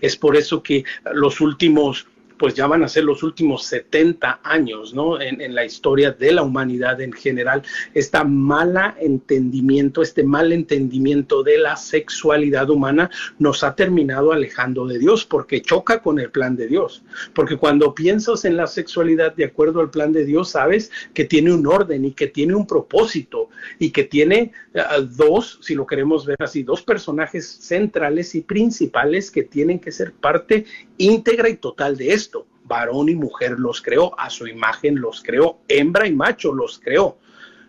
Es 0.02 0.18
por 0.18 0.36
eso 0.36 0.64
que 0.64 0.84
los 1.14 1.42
últimos 1.42 2.08
pues 2.40 2.54
ya 2.56 2.66
van 2.68 2.84
a 2.84 2.88
ser 2.88 3.04
los 3.04 3.22
últimos 3.22 3.66
70 3.66 4.40
años, 4.44 4.94
¿no? 4.94 5.22
En, 5.22 5.50
la 5.54 5.66
historia 5.66 6.12
de 6.12 6.32
la 6.32 6.42
humanidad 6.42 7.02
en 7.02 7.12
general, 7.12 7.64
esta 7.94 8.24
mala 8.24 8.96
entendimiento, 9.00 10.02
este 10.02 10.24
mal 10.24 10.54
entendimiento 10.54 11.44
de 11.44 11.58
la 11.58 11.76
sexualidad 11.76 12.70
humana 12.70 13.10
nos 13.40 13.64
ha 13.64 13.76
terminado 13.76 14.32
alejando 14.32 14.88
de 14.88 15.00
Dios 15.00 15.26
porque 15.26 15.62
choca 15.62 16.02
con 16.02 16.20
el 16.20 16.32
plan 16.32 16.56
de 16.56 16.68
Dios. 16.68 17.04
Porque 17.34 17.58
cuando 17.58 17.94
piensas 17.94 18.46
en 18.46 18.56
la 18.56 18.68
sexualidad 18.68 19.36
de 19.36 19.46
acuerdo 19.46 19.82
al 19.82 19.90
plan 19.90 20.14
de 20.14 20.24
Dios, 20.24 20.52
sabes 20.52 20.92
que 21.14 21.26
tiene 21.26 21.52
un 21.52 21.68
orden 21.68 22.06
y 22.06 22.12
que 22.12 22.28
tiene 22.28 22.56
un 22.56 22.66
propósito 22.66 23.50
y 23.80 23.92
que 23.92 24.04
tiene 24.06 24.54
uh, 24.76 25.02
dos, 25.02 25.60
si 25.62 25.76
lo 25.76 25.86
queremos 25.86 26.26
ver 26.26 26.38
así, 26.40 26.64
dos 26.64 26.84
personajes 26.84 27.46
centrales 27.46 28.34
y 28.36 28.42
principales 28.42 29.30
que 29.30 29.44
tienen 29.44 29.80
que 29.80 29.92
ser 29.92 30.14
parte 30.14 30.66
íntegra 30.98 31.50
y 31.50 31.58
total 31.58 31.98
de 31.98 32.14
esto 32.14 32.29
varón 32.70 33.10
y 33.10 33.16
mujer 33.16 33.60
los 33.60 33.82
creó, 33.82 34.18
a 34.18 34.30
su 34.30 34.48
imagen 34.48 35.02
los 35.02 35.22
creó, 35.22 35.60
hembra 35.68 36.08
y 36.08 36.14
macho 36.14 36.54
los 36.54 36.80
creó. 36.80 37.18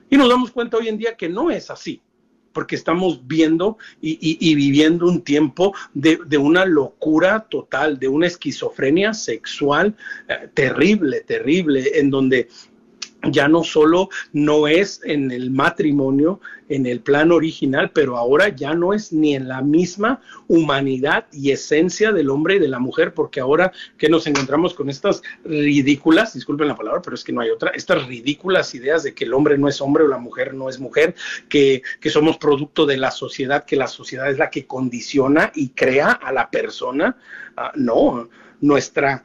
Y 0.08 0.16
nos 0.16 0.28
damos 0.28 0.52
cuenta 0.52 0.76
hoy 0.76 0.88
en 0.88 0.98
día 0.98 1.16
que 1.16 1.28
no 1.28 1.50
es 1.50 1.70
así, 1.70 2.00
porque 2.52 2.76
estamos 2.76 3.26
viendo 3.26 3.78
y, 4.00 4.18
y, 4.20 4.54
viviendo 4.54 5.06
un 5.06 5.22
tiempo 5.22 5.74
de, 5.94 6.18
de, 6.26 6.36
una 6.36 6.64
locura 6.64 7.46
total, 7.48 7.98
de 7.98 8.08
una 8.08 8.26
esquizofrenia 8.26 9.14
sexual 9.14 9.96
eh, 10.28 10.48
terrible, 10.52 11.20
terrible, 11.20 11.98
en 11.98 12.10
donde 12.10 12.48
ya 13.30 13.48
no 13.48 13.64
solo 13.64 14.08
no 14.32 14.66
es 14.66 15.00
en 15.04 15.30
el 15.30 15.50
matrimonio, 15.50 16.40
en 16.68 16.86
el 16.86 17.00
plan 17.00 17.32
original, 17.32 17.90
pero 17.92 18.16
ahora 18.16 18.48
ya 18.48 18.74
no 18.74 18.94
es 18.94 19.12
ni 19.12 19.34
en 19.34 19.48
la 19.48 19.60
misma 19.60 20.20
humanidad 20.48 21.26
y 21.32 21.50
esencia 21.50 22.12
del 22.12 22.30
hombre 22.30 22.56
y 22.56 22.58
de 22.58 22.68
la 22.68 22.78
mujer, 22.78 23.12
porque 23.12 23.40
ahora 23.40 23.72
que 23.98 24.08
nos 24.08 24.26
encontramos 24.26 24.74
con 24.74 24.88
estas 24.88 25.22
ridículas, 25.44 26.34
disculpen 26.34 26.68
la 26.68 26.76
palabra, 26.76 27.02
pero 27.02 27.14
es 27.14 27.24
que 27.24 27.32
no 27.32 27.40
hay 27.40 27.50
otra, 27.50 27.70
estas 27.70 28.06
ridículas 28.06 28.74
ideas 28.74 29.02
de 29.02 29.14
que 29.14 29.24
el 29.24 29.34
hombre 29.34 29.58
no 29.58 29.68
es 29.68 29.80
hombre 29.80 30.04
o 30.04 30.08
la 30.08 30.18
mujer 30.18 30.54
no 30.54 30.68
es 30.68 30.78
mujer, 30.78 31.14
que, 31.48 31.82
que 32.00 32.10
somos 32.10 32.38
producto 32.38 32.86
de 32.86 32.96
la 32.96 33.10
sociedad, 33.10 33.64
que 33.64 33.76
la 33.76 33.88
sociedad 33.88 34.30
es 34.30 34.38
la 34.38 34.50
que 34.50 34.66
condiciona 34.66 35.50
y 35.54 35.70
crea 35.70 36.12
a 36.12 36.32
la 36.32 36.50
persona. 36.50 37.16
Uh, 37.56 37.78
no, 37.78 38.28
nuestra 38.60 39.24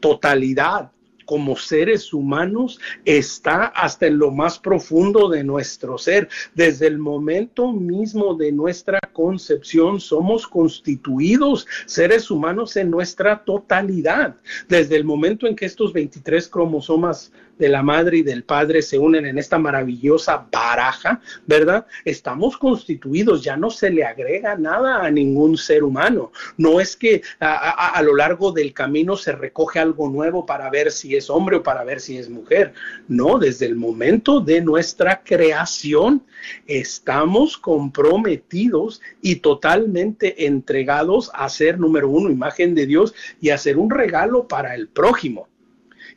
totalidad 0.00 0.90
como 1.28 1.56
seres 1.56 2.14
humanos 2.14 2.80
está 3.04 3.66
hasta 3.66 4.06
en 4.06 4.16
lo 4.16 4.30
más 4.30 4.58
profundo 4.58 5.28
de 5.28 5.44
nuestro 5.44 5.98
ser. 5.98 6.30
Desde 6.54 6.86
el 6.86 6.98
momento 6.98 7.70
mismo 7.70 8.34
de 8.34 8.50
nuestra 8.50 8.98
concepción 9.12 10.00
somos 10.00 10.46
constituidos 10.46 11.66
seres 11.84 12.30
humanos 12.30 12.76
en 12.76 12.90
nuestra 12.90 13.44
totalidad. 13.44 14.36
Desde 14.70 14.96
el 14.96 15.04
momento 15.04 15.46
en 15.46 15.54
que 15.54 15.66
estos 15.66 15.92
23 15.92 16.48
cromosomas 16.48 17.30
de 17.58 17.68
la 17.68 17.82
madre 17.82 18.18
y 18.18 18.22
del 18.22 18.44
padre 18.44 18.82
se 18.82 18.98
unen 18.98 19.26
en 19.26 19.38
esta 19.38 19.58
maravillosa 19.58 20.46
baraja, 20.50 21.20
¿verdad? 21.46 21.86
Estamos 22.04 22.56
constituidos, 22.56 23.42
ya 23.42 23.56
no 23.56 23.70
se 23.70 23.90
le 23.90 24.04
agrega 24.04 24.56
nada 24.56 25.04
a 25.04 25.10
ningún 25.10 25.56
ser 25.56 25.84
humano. 25.84 26.32
No 26.56 26.80
es 26.80 26.96
que 26.96 27.22
a, 27.40 27.54
a, 27.54 27.88
a, 27.90 28.02
lo 28.02 28.14
largo 28.14 28.52
del 28.52 28.72
camino 28.72 29.16
se 29.16 29.32
recoge 29.32 29.78
algo 29.78 30.08
nuevo 30.08 30.46
para 30.46 30.70
ver 30.70 30.90
si 30.90 31.16
es 31.16 31.30
hombre 31.30 31.56
o 31.56 31.62
para 31.62 31.84
ver 31.84 32.00
si 32.00 32.18
es 32.18 32.28
mujer. 32.28 32.72
No, 33.08 33.38
desde 33.38 33.66
el 33.66 33.76
momento 33.76 34.40
de 34.40 34.60
nuestra 34.60 35.22
creación 35.22 36.22
estamos 36.66 37.58
comprometidos 37.58 39.00
y 39.20 39.36
totalmente 39.36 40.46
entregados 40.46 41.30
a 41.34 41.48
ser, 41.48 41.78
número 41.78 42.08
uno, 42.08 42.30
imagen 42.30 42.74
de 42.74 42.86
Dios 42.86 43.14
y 43.40 43.50
a 43.50 43.58
ser 43.58 43.78
un 43.78 43.90
regalo 43.90 44.46
para 44.46 44.74
el 44.74 44.88
prójimo. 44.88 45.47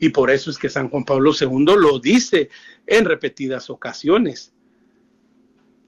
Y 0.01 0.09
por 0.09 0.31
eso 0.31 0.49
es 0.49 0.57
que 0.57 0.67
San 0.67 0.89
Juan 0.89 1.05
Pablo 1.05 1.31
II 1.39 1.75
lo 1.77 1.99
dice 1.99 2.49
en 2.87 3.05
repetidas 3.05 3.69
ocasiones. 3.69 4.51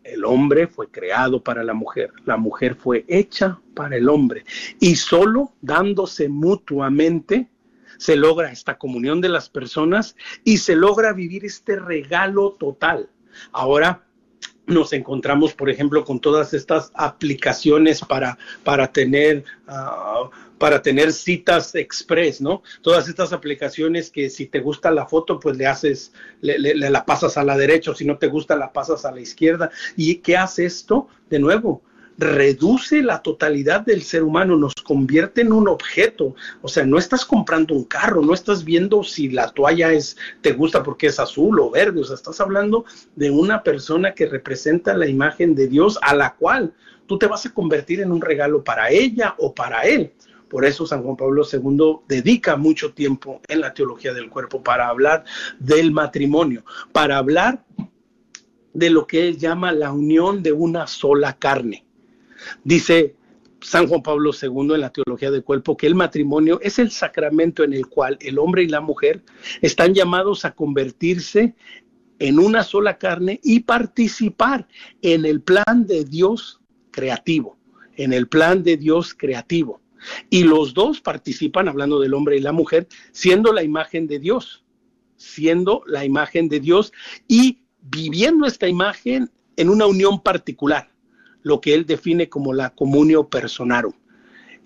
El 0.04 0.24
hombre 0.24 0.68
fue 0.68 0.92
creado 0.92 1.44
para 1.44 1.64
la 1.64 1.74
mujer, 1.74 2.14
la 2.24 2.38
mujer 2.38 2.76
fue 2.76 3.06
hecha 3.08 3.60
para 3.74 3.98
el 3.98 4.08
hombre. 4.08 4.46
Y 4.80 4.98
solo 4.98 5.54
dándose 5.62 6.30
mutuamente 6.30 7.50
se 7.98 8.16
logra 8.16 8.52
esta 8.52 8.78
comunión 8.78 9.20
de 9.20 9.30
las 9.30 9.50
personas 9.50 10.16
y 10.44 10.58
se 10.58 10.76
logra 10.76 11.12
vivir 11.14 11.44
este 11.44 11.78
regalo 11.78 12.52
total. 12.60 13.10
Ahora, 13.52 14.06
nos 14.66 14.94
encontramos, 14.94 15.54
por 15.54 15.70
ejemplo, 15.70 16.06
con 16.06 16.20
todas 16.20 16.54
estas 16.54 16.92
aplicaciones 16.94 18.02
para, 18.02 18.38
para 18.64 18.92
tener 18.92 19.44
uh, 19.68 20.30
para 20.58 20.82
tener 20.82 21.12
citas 21.12 21.76
express, 21.76 22.40
¿no? 22.40 22.64
Todas 22.82 23.10
estas 23.10 23.34
aplicaciones 23.34 24.10
que 24.10 24.30
si 24.30 24.46
te 24.46 24.62
gusta 24.62 24.92
la 24.92 25.06
foto, 25.06 25.38
pues 25.38 25.58
le 25.58 25.68
haces, 25.68 26.14
le, 26.40 26.58
le, 26.58 26.74
la 26.76 27.06
pasas 27.06 27.36
a 27.36 27.44
la 27.44 27.58
derecha, 27.58 27.92
o 27.92 27.96
si 27.96 28.06
no 28.06 28.18
te 28.18 28.28
gusta, 28.28 28.56
la 28.56 28.72
pasas 28.72 29.04
a 29.04 29.12
la 29.12 29.20
izquierda. 29.20 29.72
¿Y 29.98 30.16
qué 30.20 30.38
hace 30.38 30.64
esto? 30.64 31.10
De 31.30 31.40
nuevo, 31.40 31.82
reduce 32.18 33.02
la 33.02 33.22
totalidad 33.22 33.82
del 33.82 34.04
ser 34.04 34.24
humano, 34.24 34.58
nos 34.58 34.74
convierte 34.76 35.42
en 35.42 35.52
un 35.52 35.68
objeto. 35.68 36.36
O 36.62 36.68
sea, 36.68 36.86
no 36.86 36.98
estás 36.98 37.26
comprando 37.26 37.74
un 37.74 37.86
carro, 37.86 38.22
no 38.22 38.34
estás 38.34 38.64
viendo 38.64 39.04
si 39.04 39.30
la 39.30 39.50
toalla 39.52 39.92
es, 39.92 40.18
te 40.42 40.54
gusta 40.54 40.84
porque 40.84 41.08
es 41.08 41.20
azul 41.20 41.60
o 41.60 41.70
verde, 41.72 42.02
o 42.02 42.04
sea, 42.04 42.16
estás 42.16 42.40
hablando 42.40 42.86
de 43.16 43.32
una 43.32 43.64
persona 43.64 44.14
que 44.14 44.26
representa 44.26 44.94
la 44.94 45.08
imagen 45.08 45.56
de 45.56 45.68
Dios 45.68 45.98
a 46.02 46.16
la 46.16 46.36
cual 46.36 46.74
tú 47.08 47.18
te 47.18 47.28
vas 47.28 47.46
a 47.46 47.54
convertir 47.54 48.02
en 48.02 48.12
un 48.12 48.22
regalo 48.22 48.64
para 48.64 48.90
ella 48.90 49.36
o 49.38 49.54
para 49.54 49.82
él. 49.82 50.14
Por 50.50 50.66
eso 50.66 50.86
San 50.86 51.02
Juan 51.02 51.18
Pablo 51.18 51.44
II 51.52 52.02
dedica 52.08 52.56
mucho 52.58 52.94
tiempo 52.94 53.42
en 53.48 53.62
la 53.62 53.74
teología 53.74 54.14
del 54.14 54.30
cuerpo 54.30 54.62
para 54.62 54.88
hablar 54.88 55.24
del 55.58 55.92
matrimonio, 55.92 56.64
para 56.92 57.18
hablar 57.18 57.66
de 58.74 58.90
lo 58.92 59.08
que 59.08 59.28
él 59.28 59.38
llama 59.38 59.72
la 59.72 59.92
unión 59.92 60.44
de 60.44 60.52
una 60.52 60.86
sola 60.86 61.38
carne. 61.38 61.86
Dice 62.64 63.16
San 63.62 63.88
Juan 63.88 64.04
Pablo 64.04 64.32
II 64.40 64.76
en 64.76 64.82
la 64.82 64.92
teología 64.92 65.32
del 65.32 65.44
cuerpo 65.44 65.78
que 65.78 65.88
el 65.88 65.96
matrimonio 65.96 66.60
es 66.62 66.80
el 66.80 66.92
sacramento 66.92 67.64
en 67.64 67.74
el 67.74 67.88
cual 67.88 68.18
el 68.22 68.38
hombre 68.38 68.64
y 68.64 68.68
la 68.68 68.82
mujer 68.82 69.24
están 69.62 69.94
llamados 69.94 70.46
a 70.46 70.54
convertirse 70.54 71.56
en 72.20 72.40
una 72.40 72.64
sola 72.64 72.98
carne 72.98 73.40
y 73.44 73.62
participar 73.62 74.68
en 75.02 75.26
el 75.26 75.42
plan 75.42 75.86
de 75.88 76.04
Dios 76.04 76.62
creativo, 76.92 77.58
en 77.96 78.14
el 78.14 78.28
plan 78.28 78.64
de 78.64 78.78
Dios 78.78 79.14
creativo. 79.14 79.82
Y 80.30 80.44
los 80.44 80.74
dos 80.74 81.02
participan, 81.02 81.68
hablando 81.70 82.00
del 82.00 82.14
hombre 82.14 82.38
y 82.38 82.42
la 82.42 82.52
mujer, 82.52 82.88
siendo 83.12 83.54
la 83.54 83.64
imagen 83.64 84.08
de 84.08 84.20
Dios, 84.20 84.64
siendo 85.16 85.84
la 85.88 86.06
imagen 86.06 86.50
de 86.50 86.60
Dios 86.60 86.92
y 87.28 87.60
viviendo 87.82 88.46
esta 88.46 88.68
imagen 88.68 89.30
en 89.56 89.70
una 89.70 89.86
unión 89.86 90.22
particular, 90.22 90.93
lo 91.44 91.62
que 91.62 91.74
él 91.74 91.86
define 91.86 92.30
como 92.30 92.54
la 92.54 92.72
comunio 92.72 93.30
personarum, 93.30 93.94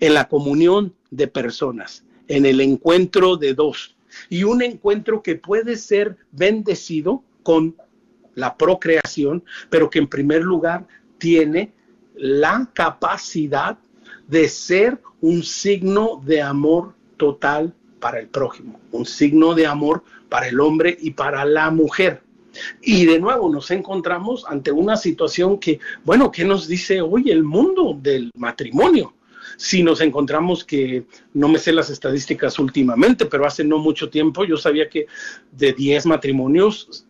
en 0.00 0.14
la 0.14 0.28
comunión 0.28 0.94
de 1.10 1.28
personas, 1.28 2.04
en 2.28 2.46
el 2.46 2.60
encuentro 2.60 3.36
de 3.36 3.54
dos, 3.54 3.96
y 4.28 4.44
un 4.44 4.62
encuentro 4.62 5.22
que 5.22 5.34
puede 5.36 5.76
ser 5.76 6.16
bendecido 6.32 7.22
con 7.42 7.76
la 8.34 8.56
procreación, 8.56 9.44
pero 9.68 9.90
que 9.90 9.98
en 9.98 10.06
primer 10.06 10.42
lugar 10.42 10.86
tiene 11.18 11.72
la 12.14 12.70
capacidad 12.72 13.78
de 14.28 14.48
ser 14.48 15.00
un 15.20 15.42
signo 15.42 16.22
de 16.24 16.42
amor 16.42 16.94
total 17.16 17.74
para 18.00 18.20
el 18.20 18.28
prójimo, 18.28 18.78
un 18.92 19.06
signo 19.06 19.54
de 19.54 19.66
amor 19.66 20.04
para 20.28 20.48
el 20.48 20.60
hombre 20.60 20.96
y 21.00 21.10
para 21.12 21.44
la 21.44 21.70
mujer. 21.70 22.22
Y 22.80 23.06
de 23.06 23.18
nuevo 23.18 23.50
nos 23.50 23.70
encontramos 23.70 24.44
ante 24.46 24.70
una 24.72 24.96
situación 24.96 25.58
que, 25.58 25.80
bueno, 26.04 26.30
¿qué 26.30 26.44
nos 26.44 26.68
dice 26.68 27.00
hoy 27.00 27.30
el 27.30 27.44
mundo 27.44 27.96
del 28.00 28.30
matrimonio? 28.34 29.14
Si 29.56 29.82
nos 29.82 30.00
encontramos 30.00 30.64
que, 30.64 31.04
no 31.34 31.48
me 31.48 31.58
sé 31.58 31.72
las 31.72 31.90
estadísticas 31.90 32.58
últimamente, 32.58 33.26
pero 33.26 33.46
hace 33.46 33.64
no 33.64 33.78
mucho 33.78 34.10
tiempo 34.10 34.44
yo 34.44 34.56
sabía 34.56 34.88
que 34.88 35.06
de 35.52 35.72
10 35.72 36.06
matrimonios, 36.06 37.06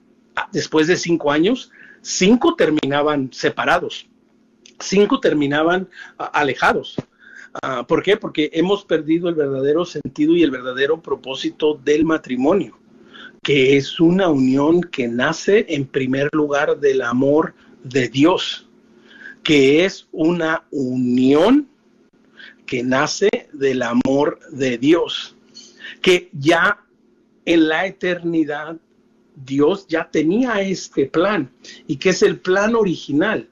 después 0.52 0.86
de 0.86 0.96
5 0.96 1.30
años, 1.30 1.70
5 2.02 2.54
terminaban 2.54 3.30
separados, 3.32 4.06
5 4.80 5.20
terminaban 5.20 5.88
alejados. 6.16 6.96
Uh, 7.62 7.84
¿Por 7.86 8.02
qué? 8.02 8.16
Porque 8.16 8.50
hemos 8.52 8.84
perdido 8.84 9.28
el 9.28 9.34
verdadero 9.34 9.84
sentido 9.84 10.36
y 10.36 10.42
el 10.42 10.50
verdadero 10.50 11.02
propósito 11.02 11.74
del 11.82 12.04
matrimonio 12.04 12.78
que 13.48 13.78
es 13.78 13.98
una 13.98 14.28
unión 14.28 14.82
que 14.82 15.08
nace 15.08 15.64
en 15.70 15.86
primer 15.86 16.28
lugar 16.34 16.78
del 16.80 17.00
amor 17.00 17.54
de 17.82 18.10
Dios, 18.10 18.68
que 19.42 19.86
es 19.86 20.06
una 20.12 20.66
unión 20.70 21.66
que 22.66 22.82
nace 22.82 23.30
del 23.54 23.80
amor 23.80 24.38
de 24.52 24.76
Dios, 24.76 25.34
que 26.02 26.28
ya 26.34 26.84
en 27.46 27.68
la 27.68 27.86
eternidad 27.86 28.76
Dios 29.34 29.86
ya 29.88 30.10
tenía 30.10 30.60
este 30.60 31.06
plan 31.06 31.50
y 31.86 31.96
que 31.96 32.10
es 32.10 32.22
el 32.22 32.40
plan 32.40 32.74
original. 32.74 33.48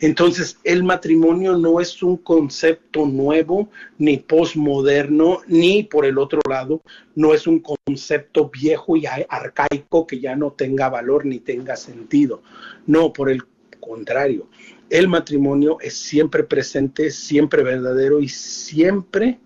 Entonces, 0.00 0.58
el 0.62 0.84
matrimonio 0.84 1.56
no 1.56 1.80
es 1.80 2.02
un 2.02 2.18
concepto 2.18 3.04
nuevo, 3.04 3.68
ni 3.98 4.18
posmoderno, 4.18 5.40
ni 5.48 5.82
por 5.82 6.06
el 6.06 6.18
otro 6.18 6.40
lado, 6.48 6.82
no 7.16 7.34
es 7.34 7.46
un 7.48 7.60
concepto 7.60 8.48
viejo 8.48 8.96
y 8.96 9.06
arcaico 9.06 10.06
que 10.06 10.20
ya 10.20 10.36
no 10.36 10.52
tenga 10.52 10.88
valor 10.88 11.26
ni 11.26 11.40
tenga 11.40 11.76
sentido. 11.76 12.42
No, 12.86 13.12
por 13.12 13.28
el 13.28 13.42
contrario, 13.80 14.48
el 14.88 15.08
matrimonio 15.08 15.78
es 15.80 15.94
siempre 15.94 16.44
presente, 16.44 17.10
siempre 17.10 17.64
verdadero 17.64 18.20
y 18.20 18.28
siempre 18.28 19.38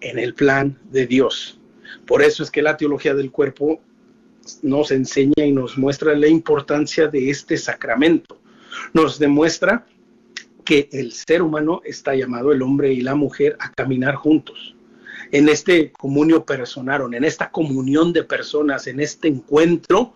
en 0.00 0.18
el 0.18 0.34
plan 0.34 0.78
de 0.90 1.06
Dios. 1.06 1.60
Por 2.04 2.22
eso 2.22 2.42
es 2.42 2.50
que 2.50 2.62
la 2.62 2.76
teología 2.76 3.14
del 3.14 3.30
cuerpo 3.30 3.80
nos 4.62 4.90
enseña 4.90 5.44
y 5.44 5.52
nos 5.52 5.78
muestra 5.78 6.16
la 6.16 6.26
importancia 6.26 7.06
de 7.06 7.30
este 7.30 7.56
sacramento. 7.56 8.41
Nos 8.92 9.18
demuestra 9.18 9.86
que 10.64 10.88
el 10.92 11.12
ser 11.12 11.42
humano 11.42 11.80
está 11.84 12.14
llamado, 12.14 12.52
el 12.52 12.62
hombre 12.62 12.92
y 12.92 13.00
la 13.00 13.14
mujer, 13.14 13.56
a 13.58 13.70
caminar 13.70 14.14
juntos. 14.14 14.74
En 15.30 15.48
este 15.48 15.92
comunio 15.92 16.44
personal, 16.44 17.12
en 17.14 17.24
esta 17.24 17.50
comunión 17.50 18.12
de 18.12 18.22
personas, 18.22 18.86
en 18.86 19.00
este 19.00 19.28
encuentro 19.28 20.14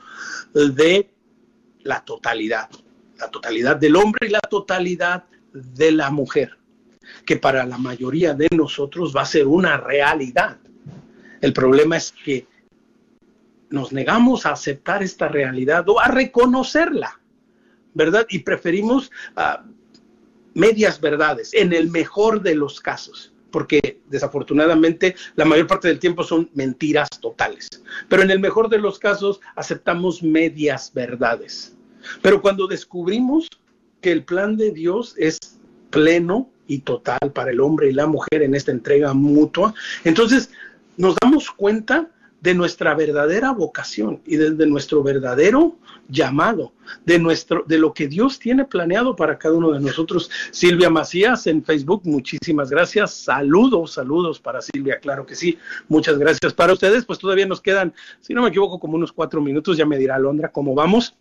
de 0.52 1.10
la 1.82 2.04
totalidad, 2.04 2.68
la 3.18 3.30
totalidad 3.30 3.76
del 3.76 3.96
hombre 3.96 4.28
y 4.28 4.30
la 4.30 4.40
totalidad 4.40 5.24
de 5.52 5.92
la 5.92 6.10
mujer, 6.10 6.58
que 7.24 7.36
para 7.36 7.64
la 7.64 7.78
mayoría 7.78 8.34
de 8.34 8.48
nosotros 8.54 9.14
va 9.16 9.22
a 9.22 9.26
ser 9.26 9.46
una 9.46 9.78
realidad. 9.78 10.58
El 11.40 11.52
problema 11.52 11.96
es 11.96 12.12
que 12.12 12.46
nos 13.70 13.92
negamos 13.92 14.46
a 14.46 14.52
aceptar 14.52 15.02
esta 15.02 15.28
realidad 15.28 15.88
o 15.88 15.98
a 15.98 16.08
reconocerla, 16.08 17.20
¿verdad? 17.96 18.26
Y 18.28 18.40
preferimos 18.40 19.10
uh, 19.36 19.66
medias 20.54 21.00
verdades, 21.00 21.52
en 21.54 21.72
el 21.72 21.90
mejor 21.90 22.42
de 22.42 22.54
los 22.54 22.78
casos, 22.80 23.32
porque 23.50 24.00
desafortunadamente 24.10 25.16
la 25.34 25.46
mayor 25.46 25.66
parte 25.66 25.88
del 25.88 25.98
tiempo 25.98 26.22
son 26.22 26.50
mentiras 26.52 27.08
totales, 27.20 27.68
pero 28.08 28.22
en 28.22 28.30
el 28.30 28.38
mejor 28.38 28.68
de 28.68 28.78
los 28.78 28.98
casos 28.98 29.40
aceptamos 29.56 30.22
medias 30.22 30.92
verdades. 30.94 31.74
Pero 32.20 32.42
cuando 32.42 32.66
descubrimos 32.66 33.48
que 34.02 34.12
el 34.12 34.24
plan 34.24 34.58
de 34.58 34.70
Dios 34.72 35.14
es 35.16 35.38
pleno 35.90 36.50
y 36.66 36.80
total 36.80 37.32
para 37.34 37.50
el 37.50 37.60
hombre 37.60 37.88
y 37.88 37.94
la 37.94 38.06
mujer 38.06 38.42
en 38.42 38.54
esta 38.54 38.72
entrega 38.72 39.14
mutua, 39.14 39.74
entonces 40.04 40.50
nos 40.98 41.16
damos 41.22 41.50
cuenta 41.50 42.10
de 42.46 42.54
nuestra 42.54 42.94
verdadera 42.94 43.50
vocación 43.50 44.20
y 44.24 44.36
de, 44.36 44.52
de, 44.52 44.66
nuestro 44.68 45.02
verdadero 45.02 45.74
llamado, 46.08 46.74
de 47.04 47.18
nuestro, 47.18 47.64
de 47.66 47.76
lo 47.76 47.92
que 47.92 48.06
Dios 48.06 48.38
tiene 48.38 48.64
planeado 48.64 49.16
para 49.16 49.36
cada 49.36 49.56
uno 49.56 49.72
de 49.72 49.80
nosotros. 49.80 50.30
Silvia 50.52 50.88
Macías 50.88 51.48
en 51.48 51.64
Facebook, 51.64 52.02
muchísimas 52.04 52.70
gracias. 52.70 53.14
Saludos, 53.14 53.94
saludos 53.94 54.38
para 54.38 54.62
Silvia, 54.62 55.00
claro 55.00 55.26
que 55.26 55.34
sí. 55.34 55.58
Muchas 55.88 56.18
gracias 56.18 56.54
para 56.54 56.72
ustedes. 56.72 57.04
Pues 57.04 57.18
todavía 57.18 57.46
nos 57.46 57.60
quedan, 57.60 57.92
si 58.20 58.32
no 58.32 58.42
me 58.42 58.50
equivoco, 58.50 58.78
como 58.78 58.94
unos 58.94 59.12
cuatro 59.12 59.40
minutos. 59.40 59.76
Ya 59.76 59.84
me 59.84 59.98
dirá 59.98 60.16
Londra 60.16 60.52
cómo 60.52 60.72
vamos. 60.72 61.16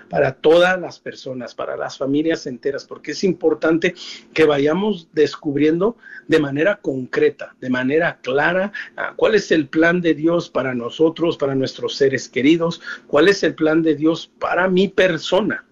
para 0.08 0.32
todas 0.32 0.80
las 0.80 0.98
personas, 0.98 1.54
para 1.54 1.76
las 1.76 1.98
familias 1.98 2.46
enteras, 2.46 2.84
porque 2.84 3.12
es 3.12 3.24
importante 3.24 3.94
que 4.32 4.44
vayamos 4.44 5.08
descubriendo 5.12 5.96
de 6.28 6.38
manera 6.38 6.76
concreta, 6.76 7.54
de 7.60 7.70
manera 7.70 8.09
clara, 8.16 8.72
uh, 8.96 9.14
cuál 9.16 9.34
es 9.34 9.50
el 9.50 9.68
plan 9.68 10.00
de 10.00 10.14
Dios 10.14 10.48
para 10.48 10.74
nosotros, 10.74 11.36
para 11.36 11.54
nuestros 11.54 11.96
seres 11.96 12.28
queridos, 12.28 12.80
cuál 13.06 13.28
es 13.28 13.42
el 13.42 13.54
plan 13.54 13.82
de 13.82 13.94
Dios 13.94 14.30
para 14.38 14.68
mi 14.68 14.88
persona, 14.88 15.64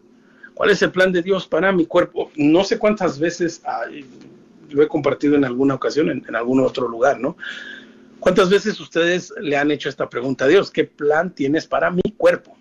cuál 0.55 0.71
es 0.71 0.83
el 0.83 0.91
plan 0.91 1.13
de 1.13 1.23
Dios 1.23 1.47
para 1.47 1.73
mi 1.73 1.87
cuerpo. 1.87 2.31
No 2.37 2.65
sé 2.65 2.79
cuántas 2.79 3.19
veces 3.19 3.63
lo 4.69 4.83
he 4.83 4.89
compartido 4.89 5.35
en 5.37 5.45
alguna 5.45 5.75
ocasión, 5.75 6.11
en 6.11 6.37
algún 6.37 6.61
otro 6.61 6.89
lugar, 6.89 7.21
¿no? 7.21 7.37
¿Cuántas 8.21 8.51
veces 8.51 8.81
ustedes 8.81 9.33
le 9.41 9.57
han 9.57 9.71
hecho 9.71 9.89
esta 9.89 10.09
pregunta 10.09 10.45
a 10.45 10.49
Dios? 10.49 10.71
¿Qué 10.71 10.85
plan 10.85 11.33
tienes 11.33 11.67
para 11.67 11.91
mi 11.91 12.03
cuerpo? 12.17 12.58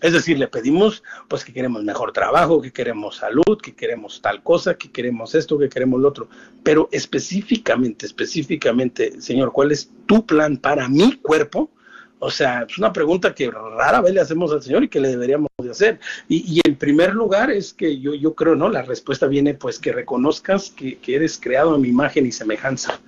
Es 0.00 0.12
decir, 0.12 0.38
le 0.38 0.48
pedimos 0.48 1.02
pues 1.28 1.44
que 1.44 1.52
queremos 1.52 1.84
mejor 1.84 2.12
trabajo, 2.12 2.60
que 2.60 2.72
queremos 2.72 3.16
salud, 3.16 3.58
que 3.62 3.74
queremos 3.74 4.22
tal 4.22 4.42
cosa, 4.42 4.74
que 4.74 4.90
queremos 4.90 5.34
esto, 5.34 5.58
que 5.58 5.68
queremos 5.68 6.00
lo 6.00 6.08
otro. 6.08 6.28
Pero 6.62 6.88
específicamente, 6.90 8.06
específicamente, 8.06 9.20
Señor, 9.20 9.52
¿cuál 9.52 9.72
es 9.72 9.90
tu 10.06 10.24
plan 10.24 10.56
para 10.56 10.88
mi 10.88 11.12
cuerpo? 11.16 11.70
O 12.18 12.30
sea, 12.30 12.66
es 12.68 12.78
una 12.78 12.92
pregunta 12.92 13.34
que 13.34 13.50
rara 13.50 14.00
vez 14.00 14.14
le 14.14 14.20
hacemos 14.20 14.52
al 14.52 14.62
Señor 14.62 14.84
y 14.84 14.88
que 14.88 15.00
le 15.00 15.08
deberíamos 15.08 15.48
de 15.58 15.70
hacer. 15.70 16.00
Y, 16.28 16.44
y 16.46 16.60
en 16.66 16.76
primer 16.76 17.14
lugar 17.14 17.50
es 17.50 17.72
que 17.72 17.98
yo, 17.98 18.14
yo 18.14 18.34
creo, 18.34 18.54
¿no? 18.54 18.68
La 18.68 18.82
respuesta 18.82 19.26
viene 19.26 19.54
pues 19.54 19.78
que 19.78 19.92
reconozcas 19.92 20.70
que, 20.70 20.98
que 20.98 21.16
eres 21.16 21.38
creado 21.38 21.74
a 21.74 21.78
mi 21.78 21.88
imagen 21.88 22.26
y 22.26 22.32
semejanza 22.32 23.00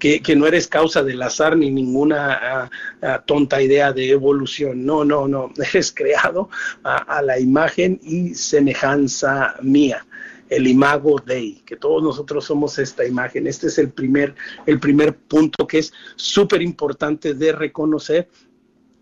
que, 0.00 0.34
no 0.34 0.46
eres 0.46 0.66
causa 0.66 1.04
del 1.04 1.22
azar 1.22 1.56
ni 1.56 1.70
ninguna 1.70 2.68
uh, 3.02 3.06
uh, 3.06 3.18
tonta 3.26 3.62
idea 3.62 3.92
de 3.92 4.10
evolución. 4.10 4.84
No, 4.84 5.04
no, 5.04 5.28
no. 5.28 5.52
Eres 5.72 5.92
creado 5.92 6.48
a 6.82 7.22
la 7.22 7.38
imagen 7.38 8.00
y 8.02 8.34
semejanza 8.34 9.54
mía 9.62 10.04
el 10.50 10.66
imago 10.66 11.22
Dei, 11.24 11.62
que 11.64 11.76
todos 11.76 12.02
nosotros 12.02 12.44
somos 12.44 12.78
esta 12.78 13.06
imagen. 13.06 13.46
Este 13.46 13.68
es 13.68 13.78
el 13.78 13.90
primer, 13.90 14.34
el 14.66 14.80
primer 14.80 15.16
punto 15.16 15.66
que 15.66 15.78
es 15.78 15.92
súper 16.16 16.60
importante 16.60 17.34
de 17.34 17.52
reconocer 17.52 18.28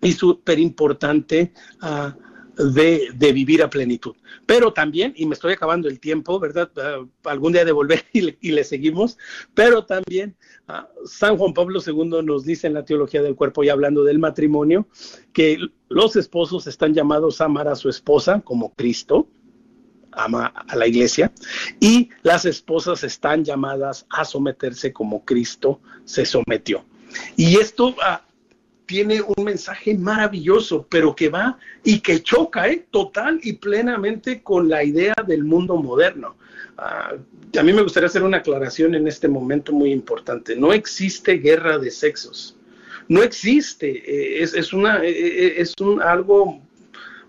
y 0.03 0.13
súper 0.13 0.59
importante 0.59 1.53
uh, 1.83 2.28
de, 2.59 3.33
vivir 3.33 3.63
a 3.63 3.71
plenitud. 3.71 4.17
Pero 4.47 4.73
también, 4.73 5.13
y 5.17 5.27
me 5.27 5.35
estoy 5.35 5.53
acabando 5.53 5.89
el 5.89 6.01
tiempo, 6.01 6.39
¿verdad? 6.41 6.71
Uh, 6.77 7.09
algún 7.29 7.53
día 7.53 7.65
de 7.65 7.73
volver 7.73 8.05
y 8.13 8.21
le, 8.21 8.39
y 8.41 8.51
le 8.51 8.65
seguimos, 8.65 9.17
pero 9.55 9.85
también 9.85 10.37
uh, 10.69 11.07
San 11.07 11.37
Juan 11.37 11.55
Pablo 11.55 11.81
II 11.85 12.23
nos 12.25 12.45
dice 12.45 12.67
en 12.67 12.75
la 12.75 12.85
teología 12.85 13.23
del 13.23 13.37
cuerpo 13.37 13.63
y 13.63 13.69
hablando 13.69 14.05
del 14.05 14.19
matrimonio, 14.19 14.89
que 15.33 15.59
los 15.89 16.17
esposos 16.17 16.67
están 16.67 16.95
llamados 16.95 17.41
a 17.41 17.47
amar 17.47 17.69
a 17.69 17.77
su 17.77 17.89
esposa 17.89 18.41
como 18.41 18.75
Cristo, 18.75 19.29
ama 20.13 20.47
a 20.47 20.77
la 20.77 20.87
iglesia 20.87 21.33
y 21.81 22.11
las 22.23 22.45
esposas 22.45 23.05
están 23.05 23.45
llamadas 23.45 24.07
a 24.11 24.25
someterse 24.25 24.93
como 24.93 25.25
Cristo 25.25 25.81
se 26.05 26.27
sometió. 26.27 26.85
Y 27.37 27.57
esto 27.59 27.89
uh, 27.89 28.28
tiene 28.89 29.21
un 29.21 29.45
mensaje 29.45 29.95
maravilloso, 29.97 30.87
pero 30.89 31.15
que 31.15 31.29
va 31.29 31.59
y 31.85 32.01
que 32.01 32.23
choca 32.23 32.69
¿eh? 32.69 32.87
total 32.91 33.39
y 33.43 33.53
plenamente 33.53 34.43
con 34.43 34.71
la 34.71 34.83
idea 34.83 35.15
del 35.27 35.45
mundo 35.45 35.77
moderno. 35.77 36.37
Uh, 36.79 37.59
a 37.59 37.63
mí 37.63 37.73
me 37.75 37.83
gustaría 37.83 38.07
hacer 38.07 38.23
una 38.23 38.39
aclaración 38.39 38.95
en 38.95 39.07
este 39.07 39.29
momento 39.29 39.73
muy 39.73 39.93
importante. 39.93 40.57
No 40.57 40.73
existe 40.73 41.35
guerra 41.35 41.79
de 41.79 41.91
sexos. 41.91 42.57
No 43.09 43.23
existe. 43.23 43.91
Eh, 43.91 44.43
es, 44.43 44.55
es, 44.55 44.73
una, 44.73 45.05
eh, 45.05 45.61
es 45.61 45.75
un, 45.81 46.01
algo 46.01 46.59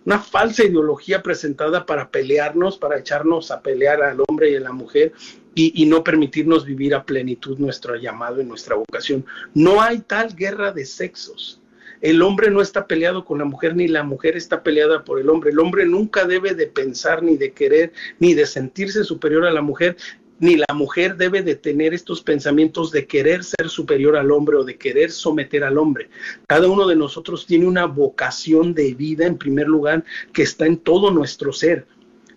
una 0.06 0.20
falsa 0.20 0.64
ideología 0.64 1.22
presentada 1.22 1.86
para 1.86 2.10
pelearnos, 2.10 2.78
para 2.78 2.98
echarnos 2.98 3.52
a 3.52 3.62
pelear 3.62 4.02
al 4.02 4.20
hombre 4.28 4.52
y 4.52 4.56
a 4.56 4.60
la 4.60 4.72
mujer 4.72 5.14
y, 5.56 5.86
no 5.88 6.04
permitirnos 6.04 6.66
vivir 6.66 6.96
a 6.96 7.04
plenitud 7.04 7.58
nuestro 7.58 7.96
llamado 7.96 8.42
y 8.42 8.46
nuestra 8.46 8.76
vocación. 8.76 9.26
No 9.54 9.82
hay 9.82 10.00
tal 10.00 10.34
guerra 10.34 10.72
de 10.72 10.86
sexos. 10.86 11.62
El 12.02 12.22
hombre 12.22 12.50
no 12.50 12.62
está 12.62 12.88
peleado 12.88 13.26
con 13.26 13.40
la 13.40 13.46
mujer, 13.46 13.76
ni 13.76 13.90
la 13.90 14.04
mujer 14.04 14.38
está 14.38 14.64
peleada 14.64 15.04
por 15.04 15.20
el 15.20 15.30
hombre. 15.30 15.52
El 15.52 15.60
hombre 15.60 15.86
nunca 15.86 16.26
debe 16.26 16.56
de 16.56 16.68
pensar, 16.68 17.24
ni 17.24 17.36
de 17.36 17.52
querer, 17.52 17.92
ni 18.20 18.34
de 18.34 18.46
sentirse 18.46 19.04
superior 19.04 19.46
a 19.46 19.52
la 19.52 19.62
mujer, 19.62 19.98
ni 20.40 20.56
la 20.56 20.74
mujer 20.74 21.18
debe 21.18 21.42
de 21.44 21.56
tener 21.56 21.94
estos 21.94 22.22
pensamientos 22.22 22.92
de 22.92 23.06
querer 23.06 23.44
ser 23.44 23.70
superior 23.70 24.16
al 24.16 24.32
hombre 24.32 24.56
o 24.56 24.64
de 24.64 24.78
querer 24.78 25.12
someter 25.12 25.64
al 25.64 25.78
hombre. 25.78 26.10
Cada 26.48 26.68
uno 26.68 26.88
de 26.88 26.96
nosotros 26.96 27.46
tiene 27.46 27.68
una 27.68 27.86
vocación 27.86 28.74
de 28.74 28.94
vida, 28.94 29.26
en 29.26 29.38
primer 29.38 29.68
lugar, 29.68 30.04
que 30.34 30.44
está 30.44 30.66
en 30.66 30.78
todo 30.78 31.12
nuestro 31.12 31.52
ser. 31.52 31.86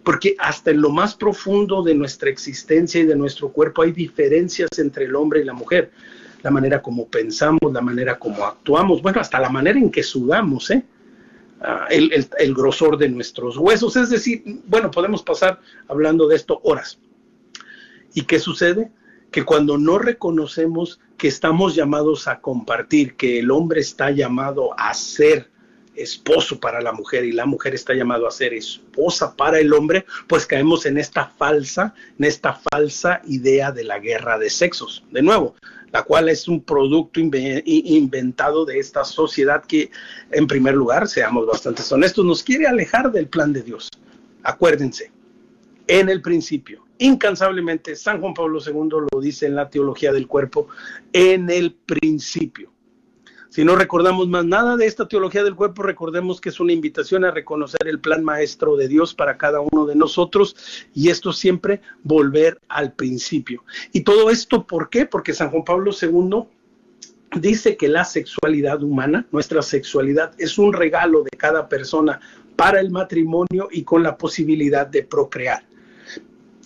Porque 0.02 0.34
hasta 0.38 0.72
en 0.72 0.80
lo 0.80 0.90
más 0.90 1.14
profundo 1.14 1.84
de 1.84 1.94
nuestra 1.94 2.28
existencia 2.28 3.00
y 3.00 3.06
de 3.06 3.14
nuestro 3.14 3.50
cuerpo 3.50 3.82
hay 3.82 3.92
diferencias 3.92 4.68
entre 4.78 5.04
el 5.04 5.14
hombre 5.14 5.40
y 5.40 5.44
la 5.44 5.52
mujer. 5.52 5.92
La 6.42 6.50
manera 6.50 6.82
como 6.82 7.06
pensamos, 7.06 7.72
la 7.72 7.80
manera 7.80 8.18
como 8.18 8.44
actuamos, 8.44 9.00
bueno, 9.00 9.20
hasta 9.20 9.38
la 9.38 9.48
manera 9.48 9.78
en 9.78 9.92
que 9.92 10.02
sudamos, 10.02 10.72
¿eh? 10.72 10.84
Ah, 11.60 11.86
el, 11.88 12.26
el 12.36 12.54
grosor 12.54 12.98
de 12.98 13.08
nuestros 13.08 13.56
huesos. 13.56 13.94
Es 13.94 14.10
decir, 14.10 14.42
bueno, 14.66 14.90
podemos 14.90 15.22
pasar 15.22 15.60
hablando 15.86 16.26
de 16.26 16.34
esto 16.34 16.60
horas. 16.64 16.98
¿Y 18.14 18.22
qué 18.22 18.38
sucede? 18.38 18.90
Que 19.30 19.44
cuando 19.44 19.78
no 19.78 19.98
reconocemos 19.98 21.00
que 21.16 21.28
estamos 21.28 21.74
llamados 21.74 22.28
a 22.28 22.40
compartir, 22.40 23.14
que 23.14 23.38
el 23.38 23.50
hombre 23.50 23.80
está 23.80 24.10
llamado 24.10 24.78
a 24.78 24.92
ser 24.94 25.50
esposo 25.94 26.58
para 26.58 26.80
la 26.80 26.92
mujer 26.92 27.24
y 27.24 27.32
la 27.32 27.46
mujer 27.46 27.74
está 27.74 27.94
llamado 27.94 28.26
a 28.26 28.30
ser 28.30 28.54
esposa 28.54 29.36
para 29.36 29.58
el 29.58 29.72
hombre, 29.72 30.06
pues 30.26 30.46
caemos 30.46 30.86
en 30.86 30.98
esta 30.98 31.26
falsa, 31.26 31.94
en 32.18 32.24
esta 32.24 32.54
falsa 32.70 33.20
idea 33.26 33.72
de 33.72 33.84
la 33.84 33.98
guerra 33.98 34.38
de 34.38 34.50
sexos. 34.50 35.04
De 35.10 35.22
nuevo, 35.22 35.54
la 35.92 36.02
cual 36.02 36.28
es 36.28 36.48
un 36.48 36.62
producto 36.62 37.20
inventado 37.20 38.64
de 38.64 38.78
esta 38.78 39.04
sociedad 39.04 39.64
que, 39.64 39.90
en 40.30 40.46
primer 40.46 40.74
lugar, 40.74 41.08
seamos 41.08 41.46
bastante 41.46 41.82
honestos, 41.90 42.24
nos 42.24 42.42
quiere 42.42 42.66
alejar 42.66 43.12
del 43.12 43.28
plan 43.28 43.52
de 43.52 43.62
Dios. 43.62 43.90
Acuérdense, 44.42 45.12
en 45.86 46.08
el 46.08 46.22
principio, 46.22 46.86
incansablemente, 47.02 47.96
San 47.96 48.20
Juan 48.20 48.34
Pablo 48.34 48.60
II 48.64 49.08
lo 49.12 49.20
dice 49.20 49.46
en 49.46 49.56
la 49.56 49.68
teología 49.68 50.12
del 50.12 50.26
cuerpo, 50.26 50.68
en 51.12 51.50
el 51.50 51.74
principio. 51.74 52.70
Si 53.52 53.66
no 53.66 53.76
recordamos 53.76 54.28
más 54.28 54.46
nada 54.46 54.78
de 54.78 54.86
esta 54.86 55.06
teología 55.06 55.44
del 55.44 55.54
cuerpo, 55.56 55.82
recordemos 55.82 56.40
que 56.40 56.48
es 56.48 56.58
una 56.58 56.72
invitación 56.72 57.24
a 57.26 57.30
reconocer 57.30 57.86
el 57.86 58.00
plan 58.00 58.24
maestro 58.24 58.76
de 58.76 58.88
Dios 58.88 59.14
para 59.14 59.36
cada 59.36 59.60
uno 59.60 59.84
de 59.84 59.94
nosotros 59.94 60.56
y 60.94 61.10
esto 61.10 61.34
siempre 61.34 61.82
volver 62.02 62.58
al 62.68 62.94
principio. 62.94 63.62
Y 63.92 64.04
todo 64.04 64.30
esto, 64.30 64.66
¿por 64.66 64.88
qué? 64.88 65.04
Porque 65.04 65.34
San 65.34 65.50
Juan 65.50 65.64
Pablo 65.64 65.90
II 65.92 66.44
dice 67.40 67.76
que 67.76 67.88
la 67.88 68.04
sexualidad 68.06 68.82
humana, 68.82 69.26
nuestra 69.32 69.60
sexualidad, 69.60 70.32
es 70.38 70.56
un 70.56 70.72
regalo 70.72 71.22
de 71.22 71.36
cada 71.36 71.68
persona 71.68 72.20
para 72.56 72.80
el 72.80 72.90
matrimonio 72.90 73.68
y 73.70 73.82
con 73.82 74.02
la 74.02 74.16
posibilidad 74.16 74.86
de 74.86 75.02
procrear. 75.02 75.62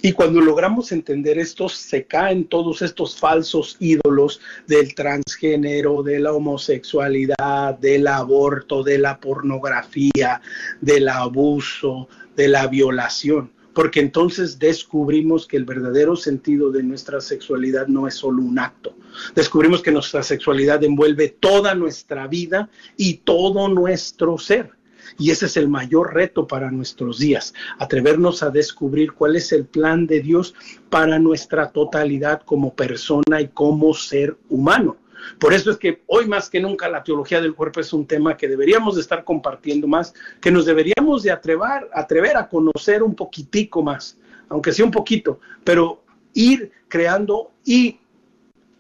Y 0.07 0.13
cuando 0.13 0.41
logramos 0.41 0.93
entender 0.93 1.37
esto, 1.37 1.69
se 1.69 2.05
caen 2.05 2.45
todos 2.45 2.81
estos 2.81 3.17
falsos 3.17 3.77
ídolos 3.81 4.41
del 4.69 4.95
transgénero, 4.95 6.05
de 6.05 6.21
la 6.21 6.33
homosexualidad, 6.33 7.77
del 7.81 8.07
aborto, 8.07 8.85
de 8.85 8.99
la 8.99 9.19
pornografía, 9.19 10.41
del 10.81 11.09
abuso, 11.09 12.09
de 12.37 12.47
la 12.47 12.69
violación. 12.69 13.51
Porque 13.75 13.99
entonces 13.99 14.61
descubrimos 14.61 15.45
que 15.45 15.57
el 15.57 15.65
verdadero 15.65 16.15
sentido 16.15 16.71
de 16.71 16.85
nuestra 16.85 17.21
sexualidad 17.21 17.89
no 17.89 18.07
es 18.07 18.15
solo 18.15 18.43
un 18.43 18.61
acto. 18.61 18.95
Descubrimos 19.35 19.83
que 19.83 19.91
nuestra 19.91 20.23
sexualidad 20.23 20.85
envuelve 20.85 21.31
toda 21.41 21.75
nuestra 21.75 22.29
vida 22.29 22.71
y 22.97 23.15
todo 23.15 23.67
nuestro 23.67 24.39
ser. 24.39 24.71
Y 25.19 25.31
ese 25.31 25.47
es 25.47 25.57
el 25.57 25.69
mayor 25.69 26.15
reto 26.15 26.47
para 26.47 26.71
nuestros 26.71 27.19
días, 27.19 27.55
atrevernos 27.79 28.43
a 28.43 28.51
descubrir 28.51 29.13
cuál 29.13 29.37
es 29.37 29.53
el 29.53 29.65
plan 29.65 30.07
de 30.07 30.21
Dios 30.21 30.55
para 30.91 31.19
nuestra 31.19 31.71
totalidad 31.71 32.43
como 32.43 32.75
persona 32.75 33.41
y 33.41 33.49
como 33.49 33.95
ser 33.95 34.37
humano. 34.49 34.97
Por 35.39 35.53
eso 35.53 35.71
es 35.71 35.77
que 35.77 36.03
hoy 36.07 36.27
más 36.27 36.49
que 36.49 36.61
nunca 36.61 36.89
la 36.89 37.03
teología 37.03 37.41
del 37.41 37.55
cuerpo 37.55 37.81
es 37.81 37.93
un 37.93 38.07
tema 38.07 38.37
que 38.37 38.49
deberíamos 38.49 38.95
de 38.95 39.01
estar 39.01 39.25
compartiendo 39.25 39.87
más, 39.87 40.15
que 40.41 40.51
nos 40.51 40.67
deberíamos 40.67 41.23
de 41.23 41.31
atrever, 41.31 41.89
atrever 41.93 42.37
a 42.37 42.49
conocer 42.49 43.03
un 43.03 43.15
poquitico 43.15 43.83
más, 43.83 44.19
aunque 44.49 44.73
sea 44.73 44.85
un 44.85 44.91
poquito, 44.91 45.41
pero 45.65 46.03
ir 46.35 46.71
creando 46.89 47.53
y 47.65 47.99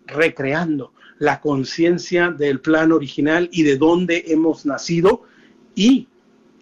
recreando 0.06 0.92
la 1.18 1.40
conciencia 1.40 2.30
del 2.30 2.60
plan 2.60 2.92
original 2.92 3.48
y 3.50 3.62
de 3.62 3.76
dónde 3.76 4.24
hemos 4.28 4.66
nacido 4.66 5.22
y 5.74 6.08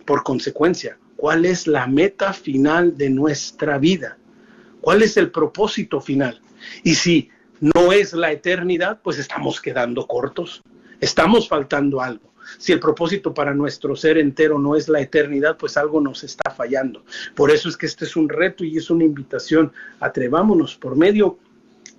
por 0.05 0.22
consecuencia, 0.22 0.98
¿cuál 1.16 1.44
es 1.44 1.66
la 1.66 1.86
meta 1.86 2.32
final 2.32 2.96
de 2.96 3.11
nuestra 3.11 3.78
vida? 3.78 4.18
¿Cuál 4.80 5.02
es 5.02 5.16
el 5.16 5.30
propósito 5.30 6.00
final? 6.00 6.40
Y 6.82 6.94
si 6.94 7.30
no 7.61 7.92
es 7.92 8.12
la 8.12 8.32
eternidad, 8.32 9.00
pues 9.02 9.18
estamos 9.18 9.61
quedando 9.61 10.07
cortos, 10.07 10.62
estamos 11.00 11.48
faltando 11.48 12.00
algo. 12.00 12.34
Si 12.59 12.72
el 12.72 12.80
propósito 12.80 13.32
para 13.32 13.55
nuestro 13.55 13.96
ser 13.96 14.18
entero 14.18 14.59
no 14.59 14.76
es 14.76 14.88
la 14.88 15.00
eternidad, 15.00 15.57
pues 15.57 15.76
algo 15.76 16.00
nos 16.00 16.24
está 16.24 16.50
fallando. 16.50 17.05
Por 17.34 17.50
eso 17.50 17.68
es 17.68 17.76
que 17.76 17.86
este 17.86 18.05
es 18.05 18.16
un 18.16 18.28
reto 18.28 18.64
y 18.64 18.76
es 18.76 18.90
una 18.90 19.05
invitación. 19.05 19.72
Atrevámonos 20.00 20.76
por 20.76 20.96
medio 20.96 21.38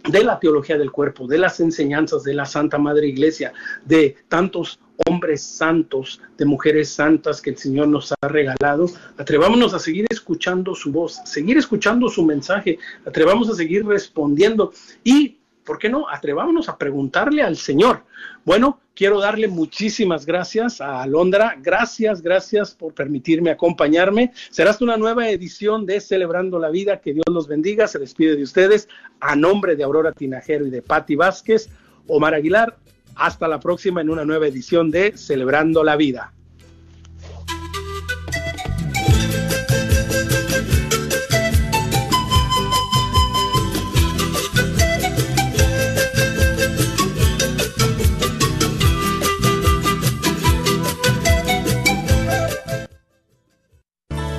de 0.08 0.24
la 0.24 0.40
teología 0.40 0.78
del 0.78 0.92
cuerpo, 0.92 1.28
de 1.28 1.40
las 1.40 1.60
enseñanzas 1.60 2.24
de 2.24 2.36
la 2.36 2.46
Santa 2.46 2.78
Madre 2.78 3.08
Iglesia, 3.08 3.54
de 3.86 4.16
tantos 4.28 4.80
hombres 5.08 5.44
santos, 5.44 6.22
de 6.38 6.46
mujeres 6.46 6.90
santas 6.90 7.42
que 7.42 7.52
el 7.52 7.58
Señor 7.58 7.88
nos 7.88 8.14
ha 8.14 8.28
regalado, 8.28 8.88
atrevámonos 9.18 9.74
a 9.74 9.80
seguir 9.80 10.06
escuchando 10.10 10.76
su 10.76 10.92
voz, 10.92 11.22
seguir 11.26 11.58
escuchando 11.58 12.10
su 12.10 12.26
mensaje, 12.26 12.80
atrevamos 13.06 13.50
a 13.50 13.56
seguir 13.56 13.86
respondiendo 13.86 14.72
y, 15.04 15.38
¿por 15.64 15.78
qué 15.78 15.90
no? 15.90 16.08
Atrevámonos 16.10 16.70
a 16.70 16.78
preguntarle 16.78 17.42
al 17.42 17.58
Señor. 17.58 18.04
Bueno, 18.46 18.80
quiero 18.96 19.20
darle 19.20 19.48
muchísimas 19.48 20.26
gracias 20.26 20.80
a 20.80 21.02
Alondra, 21.02 21.58
gracias, 21.62 22.22
gracias 22.22 22.74
por 22.74 22.94
permitirme 22.94 23.52
acompañarme. 23.52 24.32
Será 24.50 24.76
una 24.82 24.98
nueva 24.98 25.30
edición 25.30 25.86
de 25.86 26.00
Celebrando 26.00 26.60
la 26.60 26.70
Vida, 26.70 27.02
que 27.02 27.14
Dios 27.14 27.26
los 27.30 27.48
bendiga, 27.48 27.88
se 27.88 28.00
despide 28.00 28.36
de 28.36 28.44
ustedes 28.44 28.88
a 29.20 29.36
nombre 29.36 29.76
de 29.76 29.84
Aurora 29.84 30.12
Tinajero 30.12 30.66
y 30.66 30.70
de 30.70 30.82
Patti 30.82 31.16
Vázquez. 31.16 31.70
Omar 32.08 32.36
Aguilar, 32.36 32.78
hasta 33.16 33.48
la 33.48 33.60
próxima 33.60 34.02
en 34.02 34.10
una 34.10 34.26
nueva 34.26 34.48
edición 34.48 34.92
de 34.92 35.18
Celebrando 35.18 35.84
la 35.84 35.96
Vida. 35.96 36.34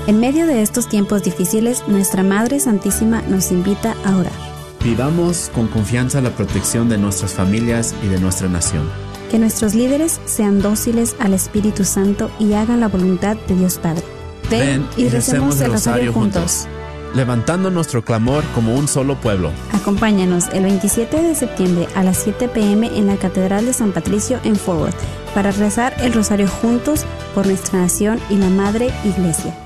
En 0.07 0.21
medio 0.21 0.47
de 0.47 0.63
estos 0.63 0.89
tiempos 0.89 1.25
difíciles, 1.25 1.83
nuestra 1.89 2.23
Madre 2.23 2.61
Santísima 2.61 3.23
nos 3.23 3.51
invita 3.51 3.97
a 4.05 4.17
orar. 4.17 4.56
Pidamos 4.87 5.51
con 5.53 5.67
confianza 5.67 6.21
la 6.21 6.31
protección 6.31 6.89
de 6.89 6.97
nuestras 6.97 7.35
familias 7.35 7.93
y 8.05 8.07
de 8.07 8.21
nuestra 8.21 8.49
nación. 8.49 8.89
Que 9.33 9.37
nuestros 9.37 9.75
líderes 9.75 10.21
sean 10.27 10.63
dóciles 10.63 11.17
al 11.19 11.35
Espíritu 11.35 11.83
Santo 11.83 12.31
y 12.39 12.53
hagan 12.53 12.79
la 12.79 12.87
voluntad 12.87 13.37
de 13.49 13.57
Dios 13.57 13.79
Padre. 13.79 14.05
Ven, 14.49 14.87
y, 14.97 15.09
recemos 15.09 15.61
el 15.61 15.73
rosario 15.73 16.13
juntos. 16.13 16.69
Levantando 17.17 17.69
nuestro 17.69 18.05
clamor 18.05 18.45
como 18.55 18.77
un 18.77 18.87
solo 18.87 19.17
pueblo. 19.21 19.51
Acompáñanos 19.73 20.47
el 20.53 20.63
27 20.63 21.21
de 21.21 21.35
septiembre 21.35 21.89
a 21.97 22.05
las 22.05 22.19
7 22.19 22.47
pm 22.47 22.87
en 22.97 23.09
la 23.09 23.17
Catedral 23.17 23.67
de 23.67 23.73
San 23.73 23.91
Patricio 23.91 24.39
en 24.45 24.55
Forward 24.55 24.95
para 25.35 25.51
rezar 25.51 25.97
el 25.99 26.13
rosario 26.13 26.47
juntos 26.47 27.05
por 27.35 27.45
nuestra 27.49 27.81
nación 27.81 28.21
y 28.31 28.37
la 28.37 28.51
Madre 28.51 28.93
Iglesia. 29.05 29.66